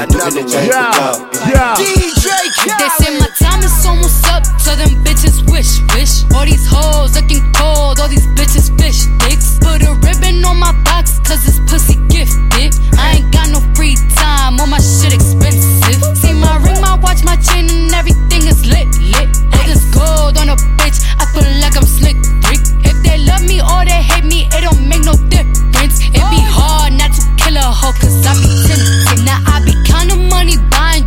I 0.00 0.06
do 0.06 0.16
anything 0.24 0.64
Yeah, 0.64 0.88
for 0.96 1.28
clout. 1.28 1.76
yeah. 1.76 1.76
They 1.76 2.88
say 3.04 3.12
my 3.20 3.28
time 3.36 3.60
is 3.62 3.84
almost 3.84 4.24
up, 4.32 4.44
so 4.58 4.74
them 4.74 4.96
bitches 5.04 5.44
wish, 5.52 5.80
wish. 5.92 6.24
All 6.32 6.44
these 6.48 6.64
hoes 6.66 7.14
looking 7.14 7.44
cold, 7.52 8.00
all 8.00 8.08
these 8.08 8.26
bitches 8.32 8.72
fish 8.80 9.04
dicks. 9.28 9.58
Put 9.60 9.82
a 9.84 9.92
ribbon 10.00 10.44
on 10.44 10.56
my 10.58 10.72
box, 10.88 11.20
cause 11.28 11.44
it's 11.46 11.60
pussy 11.70 11.96
gifted. 12.08 12.80
I 12.96 13.20
ain't 13.20 13.32
got 13.32 13.50
no 13.50 13.60
free 13.76 13.96
time, 14.16 14.58
all 14.60 14.66
my 14.66 14.80
shit 14.80 15.12
expensive. 15.12 16.00
See 16.16 16.32
my 16.32 16.56
ring, 16.64 16.80
my 16.80 16.96
watch, 16.96 17.22
my 17.22 17.36
chain, 17.36 17.68
and 17.68 17.92
everything 17.92 18.48
is 18.48 18.64
lit, 18.64 18.88
lit. 19.04 19.28
All 19.52 19.66
this 19.68 19.84
gold 19.92 20.38
on 20.40 20.48
a 20.48 20.56
bitch, 20.80 20.96
I 21.20 21.28
feel 21.32 21.44
like 21.60 21.76
I'm 21.76 21.84
slick, 21.84 22.16
Rick. 22.48 22.64
If 22.88 22.96
they 23.04 23.18
love 23.28 23.44
me 23.44 23.60
or 23.60 23.84
they 23.84 24.00
hate 24.00 24.24
me, 24.24 24.48
it 24.48 24.62
don't 24.64 24.80
make 24.88 25.04
no 25.04 25.12
difference. 25.28 26.00
It 26.08 26.24
be 26.32 26.40
hard 26.48 26.94
not 26.96 27.12
to 27.12 27.22
kill 27.36 27.56
a 27.56 27.68
hoe, 27.68 27.92
cause 28.00 28.16
I 28.24 28.32
be 28.40 28.48
tempted. 28.64 29.24
Now 29.28 29.40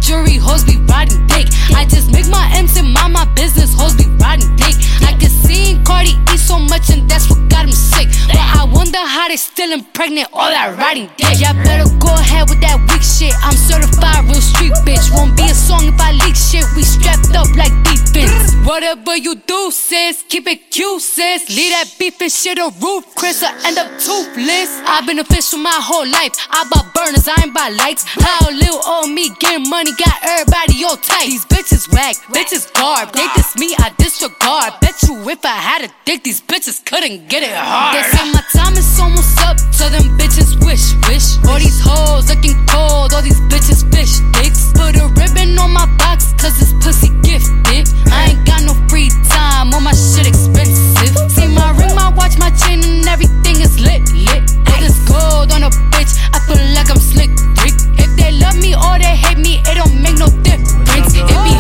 jewelry, 0.03 0.35
hoes 0.35 0.63
be 0.65 0.77
riding 0.91 1.25
dick. 1.27 1.47
I 1.73 1.85
just 1.85 2.11
make 2.11 2.27
my 2.27 2.51
M's 2.55 2.75
and 2.77 2.91
mind 2.93 3.13
my 3.13 3.25
business, 3.33 3.73
hoes 3.73 3.95
be 3.95 4.05
riding 4.19 4.53
dick. 4.55 4.75
I 5.01 5.15
can 5.17 5.31
see 5.53 5.77
Cardi 5.83 6.13
eat 6.33 6.39
so 6.39 6.57
much 6.59 6.89
and 6.89 7.09
that's 7.09 7.29
what 7.29 7.39
got 7.49 7.65
him 7.65 7.71
sick. 7.71 8.07
But 8.27 8.37
I 8.37 8.65
wonder 8.65 8.97
how 8.97 9.27
they 9.27 9.37
still 9.37 9.71
impregnate 9.71 10.27
all 10.33 10.49
that 10.49 10.77
riding 10.77 11.09
dick. 11.17 11.39
Y'all 11.39 11.53
better 11.63 11.87
go 11.99 12.09
ahead 12.13 12.49
with 12.49 12.61
that 12.61 12.77
weak 12.89 13.03
shit. 13.03 13.33
I'm 13.45 13.55
certified 13.55 14.25
real 14.25 14.41
street 14.41 14.73
bitch. 14.85 15.13
Won't 15.13 15.37
be 15.37 15.43
a 15.43 15.55
song 15.55 15.85
if 15.85 15.99
I 15.99 16.11
leak 16.13 16.35
shit. 16.35 16.65
We 16.75 16.83
strapped 16.83 17.33
up 17.35 17.49
like 17.55 17.73
defense. 17.83 18.53
Whatever 18.65 19.17
you 19.17 19.35
do, 19.35 19.71
sis, 19.71 20.23
keep 20.29 20.47
it 20.47 20.71
cute, 20.71 21.01
sis. 21.01 21.49
Leave 21.49 21.71
that 21.71 21.93
beef 21.99 22.19
and 22.21 22.31
shit 22.31 22.57
on 22.59 22.71
roof, 22.79 23.03
Chris, 23.15 23.43
I 23.43 23.51
end 23.67 23.77
up 23.77 23.89
toothless. 23.99 24.71
I've 24.87 25.05
been 25.05 25.19
official 25.19 25.59
my 25.59 25.77
whole 25.83 26.07
life. 26.07 26.31
I 26.49 26.63
bought 26.71 26.93
burners, 26.95 27.27
I 27.27 27.35
ain't 27.43 27.53
buy 27.53 27.69
lights. 27.69 28.05
How 28.07 28.49
little 28.49 28.81
old 28.87 29.11
me 29.11 29.29
getting 29.39 29.69
money 29.69 29.91
got 29.99 30.15
everybody 30.23 30.83
all 30.85 30.97
tight. 30.97 31.27
These 31.27 31.45
bitches 31.45 31.91
whack, 31.91 32.15
bitches 32.31 32.71
garb. 32.73 33.11
They 33.11 33.27
diss 33.35 33.57
me, 33.57 33.75
I 33.77 33.91
disregard. 33.97 34.79
Bet 34.79 34.95
you 35.03 35.19
if 35.29 35.42
I 35.45 35.59
had 35.59 35.83
a 35.83 35.91
dick, 36.05 36.23
these 36.23 36.39
bitches 36.39 36.79
couldn't 36.85 37.27
get 37.27 37.43
it 37.43 37.51
hard. 37.51 37.99
They 37.99 38.03
say 38.15 38.31
my 38.31 38.39
time 38.55 38.79
is 38.79 38.87
almost 38.97 39.35
up, 39.43 39.59
so 39.75 39.89
them 39.89 40.15
bitches 40.15 40.55
wish, 40.63 40.95
wish. 41.11 41.35
All 41.43 41.59
these 41.59 41.83
hoes 41.83 42.31
looking 42.31 42.55
cold, 42.71 43.11
all 43.11 43.21
these 43.21 43.41
bitches 43.51 43.83
fish 43.91 44.23
dicks. 44.39 44.71
Put 44.71 44.95
a 44.95 45.11
ribbon 45.19 45.59
on 45.59 45.75
my 45.75 45.83
box, 45.99 46.31
cause 46.39 46.55
it's 46.63 46.71
pussy 46.79 47.11
gifted. 47.27 47.91
I 48.07 48.31
ain't 48.31 48.47
got 48.47 48.63
no 48.63 48.71
free 48.87 49.11
time, 49.27 49.73
all 49.73 49.83
my 49.83 49.91
shit 49.91 50.31
expensive. 50.31 51.11
See 51.27 51.51
my 51.51 51.75
ring, 51.75 51.91
my 51.91 52.07
watch, 52.15 52.39
my 52.39 52.51
chain, 52.55 52.79
and 52.79 53.03
everything 53.03 53.59
is 53.59 53.75
lit, 53.83 54.07
lit. 54.15 54.47
All 54.71 54.79
this 54.79 54.95
gold 55.03 55.51
on 55.51 55.67
a 55.67 55.71
bitch, 55.91 56.15
I 56.31 56.39
feel 56.47 56.63
like 56.71 56.87
I'm 56.87 57.03
slick, 57.03 57.35
Rick. 57.59 57.75
If 57.99 58.15
they 58.15 58.31
love 58.39 58.55
me 58.55 58.79
or 58.79 58.95
they 58.95 59.11
hate 59.11 59.43
me, 59.43 59.59
it 59.67 59.75
don't 59.75 59.99
make 59.99 60.15
no 60.15 60.31
difference. 60.47 61.11
It 61.19 61.27
be 61.27 61.53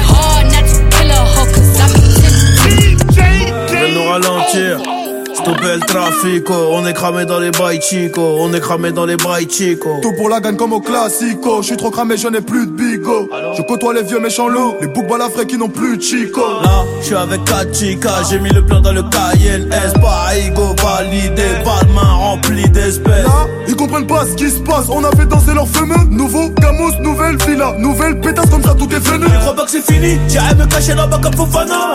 On 6.83 6.85
est 6.85 6.93
cramé 6.93 7.25
dans 7.25 7.39
les 7.39 7.51
bails 7.51 7.81
chico, 7.81 8.21
on 8.39 8.53
est 8.53 8.59
cramé 8.59 8.91
dans 8.91 9.05
les 9.05 9.15
bails 9.15 9.47
chico. 9.49 9.99
Tout 10.01 10.13
pour 10.17 10.29
la 10.29 10.39
gagne 10.39 10.55
comme 10.55 10.73
au 10.73 10.81
classico. 10.81 11.61
Je 11.61 11.67
suis 11.67 11.77
trop 11.77 11.91
cramé, 11.91 12.17
je 12.17 12.27
n'ai 12.27 12.41
plus 12.41 12.67
de 12.67 12.71
bigo. 12.71 13.29
Je 13.55 13.61
côtoie 13.61 13.93
les 13.93 14.03
vieux 14.03 14.19
méchants 14.19 14.47
loups, 14.47 14.75
les 14.81 14.87
boucs 14.87 15.07
balafrés 15.07 15.45
qui 15.45 15.57
n'ont 15.57 15.69
plus 15.69 15.97
de 15.97 16.01
chico. 16.01 16.41
Là, 16.63 16.83
je 16.99 17.05
suis 17.05 17.15
avec 17.15 17.43
Kachika, 17.45 18.23
j'ai 18.29 18.39
mis 18.39 18.49
le 18.49 18.65
plan 18.65 18.81
dans 18.81 18.91
le 18.91 19.03
Cayenne 19.03 19.71
S, 19.71 19.93
pas 19.93 20.35
ego 20.37 20.75
validé, 20.81 21.43
pas 21.63 21.85
de 21.85 21.93
main 21.93 22.11
remplie 22.11 22.69
d'espèces. 22.69 23.25
Là, 23.25 23.47
ils 23.67 23.75
comprennent 23.75 24.07
pas 24.07 24.25
ce 24.25 24.33
qui 24.35 24.49
se 24.49 24.59
passe. 24.59 24.87
On 24.89 25.03
a 25.03 25.11
fait 25.11 25.25
danser 25.25 25.53
leurs 25.53 25.67
fameux. 25.67 26.03
Nouveau 26.09 26.49
Camus, 26.49 26.99
nouvelle 27.01 27.37
villa, 27.47 27.75
nouvelle 27.77 28.19
pétasse 28.19 28.49
comme 28.49 28.63
ça, 28.63 28.73
tout 28.73 28.89
est 28.93 28.99
venu. 28.99 29.25
Je 29.31 29.39
crois 29.39 29.55
pas 29.55 29.65
que 29.65 29.71
c'est 29.71 29.85
fini, 29.91 30.19
j'irai 30.27 30.55
me 30.55 30.65
cacher 30.65 30.95
là-bas 30.95 31.19
comme 31.21 31.33
Fofana. 31.35 31.93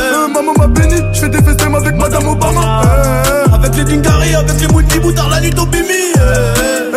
Euh, 0.00 0.28
maman 0.28 0.52
m'a 0.58 0.66
béni, 0.66 0.96
je 1.12 1.20
fais 1.20 1.28
des 1.28 1.42
festins 1.42 1.74
avec 1.74 1.94
Madame 1.96 2.26
Obama. 2.28 2.82
Euh, 3.00 3.54
Avec 3.54 3.76
les 3.76 3.84
Dingari, 3.84 4.34
avec 4.34 4.60
les 4.60 4.68
Mouti 4.68 4.98
Boutard, 5.00 5.28
la 5.30 5.40
nuit 5.40 5.54
au 5.58 5.66
Bimi. 5.66 5.86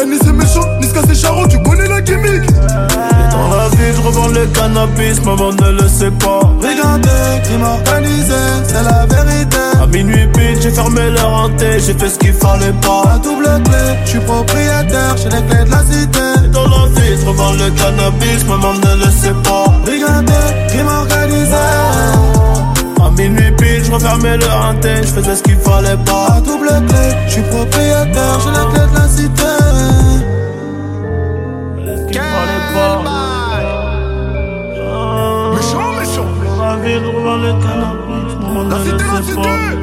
eh, 0.01 0.05
ni 0.05 0.17
c'est 0.23 0.31
méchant, 0.33 0.67
ni 0.79 0.87
ce 0.87 0.93
c'est 1.07 1.15
charron, 1.15 1.47
tu 1.47 1.61
connais 1.63 1.87
la 1.87 2.01
gimmick. 2.01 2.43
Dans 3.31 3.55
la 3.55 3.69
vie, 3.69 3.91
je 3.95 4.01
revends 4.01 4.27
le 4.27 4.45
cannabis, 4.47 5.21
maman 5.25 5.51
ne 5.53 5.71
le 5.81 5.87
sait 5.87 6.11
pas. 6.11 6.41
Regardez, 6.61 7.41
crime 7.43 7.63
organisé, 7.63 8.33
c'est 8.67 8.83
la 8.83 9.05
vérité. 9.05 9.57
À 9.81 9.87
minuit 9.87 10.27
pile, 10.33 10.61
j'ai 10.61 10.71
fermé 10.71 11.09
leur 11.09 11.33
hanté, 11.33 11.79
j'ai 11.85 11.93
fait 11.93 12.09
ce 12.09 12.17
qu'il 12.19 12.33
fallait 12.33 12.73
pas. 12.81 13.03
La 13.05 13.17
double 13.19 13.49
clé, 13.65 13.83
je 14.05 14.09
suis 14.11 14.19
propriétaire, 14.19 15.15
j'ai 15.17 15.29
les 15.29 15.43
clés 15.47 15.65
de 15.65 15.71
la 15.71 15.79
cité. 15.83 16.19
Et 16.45 16.47
dans 16.49 16.63
la 16.67 16.85
vie, 16.95 17.15
je 17.19 17.25
revends 17.25 17.51
le 17.53 17.69
cannabis, 17.71 18.45
maman 18.47 18.73
ne 18.73 19.05
le 19.05 19.11
sait 19.11 19.35
pas. 19.43 19.65
Regardez, 19.85 20.33
crime 20.69 20.87
refermais 23.93 24.37
le 24.37 24.45
hanté, 24.45 24.95
je 25.03 25.07
faisais 25.07 25.35
ce 25.35 25.43
qu'il 25.43 25.57
fallait 25.57 25.97
pas. 26.05 26.41
Je 27.27 27.31
suis 27.31 27.41
propriétaire, 27.43 28.39
j'ai 28.43 28.51
la 28.51 28.65
de 28.89 28.95
la 28.95 29.07
cité. 29.07 29.43
La 31.85 31.95
je. 39.15 39.73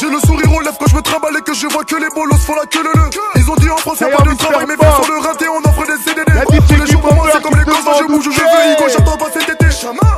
J'ai 0.00 0.10
le 0.10 0.18
sourire 0.20 0.51
quand 0.78 0.86
je 0.86 0.96
me 0.96 1.02
trimballe 1.02 1.36
et 1.38 1.42
que 1.42 1.54
je 1.54 1.66
vois 1.66 1.84
que 1.84 1.96
les 1.96 2.08
bolos 2.14 2.36
font 2.38 2.54
la 2.54 2.66
queue 2.66 2.82
le 2.82 2.92
le. 2.94 3.10
Ils 3.36 3.50
ont 3.50 3.56
dit 3.56 3.70
en 3.70 3.76
France 3.76 4.00
y'a 4.00 4.08
pas 4.08 4.22
de 4.22 4.34
travail 4.36 4.64
mais 4.68 4.76
Bob. 4.76 4.88
sur 5.02 5.12
le 5.12 5.18
rinté 5.20 5.46
on 5.48 5.58
offre 5.68 5.86
des 5.86 5.98
CDD 6.02 6.32
Tous 6.68 6.80
les 6.80 6.90
jours 6.90 7.00
pour 7.00 7.14
moi 7.14 7.28
c'est 7.32 7.42
comme 7.42 7.56
les 7.58 7.64
gosses 7.64 7.84
je 7.98 8.06
bouge 8.06 8.24
je 8.24 8.30
veux 8.30 8.72
Igo 8.72 8.84
j'attends 8.88 9.16
pas 9.16 9.30
cet 9.32 9.48
été. 9.48 9.66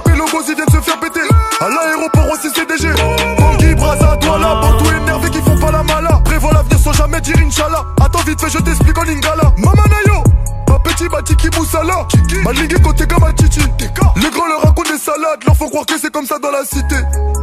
Mais 0.07 0.17
le 0.17 0.31
boss 0.31 0.45
ils 0.49 0.55
viennent 0.55 0.69
se 0.71 0.81
faire 0.81 0.99
péter. 1.01 1.21
À 1.61 1.69
l'aéroport 1.69 2.31
aussi 2.33 2.51
CDG 2.51 2.89
Bangui, 3.39 3.75
Braza, 3.75 4.17
Douala, 4.17 4.61
partout 4.61 4.91
énervé 4.91 5.31
qui 5.31 5.41
font 5.41 5.59
pas 5.59 5.71
la 5.71 5.83
mala. 5.83 6.21
Prévois 6.25 6.53
l'avenir 6.53 6.79
sans 6.79 6.93
jamais 6.93 7.21
dire 7.21 7.37
Inch'Allah. 7.45 7.85
Attends 8.01 8.23
vite 8.27 8.41
fait 8.41 8.51
je 8.51 8.59
t'explique 8.59 8.99
en 8.99 9.03
lingala 9.03 9.53
Mamanayo 9.59 10.23
un 11.05 11.09
petit 11.09 11.09
batiki 11.09 11.49
moussala 11.59 12.07
côté 12.83 13.07
comme 13.07 13.35
titi. 13.35 13.61
Les 14.17 14.31
grands 14.31 14.47
leur 14.47 14.63
racontent 14.63 14.91
des 14.91 14.99
salades. 14.99 15.45
Leur 15.47 15.57
font 15.57 15.69
croire 15.69 15.87
que 15.87 15.99
c'est 16.01 16.13
comme 16.13 16.27
ça 16.27 16.39
dans 16.39 16.51
la 16.51 16.65
cité. 16.65 16.97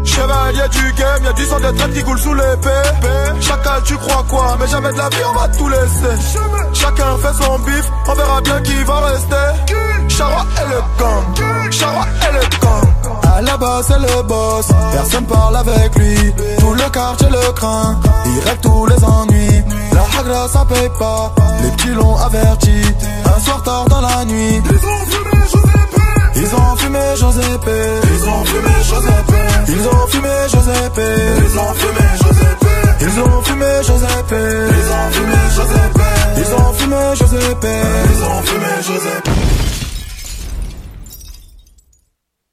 Chevalier 0.04 0.68
du 0.72 0.94
game, 0.94 1.24
y'a 1.24 1.34
du 1.34 1.46
sang 1.46 1.60
de 1.60 1.72
traite 1.78 1.94
qui 1.94 2.04
coule 2.04 2.20
sous 2.20 2.34
l'épée. 2.34 3.42
Chacal, 3.42 3.82
tu 3.84 3.98
crois 3.98 4.26
quoi? 4.30 4.58
Mais 4.60 4.68
jamais 4.68 4.92
de 4.92 4.98
la 4.98 5.10
vie, 5.10 5.24
on 5.30 5.38
va 5.38 5.48
tout 5.50 5.68
laisser. 5.68 6.38
Chacun 6.74 7.18
fait 7.18 7.44
son 7.44 7.60
bif, 7.60 7.86
on 8.08 8.14
verra 8.14 8.42
bien 8.42 8.62
qui 8.62 8.84
va 8.84 9.00
rester. 9.02 9.76
Chara 10.08 10.46
et 10.58 10.70
le 10.70 10.82
gang, 11.00 11.72
Chara 11.72 12.06
et 12.30 12.34
le 12.34 12.60
gang. 12.60 12.88
À 13.24 13.42
la 13.42 13.58
base 13.58 13.86
c'est 13.88 14.00
le 14.00 14.24
boss, 14.24 14.68
personne 14.92 15.26
parle 15.26 15.56
avec 15.56 15.96
lui. 15.96 16.34
Tout 16.60 16.74
le 16.74 16.90
quartier 16.90 17.30
le 17.30 17.52
craint, 17.54 18.00
il 18.26 18.40
règle 18.40 18.62
tous 18.62 18.86
les 18.88 19.04
ennuis 19.04 19.51
La 19.94 20.20
hagra 20.20 20.48
ça 20.48 20.66
paye 20.66 20.90
pas, 20.98 21.34
les 21.64 21.72
petits 21.72 21.90
l'ont 21.90 22.16
averti. 22.18 22.82
Un 23.26 23.40
soir 23.40 23.62
tard 23.64 23.86
dans 23.90 24.02
la 24.02 24.26
nuit. 24.26 24.62
Ils 26.34 26.56
ont 26.56 26.76
fumé 26.76 27.02
Giuseppe 27.16 27.70
Ils 28.06 28.26
ont 28.26 28.44
fumé 28.46 28.72
Giuseppe 28.84 29.30
Ils 29.68 29.88
ont 29.88 30.08
fumé 30.08 30.30
Giuseppe 30.50 31.02
Ils 31.44 31.60
ont 31.60 31.74
fumé 31.74 32.08
Giuseppe 32.18 32.72
Ils 33.02 33.20
ont 33.20 33.42
fumé 33.44 33.66
Giuseppe 33.84 34.36
Ils 34.72 34.92
ont 34.92 35.12
fumé 35.12 35.38
Giuseppe 35.52 36.02
Ils 36.38 36.54
ont 36.54 36.74
fumé 36.74 36.98
Giuseppe 37.16 37.68
Ils 38.10 38.24
ont 38.24 38.42
fumé 38.44 38.68
Giuseppe 38.82 39.61